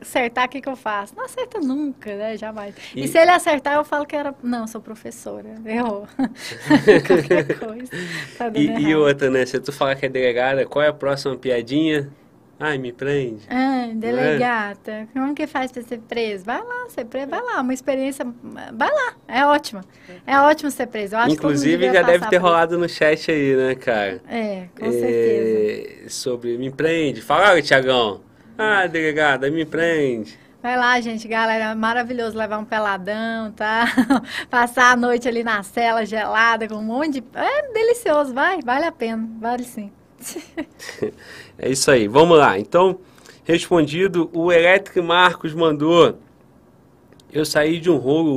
[0.00, 1.14] acertar, o que que eu faço?
[1.16, 2.36] Não acerta nunca, né?
[2.36, 2.74] Jamais.
[2.94, 6.06] E, E- se ele acertar, eu falo que era, não, sou professora, errou.
[7.06, 7.90] Qualquer coisa.
[8.36, 9.44] Tá E, e outra, né?
[9.46, 12.10] Se tu falar que é delegada, qual é a próxima piadinha?
[12.58, 13.46] Ai, me prende.
[13.50, 16.44] Ah, delegata, como que faz pra ser preso?
[16.46, 18.24] Vai lá, ser preso, vai lá, uma experiência,
[18.72, 19.82] vai lá, é ótimo.
[20.26, 21.16] É ótimo ser preso.
[21.28, 24.22] Inclusive, já deve ter por rolado no chat aí, né, cara?
[24.26, 26.08] É, com É, certeza.
[26.08, 27.20] sobre me prende.
[27.20, 28.22] Fala, Tiagão.
[28.56, 30.38] Ah, delegada, me prende.
[30.62, 33.84] Vai lá, gente, galera, é maravilhoso levar um peladão, tá?
[34.50, 37.24] Passar a noite ali na cela gelada com um monte de...
[37.34, 39.92] É delicioso, vai, vale a pena, vale sim.
[41.58, 42.58] É isso aí, vamos lá.
[42.58, 42.98] Então,
[43.44, 46.18] respondido, o Elétrico Marcos mandou.
[47.32, 48.34] Eu saí de um rolo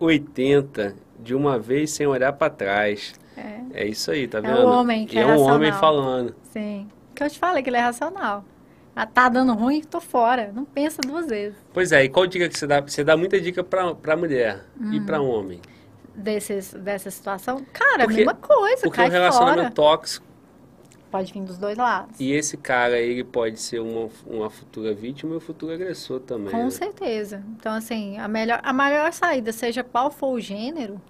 [0.00, 3.14] 880 de uma vez sem olhar pra trás.
[3.36, 4.60] É, É isso aí, tá É vendo?
[4.60, 6.34] o homem que E é é um homem falando.
[6.50, 6.88] sim.
[7.14, 8.44] Que eu te falei que ele é racional.
[8.94, 10.50] Ah, Tá dando ruim, tô fora.
[10.54, 11.56] Não pensa duas vezes.
[11.72, 12.80] Pois é, e qual dica que você dá?
[12.80, 15.06] Você dá muita dica pra, pra mulher e Hum.
[15.06, 15.60] pra homem.
[16.14, 19.70] Desses, dessa situação, cara, Porque- a mesma coisa, Porque o relacionamento fora.
[19.74, 20.26] tóxico
[21.16, 22.18] Pode vir dos dois lados.
[22.20, 26.50] e esse cara, ele pode ser uma, uma futura vítima e um futuro agressor também.
[26.50, 26.70] Com né?
[26.70, 27.42] certeza.
[27.58, 31.00] Então, assim, a melhor, a maior saída, seja qual for o gênero,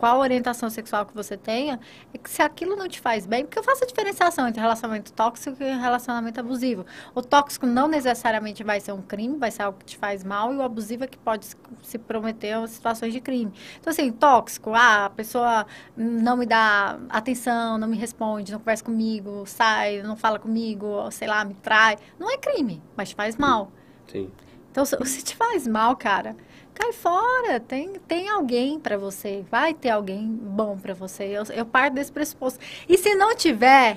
[0.00, 1.78] qual orientação sexual que você tenha,
[2.14, 5.12] é que se aquilo não te faz bem, porque eu faço a diferenciação entre relacionamento
[5.12, 6.86] tóxico e relacionamento abusivo.
[7.14, 10.54] O tóxico não necessariamente vai ser um crime, vai ser algo que te faz mal,
[10.54, 11.44] e o abusivo é que pode
[11.82, 13.52] se- prometer a situações de crime.
[13.78, 18.82] Então, assim, tóxico, ah, a pessoa não me dá atenção, não me responde, não conversa
[18.82, 21.98] comigo, sai, não fala comigo, sei lá, me trai.
[22.18, 23.70] Não é crime, mas te faz mal.
[24.06, 24.30] Sim.
[24.70, 26.34] Então, se te faz mal, cara,
[26.80, 27.60] cai fora.
[27.60, 29.44] Tem, tem alguém pra você.
[29.50, 31.24] Vai ter alguém bom pra você.
[31.24, 32.58] Eu, eu parto desse pressuposto.
[32.88, 33.96] E se não tiver,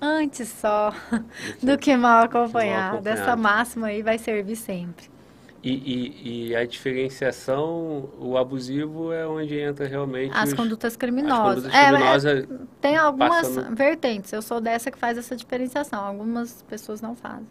[0.00, 0.92] antes só
[1.62, 3.06] do que mal acompanhado.
[3.08, 5.08] Essa máxima aí vai servir sempre.
[5.62, 10.96] E, e, e a diferenciação, o abusivo é onde entra realmente As os- condutas as
[10.96, 11.64] criminosas.
[11.64, 12.46] condutas É, é, criminosas.
[12.80, 14.32] tem algumas passando- vertentes.
[14.32, 16.02] Eu sou dessa que faz essa diferenciação.
[16.02, 17.46] Algumas pessoas não fazem.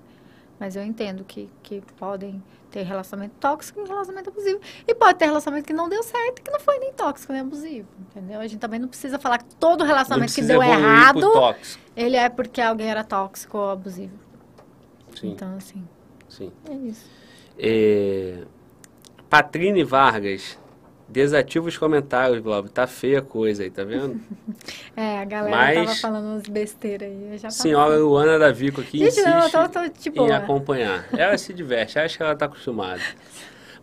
[0.59, 4.59] Mas eu entendo que, que podem ter relacionamento tóxico e relacionamento abusivo.
[4.87, 7.87] E pode ter relacionamento que não deu certo, que não foi nem tóxico nem abusivo.
[7.99, 8.39] Entendeu?
[8.39, 11.55] A gente também não precisa falar que todo relacionamento que deu errado,
[11.95, 14.17] ele é porque alguém era tóxico ou abusivo.
[15.19, 15.87] Sim, Então, assim,
[16.27, 16.51] sim.
[16.69, 17.09] é isso.
[17.57, 18.43] É...
[19.29, 20.57] Patrine Vargas,
[21.09, 22.69] desativa os comentários, Globo.
[22.69, 24.19] Tá feia a coisa aí, tá vendo?
[24.95, 27.37] É, a galera Mas- tava falando umas besteiras aí.
[27.37, 27.97] Já Senhora.
[27.97, 30.35] Luana Davico aqui Gente, insiste não, eu tô, tô de em boa.
[30.35, 31.07] acompanhar.
[31.17, 32.99] Ela se diverte, acho que ela tá acostumada.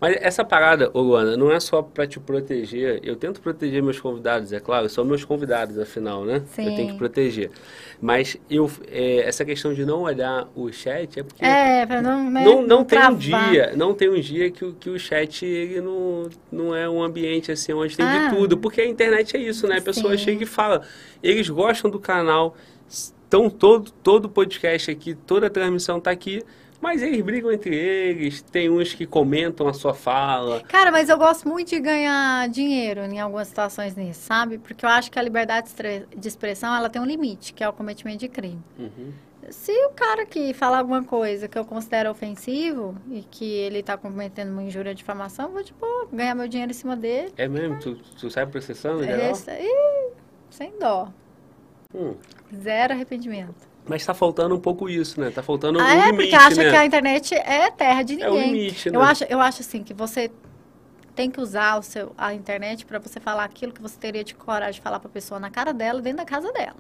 [0.01, 3.01] Mas essa parada, ô Luana, não é só para te proteger.
[3.03, 6.43] Eu tento proteger meus convidados, é claro, são meus convidados, afinal, né?
[6.59, 6.87] Eu tenho Sim.
[6.89, 7.51] que proteger.
[8.01, 12.31] Mas eu, é, essa questão de não olhar o chat é porque É, pra não,
[12.31, 13.51] né, não, não tem um travar.
[13.51, 17.03] dia, não tem um dia que, o- que o chat ele não, não é um
[17.03, 18.29] ambiente assim onde tem Ah.
[18.29, 19.79] de tudo, porque a internet é isso, né?
[19.79, 20.25] A pessoa Sim.
[20.25, 20.83] chega e fala,
[21.23, 22.55] eles gostam do canal,
[22.87, 26.43] estão todo todo podcast aqui, toda a transmissão tá aqui,
[26.81, 30.63] mas eles brigam entre eles, tem uns que comentam a sua fala.
[30.63, 34.59] Cara, mas eu gosto muito de ganhar dinheiro em algumas situações nisso, sabe?
[34.59, 35.71] Porque eu acho que a liberdade
[36.17, 38.63] de expressão, ela tem um limite, que é o cometimento de crime.
[38.79, 39.13] Uhum.
[39.51, 43.97] Se o cara que fala alguma coisa que eu considero ofensivo e que ele tá
[43.97, 47.33] cometendo uma injúria de difamação, eu vou, tipo, ganhar meu dinheiro em cima dele.
[47.37, 47.79] É mesmo?
[47.79, 49.31] Tu, tu sai processando, geral?
[49.31, 50.11] Esse, ih,
[50.51, 51.09] sem dó.
[51.95, 52.17] Hum.
[52.53, 53.76] Zero arrependimento.
[53.89, 55.31] Mas tá faltando um pouco isso, né?
[55.31, 56.71] Tá faltando Ah, um é, limite, porque acha né?
[56.71, 58.53] que a internet é terra de É ninguém.
[58.53, 58.97] limite, né?
[58.97, 60.31] Eu acho, eu acho assim que você
[61.15, 64.35] tem que usar o seu, a internet para você falar aquilo que você teria de
[64.35, 66.77] coragem de falar para a pessoa na cara dela, dentro da casa dela.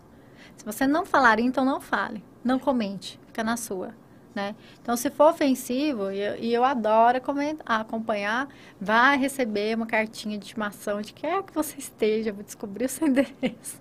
[0.56, 3.94] Se você não falar, então não fale, não comente, fica na sua.
[4.36, 4.54] Né?
[4.82, 8.48] Então, se for ofensivo, e eu, e eu adoro comen- acompanhar,
[8.78, 13.08] vai receber uma cartinha de intimação de quer que você esteja, vou descobrir o seu
[13.08, 13.80] endereço.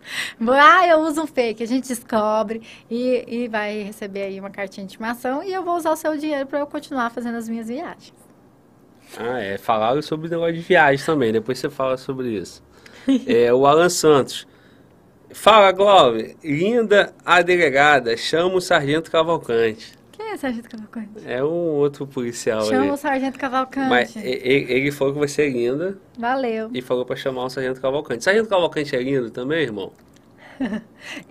[0.50, 4.88] Ah, eu uso um fake, a gente descobre e, e vai receber aí uma cartinha
[4.88, 7.68] de intimação e eu vou usar o seu dinheiro para eu continuar fazendo as minhas
[7.68, 8.14] viagens.
[9.18, 9.58] Ah, é.
[9.58, 11.32] Falaram sobre o negócio de viagem também.
[11.32, 12.64] Depois você fala sobre isso.
[13.26, 14.48] É, o Alan Santos.
[15.34, 16.36] Fala, Glória.
[16.44, 18.18] Linda a delegada.
[18.18, 19.94] Chama o Sargento Cavalcante.
[20.26, 21.10] Quem é Sargento Cavalcante?
[21.24, 22.90] É um outro policial Chama ali.
[22.90, 23.90] o Sargento Cavalcante.
[23.90, 26.72] Mas e- e- ele falou que você é linda Valeu.
[26.74, 28.24] e falou pra chamar o Sargento Cavalcante.
[28.24, 29.92] Sargento Cavalcante é lindo também, irmão?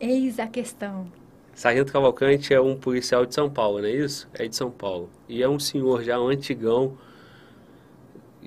[0.00, 1.08] Eis a questão.
[1.56, 4.28] Sargento Cavalcante é um policial de São Paulo, não é isso?
[4.32, 5.10] É de São Paulo.
[5.28, 6.96] E é um senhor já um antigão.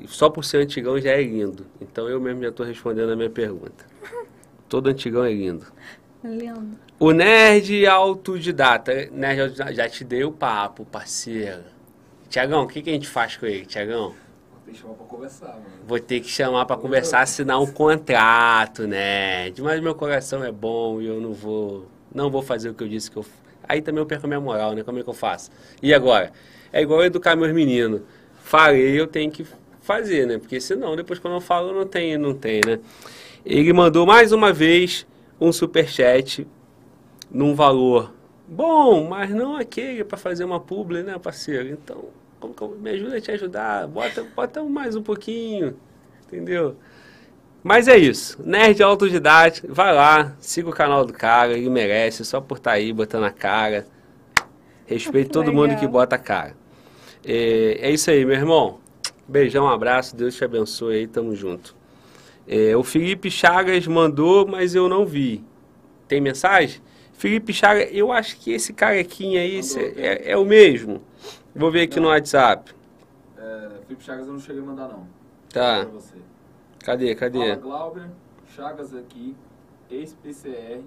[0.05, 1.65] Só por ser antigão já é lindo.
[1.81, 3.85] Então eu mesmo já estou respondendo a minha pergunta.
[4.69, 5.65] Todo antigão é lindo.
[6.23, 6.77] Lindo.
[6.99, 9.09] O nerd autodidata.
[9.11, 11.63] Nerd autodidata, já te dei o papo, parceiro.
[12.29, 14.13] Tiagão, o que, que a gente faz com ele, Tiagão?
[14.65, 15.65] Tem que chamar pra conversar, mano.
[15.87, 19.61] Vou ter que chamar para conversar, assinar um contrato, nerd.
[19.61, 22.87] Mas meu coração é bom e eu não vou, não vou fazer o que eu
[22.89, 23.25] disse que eu.
[23.63, 24.83] Aí também eu perco a minha moral, né?
[24.83, 25.51] Como é que eu faço?
[25.81, 26.33] E agora?
[26.73, 28.01] É igual educar meus meninos.
[28.43, 29.45] Falei, eu tenho que
[29.81, 30.37] fazer, né?
[30.37, 32.79] Porque senão, depois quando eu falo, não tem, não tem, né?
[33.45, 35.07] Ele mandou mais uma vez
[35.39, 36.47] um superchat
[37.31, 38.13] num valor
[38.47, 41.69] bom, mas não aquele para fazer uma publi, né, parceiro?
[41.69, 42.05] Então,
[42.39, 43.87] como que eu, me ajuda a te ajudar?
[43.87, 45.75] Bota, bota mais um pouquinho,
[46.25, 46.75] entendeu?
[47.63, 48.41] Mas é isso.
[48.43, 52.93] Nerd autodidático, vai lá, siga o canal do cara, ele merece, só por estar aí
[52.93, 53.85] botando a cara.
[54.85, 56.55] Respeite todo mundo que bota a cara.
[57.25, 58.79] É, é isso aí, meu irmão.
[59.27, 61.75] Beijão, um abraço, Deus te abençoe aí, tamo junto.
[62.47, 65.43] É, o Felipe Chagas mandou, mas eu não vi.
[66.07, 66.81] Tem mensagem?
[67.13, 70.03] Felipe Chagas, eu acho que esse carequinha aí Mandou, tem.
[70.05, 71.01] é, é o mesmo.
[71.53, 72.09] Vou ver aqui no Não.
[72.09, 72.71] WhatsApp.
[73.37, 75.07] É, Felipe Chagas eu não cheguei a mandar, não.
[75.49, 75.87] Tá.
[76.79, 77.39] Cadê, cadê?
[77.39, 78.09] Fala, Glauber.
[78.55, 79.35] Chagas aqui.
[79.89, 80.81] Ex-PCR.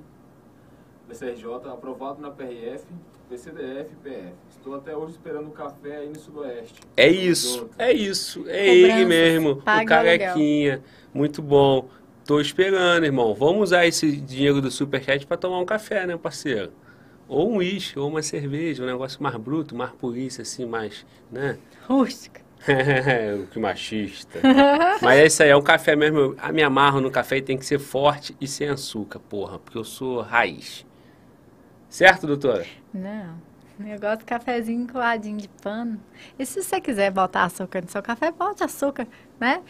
[1.08, 1.68] BCRJ.
[1.70, 2.84] Aprovado na PRF.
[3.28, 4.32] PCDF PF.
[4.60, 6.82] Estou até hoje esperando o café aí no Sudoeste.
[6.94, 8.44] É isso, é isso.
[8.46, 10.82] É ele mesmo, pague o o carequinha.
[11.14, 11.88] Muito bom.
[12.26, 13.34] Tô esperando, irmão.
[13.34, 16.72] Vamos usar esse dinheiro do Superchat para tomar um café, né, parceiro?
[17.26, 21.56] Ou um uísque, ou uma cerveja, um negócio mais bruto, mais polícia, assim, mais, né?
[21.88, 22.42] Rústica.
[23.50, 24.40] que machista.
[25.00, 26.18] Mas é isso aí, é um café mesmo.
[26.18, 29.78] Eu me amarro no café e tem que ser forte e sem açúcar, porra, porque
[29.78, 30.84] eu sou raiz.
[31.88, 32.66] Certo, doutora?
[32.92, 33.49] Não.
[33.86, 36.00] Eu gosto de cafezinho coladinho de pano.
[36.38, 39.06] E se você quiser botar açúcar no seu café, bote açúcar,
[39.38, 39.62] né?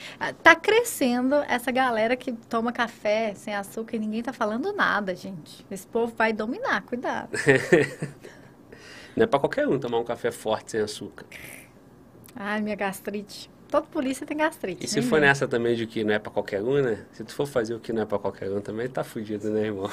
[0.43, 5.65] Tá crescendo essa galera que toma café sem açúcar e ninguém tá falando nada, gente.
[5.71, 7.31] Esse povo vai dominar, cuidado.
[9.17, 11.27] Não é pra qualquer um tomar um café forte sem açúcar.
[12.35, 13.51] Ai, minha gastrite.
[13.71, 14.85] Todo polícia tem gastrite.
[14.85, 16.99] E se for nessa também de que não é pra qualquer um, né?
[17.13, 19.67] Se tu for fazer o que não é pra qualquer um também, tá fudido, né,
[19.67, 19.89] irmão?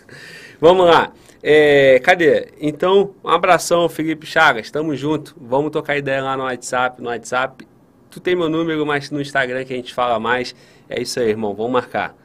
[0.60, 1.12] Vamos lá.
[1.40, 2.48] É, cadê?
[2.60, 4.72] Então, um abração, Felipe Chagas.
[4.72, 5.36] Tamo junto.
[5.40, 7.00] Vamos tocar ideia lá no WhatsApp.
[7.00, 7.66] No WhatsApp.
[8.10, 10.52] Tu tem meu número, mas no Instagram que a gente fala mais.
[10.88, 11.54] É isso aí, irmão.
[11.54, 12.16] Vamos marcar.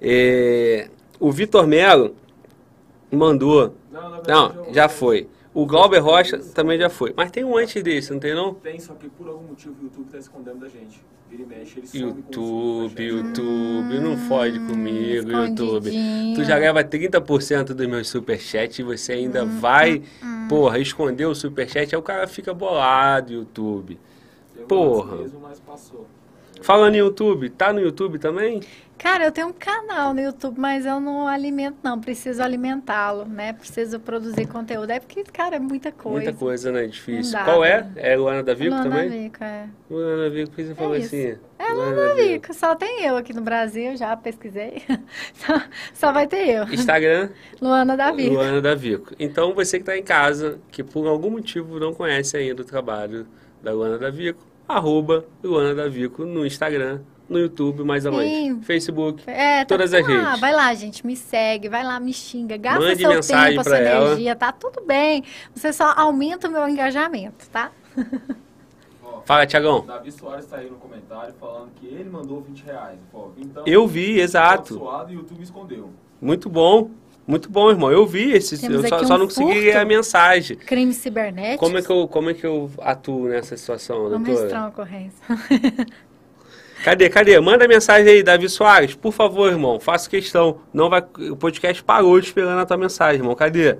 [0.00, 0.88] É,
[1.18, 2.16] o Vitor Melo
[3.12, 3.76] mandou.
[3.92, 5.28] Não, não já foi.
[5.52, 7.12] O Glauber Rocha também já foi.
[7.16, 8.54] Mas tem um antes desse, não tem não?
[8.54, 11.02] Tem, só que por algum motivo o YouTube tá escondendo da gente.
[11.28, 15.90] Vira e mexe, eles YouTube, YouTube, não fode comigo, YouTube.
[16.34, 20.48] Tu já leva 30% dos meus superchats e você ainda hum, vai, hum, hum.
[20.48, 23.96] porra, esconder o superchat, aí o cara fica bolado, YouTube.
[24.66, 25.18] Porra.
[25.18, 26.06] Mesmo, mas passou.
[26.62, 28.60] Falando em YouTube, tá no YouTube também?
[29.02, 31.98] Cara, eu tenho um canal no YouTube, mas eu não alimento, não.
[31.98, 33.54] Preciso alimentá-lo, né?
[33.54, 34.90] Preciso produzir conteúdo.
[34.90, 36.24] É porque, cara, é muita coisa.
[36.24, 36.86] Muita coisa, né?
[36.86, 37.32] Difícil.
[37.32, 37.90] Dá, Qual é?
[37.96, 39.08] É Luana da Vico Luana também?
[39.08, 39.68] Luana Vico, é.
[39.88, 41.06] Luana Vico, por que você é falou isso.
[41.06, 41.38] assim?
[41.58, 42.52] É Luana, Luana Vico.
[42.52, 44.82] Só tem eu aqui no Brasil, já pesquisei.
[45.32, 45.62] só,
[45.94, 46.64] só vai ter eu.
[46.64, 47.30] Instagram?
[47.58, 48.34] Luana da Vico.
[48.34, 49.14] Luana da Vico.
[49.18, 53.26] Então, você que está em casa, que por algum motivo não conhece ainda o trabalho
[53.62, 57.00] da Luana da Vico, arroba Luana da Vico no Instagram,
[57.30, 58.60] no YouTube, mais aonde?
[58.64, 60.08] Facebook, é, tá todas as lá.
[60.08, 60.40] redes.
[60.40, 63.78] Vai lá, gente, me segue, vai lá, me xinga, gasta Mande seu tempo, a sua
[63.78, 64.06] ela.
[64.06, 65.22] energia, tá tudo bem.
[65.54, 67.70] Você só aumenta o meu engajamento, tá?
[69.24, 69.84] Fala, Tiagão.
[69.86, 72.98] Davi Soares está aí no comentário falando que ele mandou 20 reais.
[73.12, 74.74] Pô, então, eu vi, exato.
[74.74, 75.90] Suado, e o YouTube escondeu.
[76.20, 76.90] Muito bom.
[77.26, 77.92] Muito bom, irmão.
[77.92, 78.54] Eu vi esse.
[78.66, 80.56] eu só, um só não consegui ler a mensagem.
[80.56, 81.64] Crime cibernético.
[81.64, 84.18] Como é que eu, como é que eu atuo nessa situação, doutora?
[84.18, 85.24] Vamos a ocorrência.
[86.84, 87.38] Cadê, cadê?
[87.40, 88.94] Manda mensagem aí, Davi Soares.
[88.94, 90.60] Por favor, irmão, faço questão.
[90.72, 93.34] Não vai, o podcast parou esperando a tua mensagem, irmão.
[93.34, 93.76] Cadê?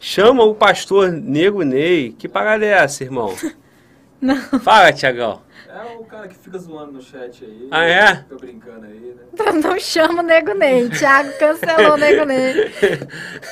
[0.00, 2.14] Chama o pastor Nego Ney.
[2.18, 3.34] Que parada é essa, irmão?
[4.20, 4.36] Não.
[4.60, 5.42] Fala, Tiagão.
[5.68, 7.68] É o cara que fica zoando no chat aí.
[7.70, 8.16] Ah, é?
[8.16, 9.52] Fica brincando aí, né?
[9.62, 10.88] Não chama o Nego Ney.
[10.88, 12.72] Thiago cancelou o Nego Ney.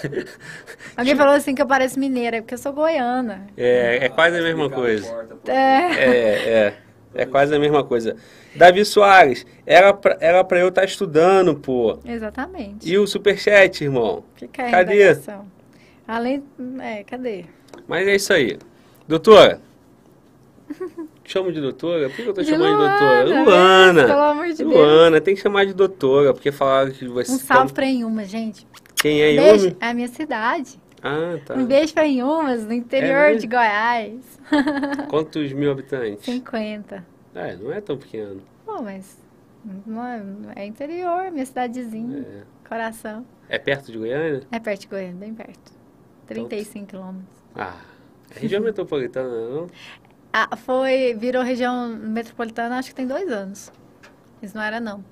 [0.97, 3.47] Alguém falou assim que eu pareço mineira, porque eu sou goiana.
[3.57, 5.07] É, é quase a mesma coisa.
[5.47, 5.53] É.
[5.53, 6.86] É, é.
[7.17, 8.17] É quase a mesma coisa.
[8.55, 11.99] Davi Soares, era pra, era pra eu estar tá estudando, pô.
[12.05, 12.89] Exatamente.
[12.89, 14.23] E o superchat, irmão?
[14.35, 15.19] Fica aí cadê?
[16.07, 16.43] Além,
[16.81, 17.45] é, cadê?
[17.89, 18.59] Mas é isso aí.
[19.09, 19.61] Doutora,
[21.25, 22.09] chamo de doutora?
[22.09, 23.45] Por que eu tô de chamando Luana, de doutora?
[23.45, 24.07] Luana!
[24.07, 25.25] Pelo amor de Luana, Deus.
[25.25, 27.33] tem que chamar de doutora, porque falaram que você...
[27.33, 27.75] Um salve como...
[27.75, 28.67] pra Inhuma, gente.
[28.95, 29.77] Quem é Inhuma?
[29.81, 30.79] É a minha cidade.
[31.03, 31.55] Ah, tá.
[31.55, 34.41] Um beijo pra Inhumas, no interior é de Goiás.
[35.09, 36.25] Quantos mil habitantes?
[36.25, 37.05] 50.
[37.35, 38.41] É, não é tão pequeno.
[38.65, 39.19] Bom, mas
[40.57, 42.69] é, é interior, minha cidadezinha, é.
[42.69, 43.27] coração.
[43.49, 44.43] É perto de Goiânia?
[44.51, 45.73] É perto de Goiânia, bem perto.
[46.27, 47.37] 35 então, quilômetros.
[47.55, 47.81] Ah,
[48.35, 49.67] é região metropolitana, não?
[50.33, 53.73] Ah, foi, virou região metropolitana acho que tem dois anos.
[54.43, 55.05] Isso não era, não.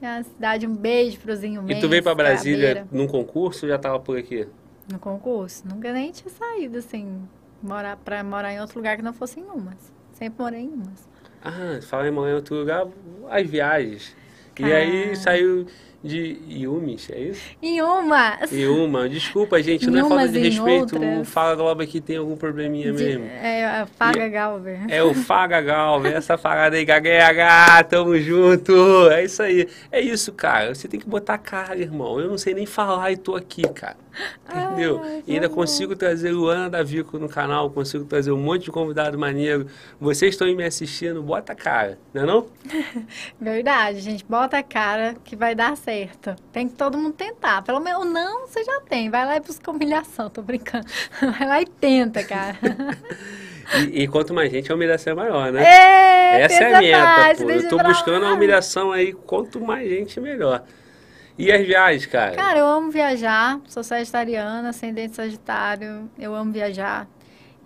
[0.00, 3.78] Minha cidade, um beijo pro Zinho E tu veio pra Brasília num concurso ou já
[3.78, 4.46] tava por aqui?
[4.90, 5.68] No concurso?
[5.68, 7.22] Nunca nem tinha saído, assim,
[7.62, 9.92] morar, pra morar em outro lugar que não fosse em Umas.
[10.12, 11.08] Sempre morei em Umas.
[11.44, 12.86] Ah, fala em morar em outro lugar,
[13.30, 14.16] as viagens.
[14.58, 15.66] E aí saiu
[16.02, 17.42] de Yumis, é isso?
[17.62, 18.50] Iumas.
[18.50, 19.08] Iuma.
[19.08, 20.94] Desculpa, gente, não é falta de respeito.
[20.94, 21.20] Outras.
[21.20, 23.24] O Fala Glauber aqui tem algum probleminha de, mesmo.
[23.24, 24.80] É, Faga Galver.
[24.88, 28.72] É o Faga Galver, essa parada aí, gagueha, tamo junto.
[29.10, 29.68] É isso aí.
[29.92, 30.74] É isso, cara.
[30.74, 32.18] Você tem que botar cara, irmão.
[32.18, 33.96] Eu não sei nem falar e tô aqui, cara.
[34.48, 35.22] Entendeu?
[35.26, 39.18] E ainda consigo trazer Luana da Vico no canal, consigo trazer um monte de convidado
[39.18, 39.66] maneiro.
[40.00, 42.46] Vocês estão me assistindo, bota a cara, não é não?
[43.40, 44.24] Verdade, gente.
[44.24, 46.34] Bota a cara que vai dar certo.
[46.52, 47.62] Tem que todo mundo tentar.
[47.62, 49.10] Pelo menos não, você já tem.
[49.10, 50.86] Vai lá e busca humilhação, tô brincando.
[51.38, 52.58] Vai lá e tenta, cara.
[53.76, 55.62] E, e, quanto mais gente, a humilhação é maior, né?
[55.62, 57.50] É, Essa é a meta, pô.
[57.50, 60.64] Eu tô buscando a humilhação aí, quanto mais gente, melhor.
[61.38, 62.36] E as viagens, cara?
[62.36, 63.60] Cara, eu amo viajar.
[63.66, 66.10] Sou sagitariana, ascendente sagitário.
[66.18, 67.08] Eu amo viajar.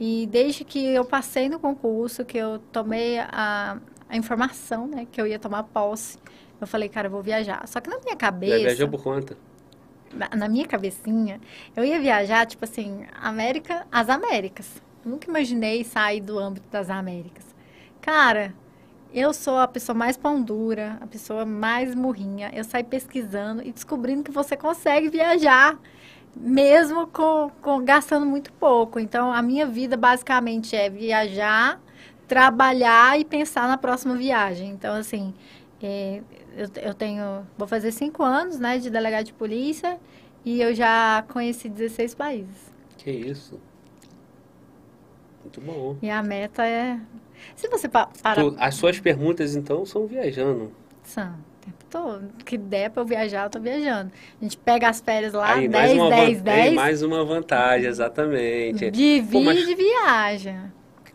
[0.01, 3.78] E desde que eu passei no concurso, que eu tomei a,
[4.09, 6.19] a informação, né, que eu ia tomar posse,
[6.61, 7.66] Eu falei, cara, eu vou viajar.
[7.69, 8.16] Só que na minha
[8.49, 9.36] Já cabeça, viajou por conta?
[10.11, 11.40] na, na minha cabecinha,
[11.74, 14.82] eu ia viajar, tipo assim, América, as Américas.
[15.05, 17.44] Nunca imaginei sair do âmbito das Américas.
[18.01, 18.55] Cara,
[19.13, 22.51] eu sou a pessoa mais pão dura, a pessoa mais murrinha.
[22.55, 25.79] Eu saí pesquisando e descobrindo que você consegue viajar,
[26.37, 28.99] mesmo com, com- gastando muito pouco.
[28.99, 31.81] Então, a minha vida basicamente é viajar,
[32.29, 34.71] trabalhar e pensar na próxima viagem.
[34.71, 35.35] Então, assim,
[35.83, 36.23] é,
[36.57, 39.99] eu, eu tenho, vou fazer cinco anos, né, de delegado de polícia
[40.45, 42.73] e eu já conheci 16 países.
[42.99, 43.61] Que isso?
[45.43, 45.97] Muito bom.
[46.01, 46.99] E a meta é,
[47.56, 50.73] se você pa- parar Tu- as suas perguntas, então, são viajando.
[51.02, 52.28] São, o tempo todo.
[52.44, 54.10] Que der pra eu viajar, eu tô viajando.
[54.40, 56.69] A gente pega as férias lá, Aí, mais 10, uma 10, van- 10.
[56.69, 58.90] Aí, mais uma vantagem, exatamente.
[58.90, 60.70] Divide Pô, mas- e viaja.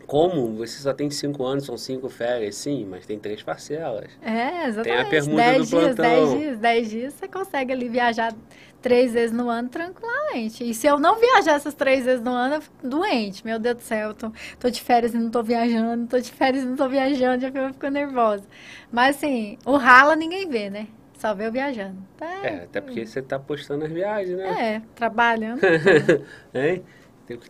[0.06, 0.54] Como?
[0.56, 4.08] Você só tem cinco anos, são cinco férias, sim, mas tem três parcelas.
[4.22, 5.10] É, exatamente.
[5.10, 6.04] pergunta 10 do dias, plantão.
[6.04, 8.34] 10 dias, 10 dias, você consegue ali viajar
[8.80, 10.68] três vezes no ano tranquilamente.
[10.68, 13.44] E se eu não viajar essas três vezes no ano, eu fico doente.
[13.44, 16.30] Meu Deus do céu, eu tô, tô de férias e não tô viajando, tô de
[16.30, 18.44] férias e não tô viajando, já fico nervosa.
[18.90, 20.88] Mas assim, o rala ninguém vê, né?
[21.18, 21.96] Só vê eu viajando.
[22.16, 22.46] Tá?
[22.46, 24.74] É, até porque você tá postando as viagens, né?
[24.76, 25.60] É, trabalhando.
[26.54, 26.84] Hein?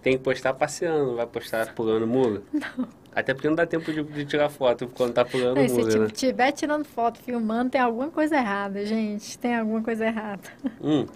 [0.03, 2.45] Tem, que postar passeando, não vai postar pulando muro?
[2.53, 2.89] Não.
[3.15, 5.75] Até porque não dá tempo de, de tirar foto quando tá pulando Não, e se
[5.75, 6.07] muro, né?
[6.07, 9.39] estiver tirando foto, filmando, tem alguma coisa errada, gente.
[9.39, 10.43] Tem alguma coisa errada.
[10.81, 11.07] Hum.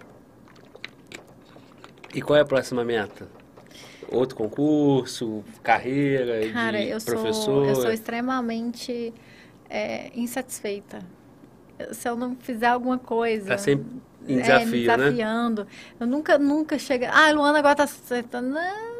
[2.13, 3.27] E qual é a próxima meta?
[4.07, 7.67] Outro concurso, carreira Cara, de eu sou, professor?
[7.67, 9.11] eu sou extremamente
[9.67, 10.99] é, insatisfeita.
[11.91, 13.47] Se eu não fizer alguma coisa.
[13.47, 13.87] Tá sempre
[14.27, 14.97] em é, me desafio, né?
[14.97, 15.67] desafiando.
[15.99, 17.05] Eu nunca, nunca chego.
[17.09, 18.41] Ah, Luana agora tá.
[18.41, 18.92] Não,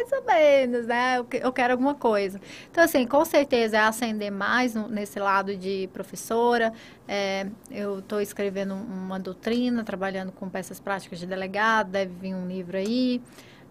[0.00, 1.18] mais ou menos, né?
[1.18, 2.40] Eu, que- eu quero alguma coisa.
[2.70, 6.72] Então, assim, com certeza é ascender mais nesse lado de professora.
[7.06, 12.46] É, eu estou escrevendo uma doutrina, trabalhando com peças práticas de delegado, deve vir um
[12.46, 13.20] livro aí.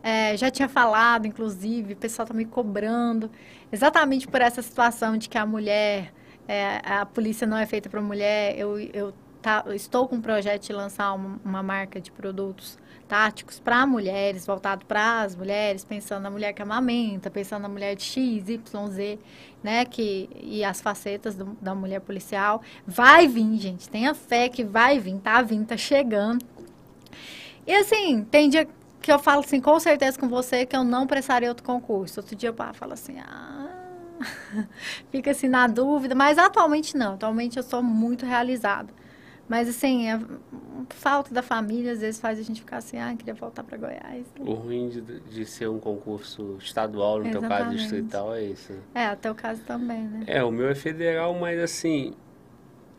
[0.02, 3.30] É, já tinha falado, inclusive, o pessoal está me cobrando,
[3.72, 6.14] exatamente por essa situação de que a mulher,
[6.48, 8.58] é, a polícia não é feita para mulher.
[8.58, 12.78] Eu, eu tá- eu estou com um projeto de lançar uma, uma marca de produtos
[13.10, 17.96] táticos para mulheres, voltado para as mulheres, pensando na mulher que amamenta, pensando na mulher
[17.96, 19.20] de X, Y, Z,
[19.64, 22.62] né, que, e as facetas do- da mulher policial.
[22.86, 26.46] Vai vir, gente, tenha fé que vai vir, tá vindo, tá chegando.
[27.66, 28.68] E assim, tem dia
[29.02, 32.20] que eu falo assim, com certeza com você, que eu não prestaria outro concurso.
[32.20, 33.70] Outro dia eu falo assim, ah,
[35.12, 38.94] fica assim na dúvida, mas atualmente não, atualmente eu sou muito realizada.
[39.50, 40.22] Mas assim, a
[40.90, 44.28] falta da família às vezes faz a gente ficar assim, ah, queria voltar para Goiás.
[44.40, 47.78] O ruim de, de ser um concurso estadual, no teu caso Exatamente.
[47.78, 48.74] distrital, é isso.
[48.94, 50.24] É, até o caso também, né?
[50.28, 52.14] É, o meu é federal, mas assim,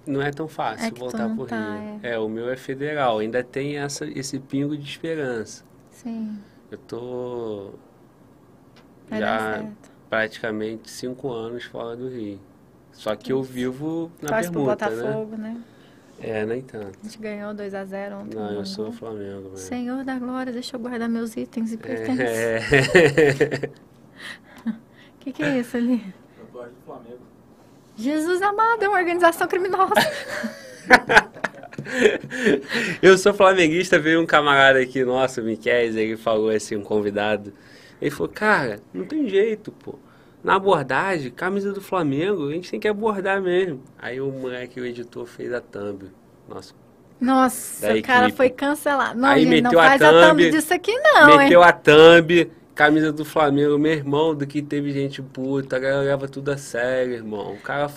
[0.04, 2.00] não é tão fácil É voltar pro tá, Rio.
[2.02, 2.18] É.
[2.18, 5.64] o meu é federal, ainda tem essa, esse pingo de esperança.
[5.92, 6.36] Sim,
[6.68, 7.74] Eu tô
[9.08, 9.70] vai já
[10.08, 12.40] praticamente cinco anos fora do Rio.
[12.92, 14.96] Só que eu vivo na Torce pro permuta, né?
[14.96, 15.62] Botafogo, né?
[16.22, 16.98] É, nem tanto.
[17.00, 18.36] A gente ganhou 2x0 ontem.
[18.36, 18.94] Não, eu sou gol.
[18.94, 19.56] Flamengo, mesmo.
[19.56, 22.20] Senhor da glória, deixa eu guardar meus itens e pertences.
[22.20, 23.70] É.
[24.66, 26.02] O que, que é isso ali?
[26.38, 27.18] Tatuagem do Flamengo.
[27.94, 29.92] Jesus amado, é uma organização criminosa.
[33.02, 37.52] Eu sou flamenguista, veio um camarada aqui, nosso, o Miquel, ele falou assim, um convidado.
[38.00, 39.98] Ele falou, cara, não tem jeito, pô.
[40.42, 43.82] Na abordagem, camisa do Flamengo, a gente tem que abordar mesmo.
[43.98, 46.10] Aí o moleque, o editor, fez a thumb.
[46.48, 46.74] Nossa,
[47.20, 49.18] Nossa, o cara foi cancelado.
[49.20, 51.68] Não, Aí gente, não meteu a faz a thumb, thumb disso aqui não, meteu hein?
[51.68, 56.28] a thumb, camisa do Flamengo, meu irmão, do que teve gente puta, a galera leva
[56.28, 57.54] tudo a sério, irmão.
[57.54, 57.88] O cara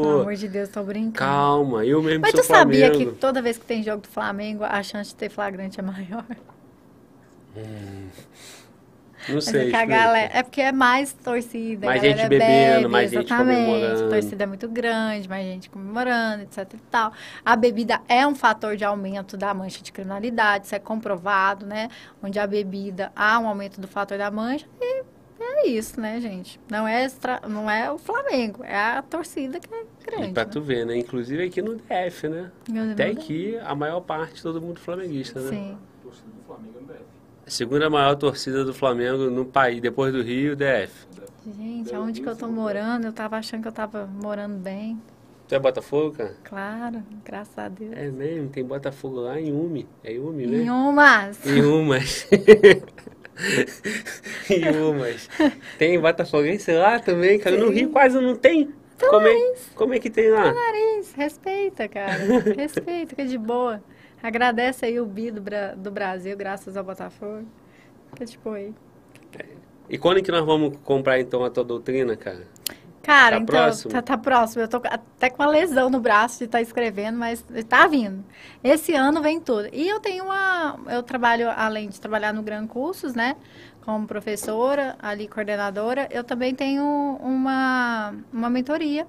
[0.00, 1.14] Pelo falou, amor de Deus, tô brincando.
[1.14, 2.92] calma, eu mesmo Mas tu sabia Flamengo.
[2.92, 6.24] que toda vez que tem jogo do Flamengo, a chance de ter flagrante é maior?
[9.28, 11.86] Não sei, é, que a galera, é porque é mais torcida.
[11.86, 13.64] a Mais galera gente bebendo, bebe, mais gente exatamente.
[13.64, 14.04] comemorando.
[14.04, 17.12] A torcida é muito grande, mais gente comemorando, etc e tal.
[17.44, 21.88] A bebida é um fator de aumento da mancha de criminalidade, isso é comprovado, né?
[22.22, 25.04] Onde a bebida há um aumento do fator da mancha e
[25.38, 26.60] é isso, né, gente?
[26.70, 30.30] Não é, extra, não é o Flamengo, é a torcida que é grande.
[30.30, 30.50] E pra né?
[30.50, 30.96] tu ver, né?
[30.96, 32.50] Inclusive aqui no DF, né?
[32.92, 35.50] Até aqui, a maior parte, todo mundo flamenguista, né?
[35.50, 35.78] Sim.
[36.02, 37.15] Torcida do Flamengo no DF.
[37.46, 40.92] A segunda maior torcida do Flamengo no país, depois do Rio, DF.
[41.56, 42.52] Gente, aonde que eu tô né?
[42.52, 43.06] morando?
[43.06, 45.00] Eu tava achando que eu tava morando bem.
[45.46, 46.34] Tu é Botafogo, cara?
[46.42, 47.92] Claro, graças a Deus.
[47.92, 49.86] É mesmo, tem Botafogo lá em Umi.
[50.02, 50.72] É em Umi, Em né?
[50.72, 51.46] umas.
[51.46, 52.26] Em Umas.
[54.50, 55.28] em Umas.
[55.78, 57.56] Tem Botafoguense lá também, cara.
[57.56, 58.74] No Rio quase não tem.
[58.98, 60.52] Como é, como é que tem lá?
[60.52, 62.16] Nariz, respeita, cara.
[62.56, 63.80] respeita, fica de boa.
[64.22, 67.46] Agradece aí o bi do, Bra- do Brasil, graças ao Botafogo.
[68.10, 68.74] Fica de boa aí.
[69.88, 72.46] E quando que nós vamos comprar então a tua doutrina, cara?
[73.02, 73.88] Cara, Tá então, próximo?
[73.88, 74.62] Tá, tá próximo.
[74.62, 78.24] Eu tô até com uma lesão no braço de estar escrevendo, mas tá vindo.
[78.64, 79.68] Esse ano vem tudo.
[79.72, 80.76] E eu tenho uma.
[80.88, 83.36] Eu trabalho, além de trabalhar no Gran Cursos, né?
[83.84, 86.82] Como professora, ali coordenadora, eu também tenho
[87.20, 89.06] uma, uma mentoria.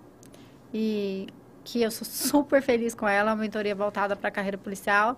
[0.74, 1.28] E
[1.68, 5.18] que eu sou super feliz com ela, uma mentoria voltada para a carreira policial.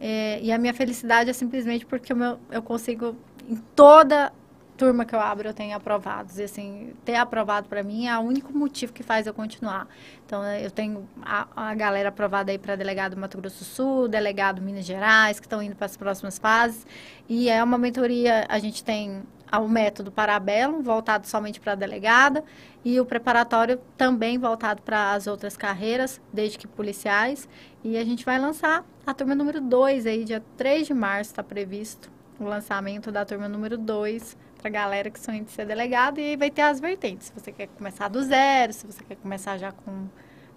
[0.00, 3.14] É, e a minha felicidade é simplesmente porque meu- eu consigo,
[3.46, 4.32] em toda
[4.74, 6.38] turma que eu abro, eu tenho aprovados.
[6.38, 9.86] E assim, ter aprovado para mim é o único motivo que faz eu continuar.
[10.24, 14.08] Então, eh, eu tenho a, a galera aprovada aí para delegado Mato Grosso do Sul,
[14.08, 16.86] delegado Minas Gerais, que estão indo para as próximas fases.
[17.28, 19.22] E é uma mentoria, a gente tem
[19.60, 22.42] o método Parabellum, voltado somente para a delegada,
[22.84, 27.48] e o preparatório também voltado para as outras carreiras, desde que policiais.
[27.84, 31.42] E a gente vai lançar a turma número 2 aí, dia 3 de março está
[31.42, 36.30] previsto o lançamento da turma número 2 para galera que sonha de ser delegado e
[36.30, 37.26] aí vai ter as vertentes.
[37.26, 40.08] Se você quer começar do zero, se você quer começar já com,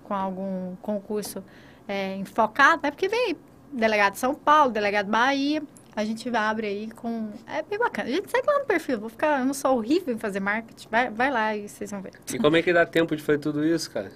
[0.04, 1.44] com algum concurso
[1.88, 2.92] é, enfocado, né?
[2.92, 3.36] Porque vem
[3.72, 5.62] delegado de São Paulo, delegado Bahia,
[5.96, 7.30] a gente abre aí com...
[7.48, 8.10] É bem bacana.
[8.10, 9.40] A gente segue lá no perfil, vou ficar...
[9.40, 12.12] Eu não sou horrível em fazer marketing, vai, vai lá e vocês vão ver.
[12.34, 14.12] E como é que dá tempo de fazer tudo isso, cara?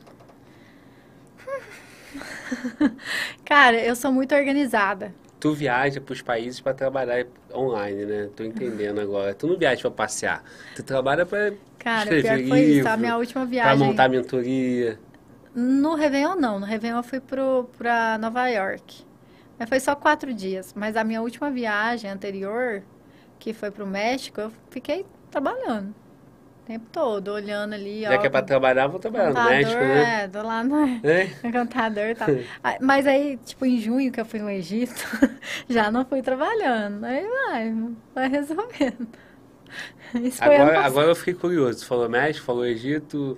[3.45, 5.13] Cara, eu sou muito organizada.
[5.39, 8.29] Tu viaja pros países pra trabalhar online, né?
[8.35, 9.33] Tô entendendo agora.
[9.33, 10.43] Tu não viaja pra passear.
[10.75, 12.79] Tu trabalha pra Cara, escrever pior foi isso.
[12.87, 13.87] A livro, minha última viagem...
[13.87, 14.99] montar mentoria.
[15.55, 16.59] No Réveillon, não.
[16.59, 19.05] No Réveillon eu fui pro, pra Nova York.
[19.59, 20.73] Mas foi só quatro dias.
[20.73, 22.81] Mas a minha última viagem anterior,
[23.37, 25.93] que foi pro México, eu fiquei trabalhando.
[26.63, 28.17] O tempo todo, olhando ali, Já ó.
[28.19, 30.23] que é pra trabalhar, vou trabalhar no México, né?
[30.23, 31.29] É, tô lá no, É?
[31.43, 32.27] no computador e tal.
[32.79, 34.93] Mas aí, tipo, em junho que eu fui no Egito,
[35.67, 37.03] já não fui trabalhando.
[37.03, 37.75] Aí vai,
[38.15, 39.07] vai resolvendo.
[40.15, 41.79] Isso Agora, agora eu fiquei curioso.
[41.79, 43.37] Tu falou México, falou Egito.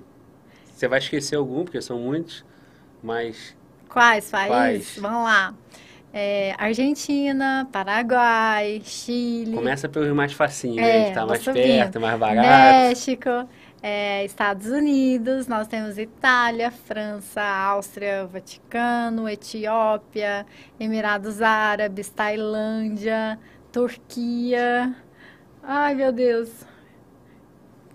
[0.74, 2.46] Você vai esquecer algum, porque são muitos.
[3.04, 3.56] Mas
[3.90, 4.52] Quais países?
[4.52, 4.98] Quais?
[4.98, 5.54] Vamos lá.
[6.14, 11.06] É, Argentina, Paraguai, Chile, começa pelos mais facinhos, É, né?
[11.10, 12.48] Que tá mais perto, mais barato.
[12.48, 13.30] México,
[13.82, 20.46] é, Estados Unidos, nós temos Itália, França, Áustria, Vaticano, Etiópia,
[20.78, 23.40] Emirados Árabes, Tailândia,
[23.72, 24.94] Turquia.
[25.64, 26.50] Ai, meu Deus.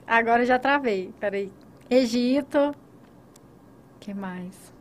[0.07, 1.13] Agora já travei.
[1.21, 1.53] Peraí.
[1.91, 2.75] Egito.
[4.01, 4.73] que mais?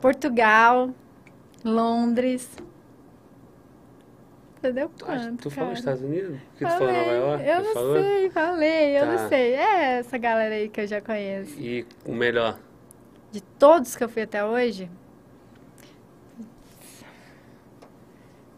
[0.00, 0.90] Portugal,
[1.66, 2.48] Londres.
[4.60, 5.72] Você deu quanto, tu falou?
[5.72, 6.38] Estados Unidos?
[6.56, 7.44] Que tu falou Nova Falei, York?
[7.48, 7.96] Eu não falou?
[8.02, 9.12] sei, falei, eu Tá.
[9.12, 9.54] não sei.
[9.54, 11.58] É essa galera aí que eu já conheço.
[11.60, 12.58] E o melhor?
[13.32, 14.90] De todos que eu fui até hoje.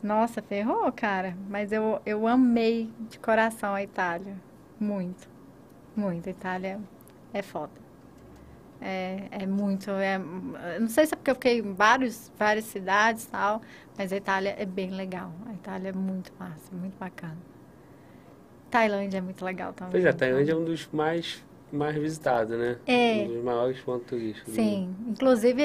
[0.03, 1.37] Nossa, ferrou, cara.
[1.49, 4.37] Mas eu, eu amei de coração a Itália.
[4.79, 5.29] Muito.
[5.97, 6.29] Muito.
[6.29, 6.79] A Itália
[7.33, 7.73] é foda.
[8.81, 9.91] É, é muito.
[9.91, 10.19] É,
[10.79, 13.61] não sei se é porque eu fiquei em vários, várias cidades e tal,
[13.97, 15.33] mas a Itália é bem legal.
[15.49, 17.37] A Itália é muito massa, muito bacana.
[18.71, 19.93] Tailândia é muito legal também.
[19.93, 21.43] Pois é, a Tailândia é um dos mais,
[21.73, 22.77] mais visitados, né?
[22.87, 23.25] É.
[23.25, 24.55] Um dos maiores pontos turísticos.
[24.55, 25.63] Sim, inclusive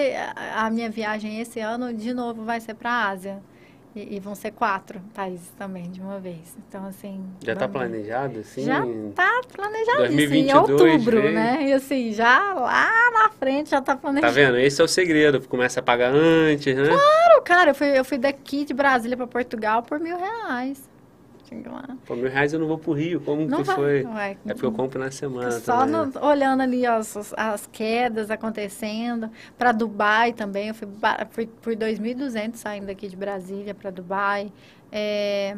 [0.56, 3.42] a minha viagem esse ano de novo vai ser para a Ásia.
[3.96, 6.56] E, e vão ser quatro países também de uma vez.
[6.68, 7.24] Então, assim.
[7.46, 7.74] Já tá ver.
[7.74, 8.64] planejado, assim?
[8.64, 8.82] Já
[9.16, 10.16] tá planejado isso, em
[10.48, 11.34] 2022 outubro, vem.
[11.34, 11.64] né?
[11.68, 14.34] E assim, já lá na frente já tá Tá planejado.
[14.34, 14.58] vendo?
[14.58, 15.42] Esse é o segredo.
[15.48, 16.88] Começa a pagar antes, né?
[16.88, 20.90] Claro, cara, eu fui, eu fui daqui de Brasília para Portugal por mil reais.
[21.54, 21.98] Chega lá.
[22.06, 23.22] Por mil reais eu não vou pro Rio.
[23.22, 23.76] Como Não que vai.
[23.76, 24.04] foi?
[24.06, 25.92] Ué, É porque eu compro na semana Só né?
[26.14, 29.30] no- olhando ali as, as- as quedas acontecendo.
[29.58, 30.88] Para Dubai também, eu fui,
[31.32, 34.52] fui por 2.200 saindo daqui de Brasília para Dubai.
[34.92, 35.56] É,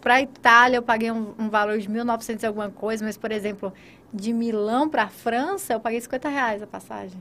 [0.00, 3.72] para Itália eu paguei um, um valor de 1.900 e alguma coisa, mas, por exemplo,
[4.12, 7.20] de Milão para França eu paguei 50 reais a passagem.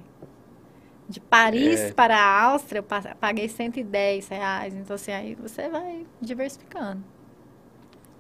[1.08, 1.94] De Paris É.
[1.94, 4.74] para a Áustria eu pa- paguei 110 reais.
[4.74, 7.04] Então, assim, aí você vai diversificando.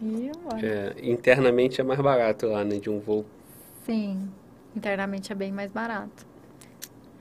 [0.01, 0.31] E.
[0.63, 2.77] É, internamente é mais barato lá, né?
[2.77, 3.25] De um voo.
[3.85, 4.29] Sim,
[4.75, 6.25] internamente é bem mais barato.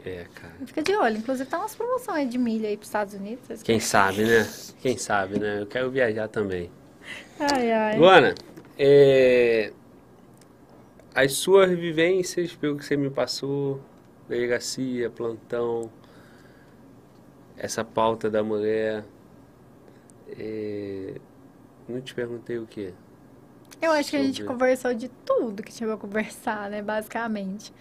[0.04, 0.54] É, cara.
[0.66, 3.62] Fica de olho, inclusive tá umas promoções aí de milha aí pros Estados Unidos.
[3.62, 4.46] Quem sabe, né?
[4.80, 5.62] Quem sabe, né?
[5.62, 6.70] Eu quero viajar também.
[7.40, 7.98] Ai, ai.
[7.98, 8.34] Luana,
[8.78, 9.72] é,
[11.14, 13.80] as suas vivências, pelo que você me passou,
[14.28, 15.90] delegacia, plantão,
[17.56, 19.04] essa pauta da mulher,
[20.38, 21.14] é,
[21.88, 22.92] não te perguntei o quê?
[23.80, 27.72] Eu acho que a gente conversou de tudo que tinha pra conversar, né, basicamente.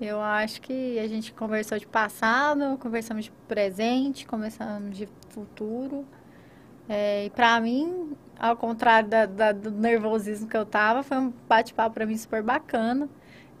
[0.00, 6.06] Eu acho que a gente conversou de passado, conversamos de presente, conversamos de futuro.
[6.88, 11.32] É, e para mim, ao contrário da, da, do nervosismo que eu tava, foi um
[11.48, 13.08] bate-papo para mim super bacana.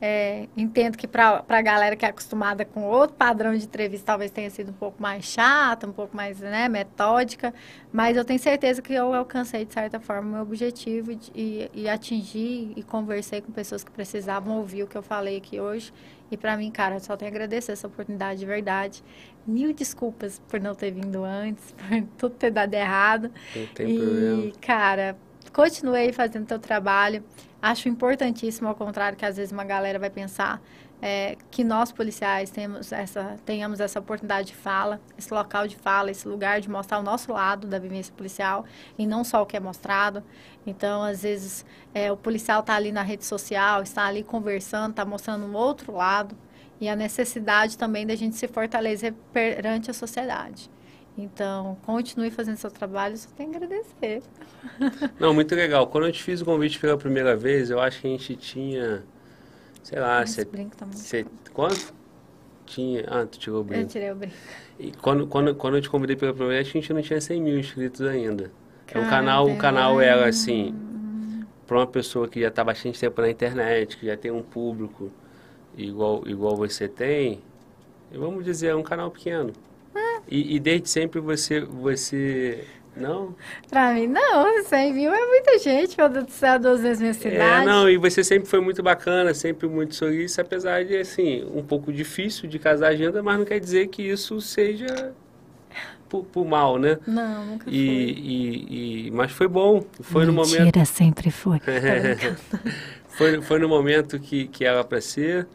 [0.02, 4.30] É, entendo que para a galera que é acostumada com outro padrão de entrevista, talvez
[4.30, 7.52] tenha sido um pouco mais chata, um pouco mais né, metódica,
[7.92, 11.86] mas eu tenho certeza que eu alcancei, de certa forma, o meu objetivo e, e
[11.86, 15.92] atingi e conversei com pessoas que precisavam ouvir o que eu falei aqui hoje.
[16.30, 19.02] E para mim, cara, eu só tenho a agradecer essa oportunidade de verdade.
[19.46, 23.30] Mil desculpas por não ter vindo antes, por tudo ter dado errado.
[23.54, 24.52] Não tem e, problema.
[24.60, 25.18] cara,
[25.52, 27.22] continuei fazendo teu trabalho.
[27.62, 30.62] Acho importantíssimo, ao contrário, que às vezes uma galera vai pensar
[31.02, 36.10] é, que nós policiais temos essa, tenhamos essa oportunidade de fala, esse local de fala,
[36.10, 38.64] esse lugar de mostrar o nosso lado da vivência policial
[38.98, 40.22] e não só o que é mostrado.
[40.66, 41.64] Então, às vezes,
[41.94, 45.92] é, o policial está ali na rede social, está ali conversando, está mostrando um outro
[45.92, 46.36] lado
[46.80, 50.70] e a necessidade também da gente se fortalecer perante a sociedade.
[51.16, 54.22] Então, continue fazendo seu trabalho, só tenho a agradecer.
[55.18, 55.86] Não, muito legal.
[55.86, 59.02] Quando eu te fiz o convite pela primeira vez, eu acho que a gente tinha,
[59.82, 60.86] sei lá, brinco tá
[61.52, 61.92] quanto?
[62.64, 63.88] Tinha, ah, tu tirou o Eu brinco.
[63.88, 64.34] tirei o brinco.
[64.78, 67.42] E quando, quando, quando eu te convidei pela primeira vez, a gente não tinha 100
[67.42, 68.50] mil inscritos ainda.
[68.86, 70.74] Então, o canal, o tem canal era assim,
[71.66, 75.10] para uma pessoa que já está bastante tempo na internet, que já tem um público
[75.76, 77.40] igual, igual você tem,
[78.12, 79.52] vamos dizer, é um canal pequeno.
[80.30, 80.34] É.
[80.34, 82.64] E, e desde sempre você, você,
[82.96, 83.34] não?
[83.68, 87.10] Pra mim, não, 100 mil é muita gente, meu Deus do céu, duas vezes minha
[87.10, 87.66] É, cidade.
[87.66, 91.92] não, e você sempre foi muito bacana, sempre muito solícito, apesar de, assim, um pouco
[91.92, 95.12] difícil de casar a agenda, mas não quer dizer que isso seja
[96.08, 96.98] por, por mal, né?
[97.06, 97.94] Não, nunca E, foi.
[98.22, 101.60] e, e- mas foi bom, foi no momento, Mentira, sempre foi.
[103.08, 105.46] foi, foi no momento que, que era para ser.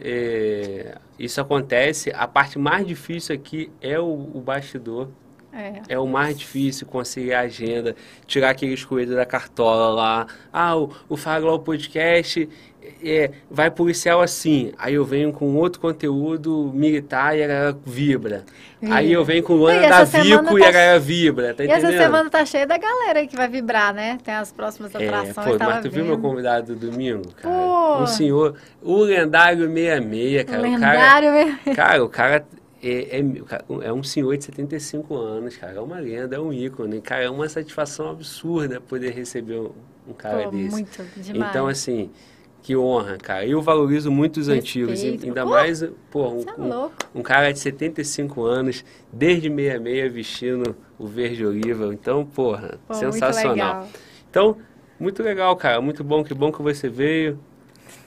[0.00, 2.10] É, isso acontece.
[2.14, 5.08] A parte mais difícil aqui é o, o bastidor.
[5.52, 5.82] É.
[5.88, 10.26] É o mais difícil conciliar a agenda, tirar aqueles coelhos da cartola lá.
[10.52, 12.48] Ah, o, o Faglau Podcast
[13.02, 14.72] é, vai policial assim.
[14.78, 18.44] Aí eu venho com outro conteúdo militar e a galera vibra.
[18.90, 21.54] Aí eu venho com o E Ana essa da Vico e tá a galera vibra,
[21.54, 22.00] tá E essa entendendo?
[22.02, 24.18] semana tá cheia da galera aí que vai vibrar, né?
[24.22, 25.46] Tem as próximas É, atrações.
[25.48, 27.54] pô, tava mas tu viu meu convidado do domingo, cara?
[27.54, 28.02] Pô.
[28.02, 30.58] Um senhor, o lendário 66, cara.
[30.58, 31.74] O cara, Lendário mesmo.
[31.74, 32.46] cara, o cara
[32.80, 33.24] é, é,
[33.88, 35.78] é um senhor de 75 anos, cara.
[35.78, 37.00] É uma lenda, é um ícone.
[37.00, 39.72] Cara, é uma satisfação absurda poder receber um,
[40.08, 40.70] um cara Pô, desse.
[40.70, 41.50] muito demais.
[41.50, 42.10] Então, assim,
[42.62, 43.46] que honra, cara.
[43.46, 44.90] Eu valorizo muito os Respeito.
[44.90, 45.24] antigos.
[45.24, 50.76] Ainda Pô, mais, pô, um, é um- um cara de 75 anos, desde 66, vestindo
[50.98, 51.92] o verde oliva.
[51.92, 53.56] Então, porra, Pô, sensacional.
[53.56, 53.88] Muito legal.
[54.30, 54.56] Então,
[55.00, 55.80] muito legal, cara.
[55.80, 57.38] Muito bom, que bom que você veio.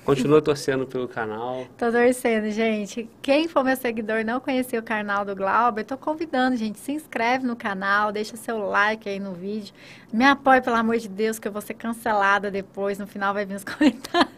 [0.03, 1.68] Continua torcendo pelo canal.
[1.77, 3.10] Tô torcendo, gente.
[3.22, 6.80] Quem for meu seguidor não conhecia o canal do Glauber, tô convidando, gente.
[6.80, 9.74] Se inscreve no canal, deixa seu like aí no vídeo.
[10.11, 12.98] Me apoie, pelo amor de Deus, que eu vou ser cancelada depois.
[12.98, 14.32] No final vai vir os comentários.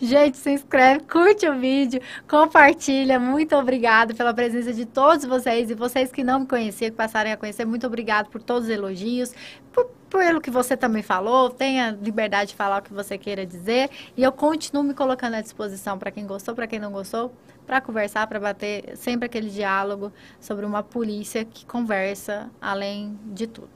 [0.00, 3.18] Gente, se inscreve, curte o vídeo, compartilha.
[3.18, 5.70] Muito obrigada pela presença de todos vocês.
[5.70, 8.70] E vocês que não me conheciam, que passarem a conhecer, muito obrigado por todos os
[8.70, 9.34] elogios.
[9.72, 13.90] Por, pelo que você também falou, tenha liberdade de falar o que você queira dizer.
[14.16, 17.32] E eu continuo me colocando à disposição para quem gostou, para quem não gostou,
[17.66, 23.68] para conversar, para bater sempre aquele diálogo sobre uma polícia que conversa além de tudo.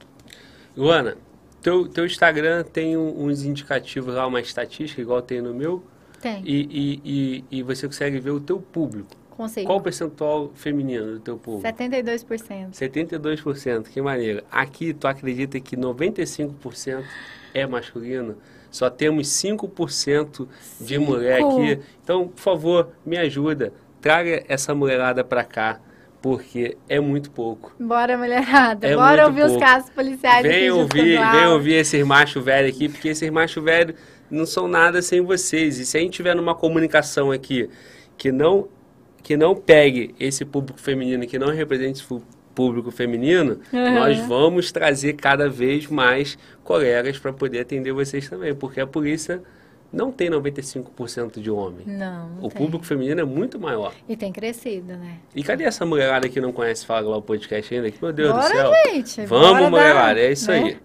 [0.75, 1.15] Luana,
[1.61, 5.83] teu, teu Instagram tem uns indicativos lá, uma estatística, igual tem no meu,
[6.19, 9.22] Tem, e, e, e, e você consegue ver o teu público.
[9.65, 11.67] Qual o percentual feminino do teu público?
[11.67, 12.71] 72%.
[12.71, 14.43] 72%, que maneiro.
[14.51, 17.03] Aqui, tu acredita que 95%
[17.53, 18.37] é masculino?
[18.71, 20.47] Só temos 5%
[20.81, 21.05] de Cinco.
[21.11, 21.79] mulher aqui.
[22.03, 23.71] Então, por favor, me ajuda.
[24.01, 25.79] Traga essa mulherada pra cá,
[26.21, 27.73] porque é muito pouco.
[27.79, 28.87] Bora, mulherada.
[28.87, 29.63] É Bora ouvir os pouco.
[29.65, 33.95] casos policiais Vem ouvir, vem ouvir esses machos velhos aqui, porque esses machos velhos
[34.29, 35.77] não são nada sem vocês.
[35.77, 37.69] E se a gente tiver numa comunicação aqui
[38.17, 38.67] que não
[39.23, 42.21] que não pegue esse público feminino, que não represente esse
[42.53, 43.95] público feminino, Uhum.
[43.95, 49.41] nós vamos trazer cada vez mais colegas para poder atender vocês também, porque a polícia
[49.91, 51.81] não tem 95% de homem.
[51.85, 52.57] Não, não O tem.
[52.57, 53.93] público feminino é muito maior.
[54.09, 55.17] E tem crescido, né?
[55.35, 57.91] E cadê essa mulherada que não conhece Fala Lá o podcast ainda?
[58.01, 58.71] Meu Deus Bora, do céu.
[58.87, 59.25] gente.
[59.25, 60.57] Vamos, bora dar, mulherada, é isso né?
[60.57, 60.77] aí.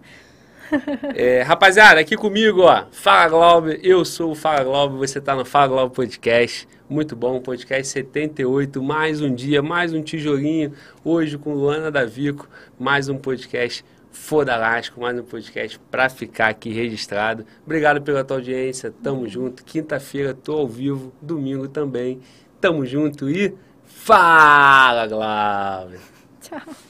[1.15, 5.43] É, rapaziada, aqui comigo, ó, Fala Glauber, eu sou o Fala Glauber, você tá no
[5.43, 10.73] Fala Glauber Podcast, muito bom, podcast 78, mais um dia, mais um tijolinho,
[11.03, 12.47] hoje com Luana Davico,
[12.79, 17.45] mais um podcast fodalástico, mais um podcast pra ficar aqui registrado.
[17.65, 22.21] Obrigado pela tua audiência, tamo junto, quinta-feira tô ao vivo, domingo também,
[22.61, 25.99] Tamo junto e fala, Glauber!
[26.41, 26.88] Tchau.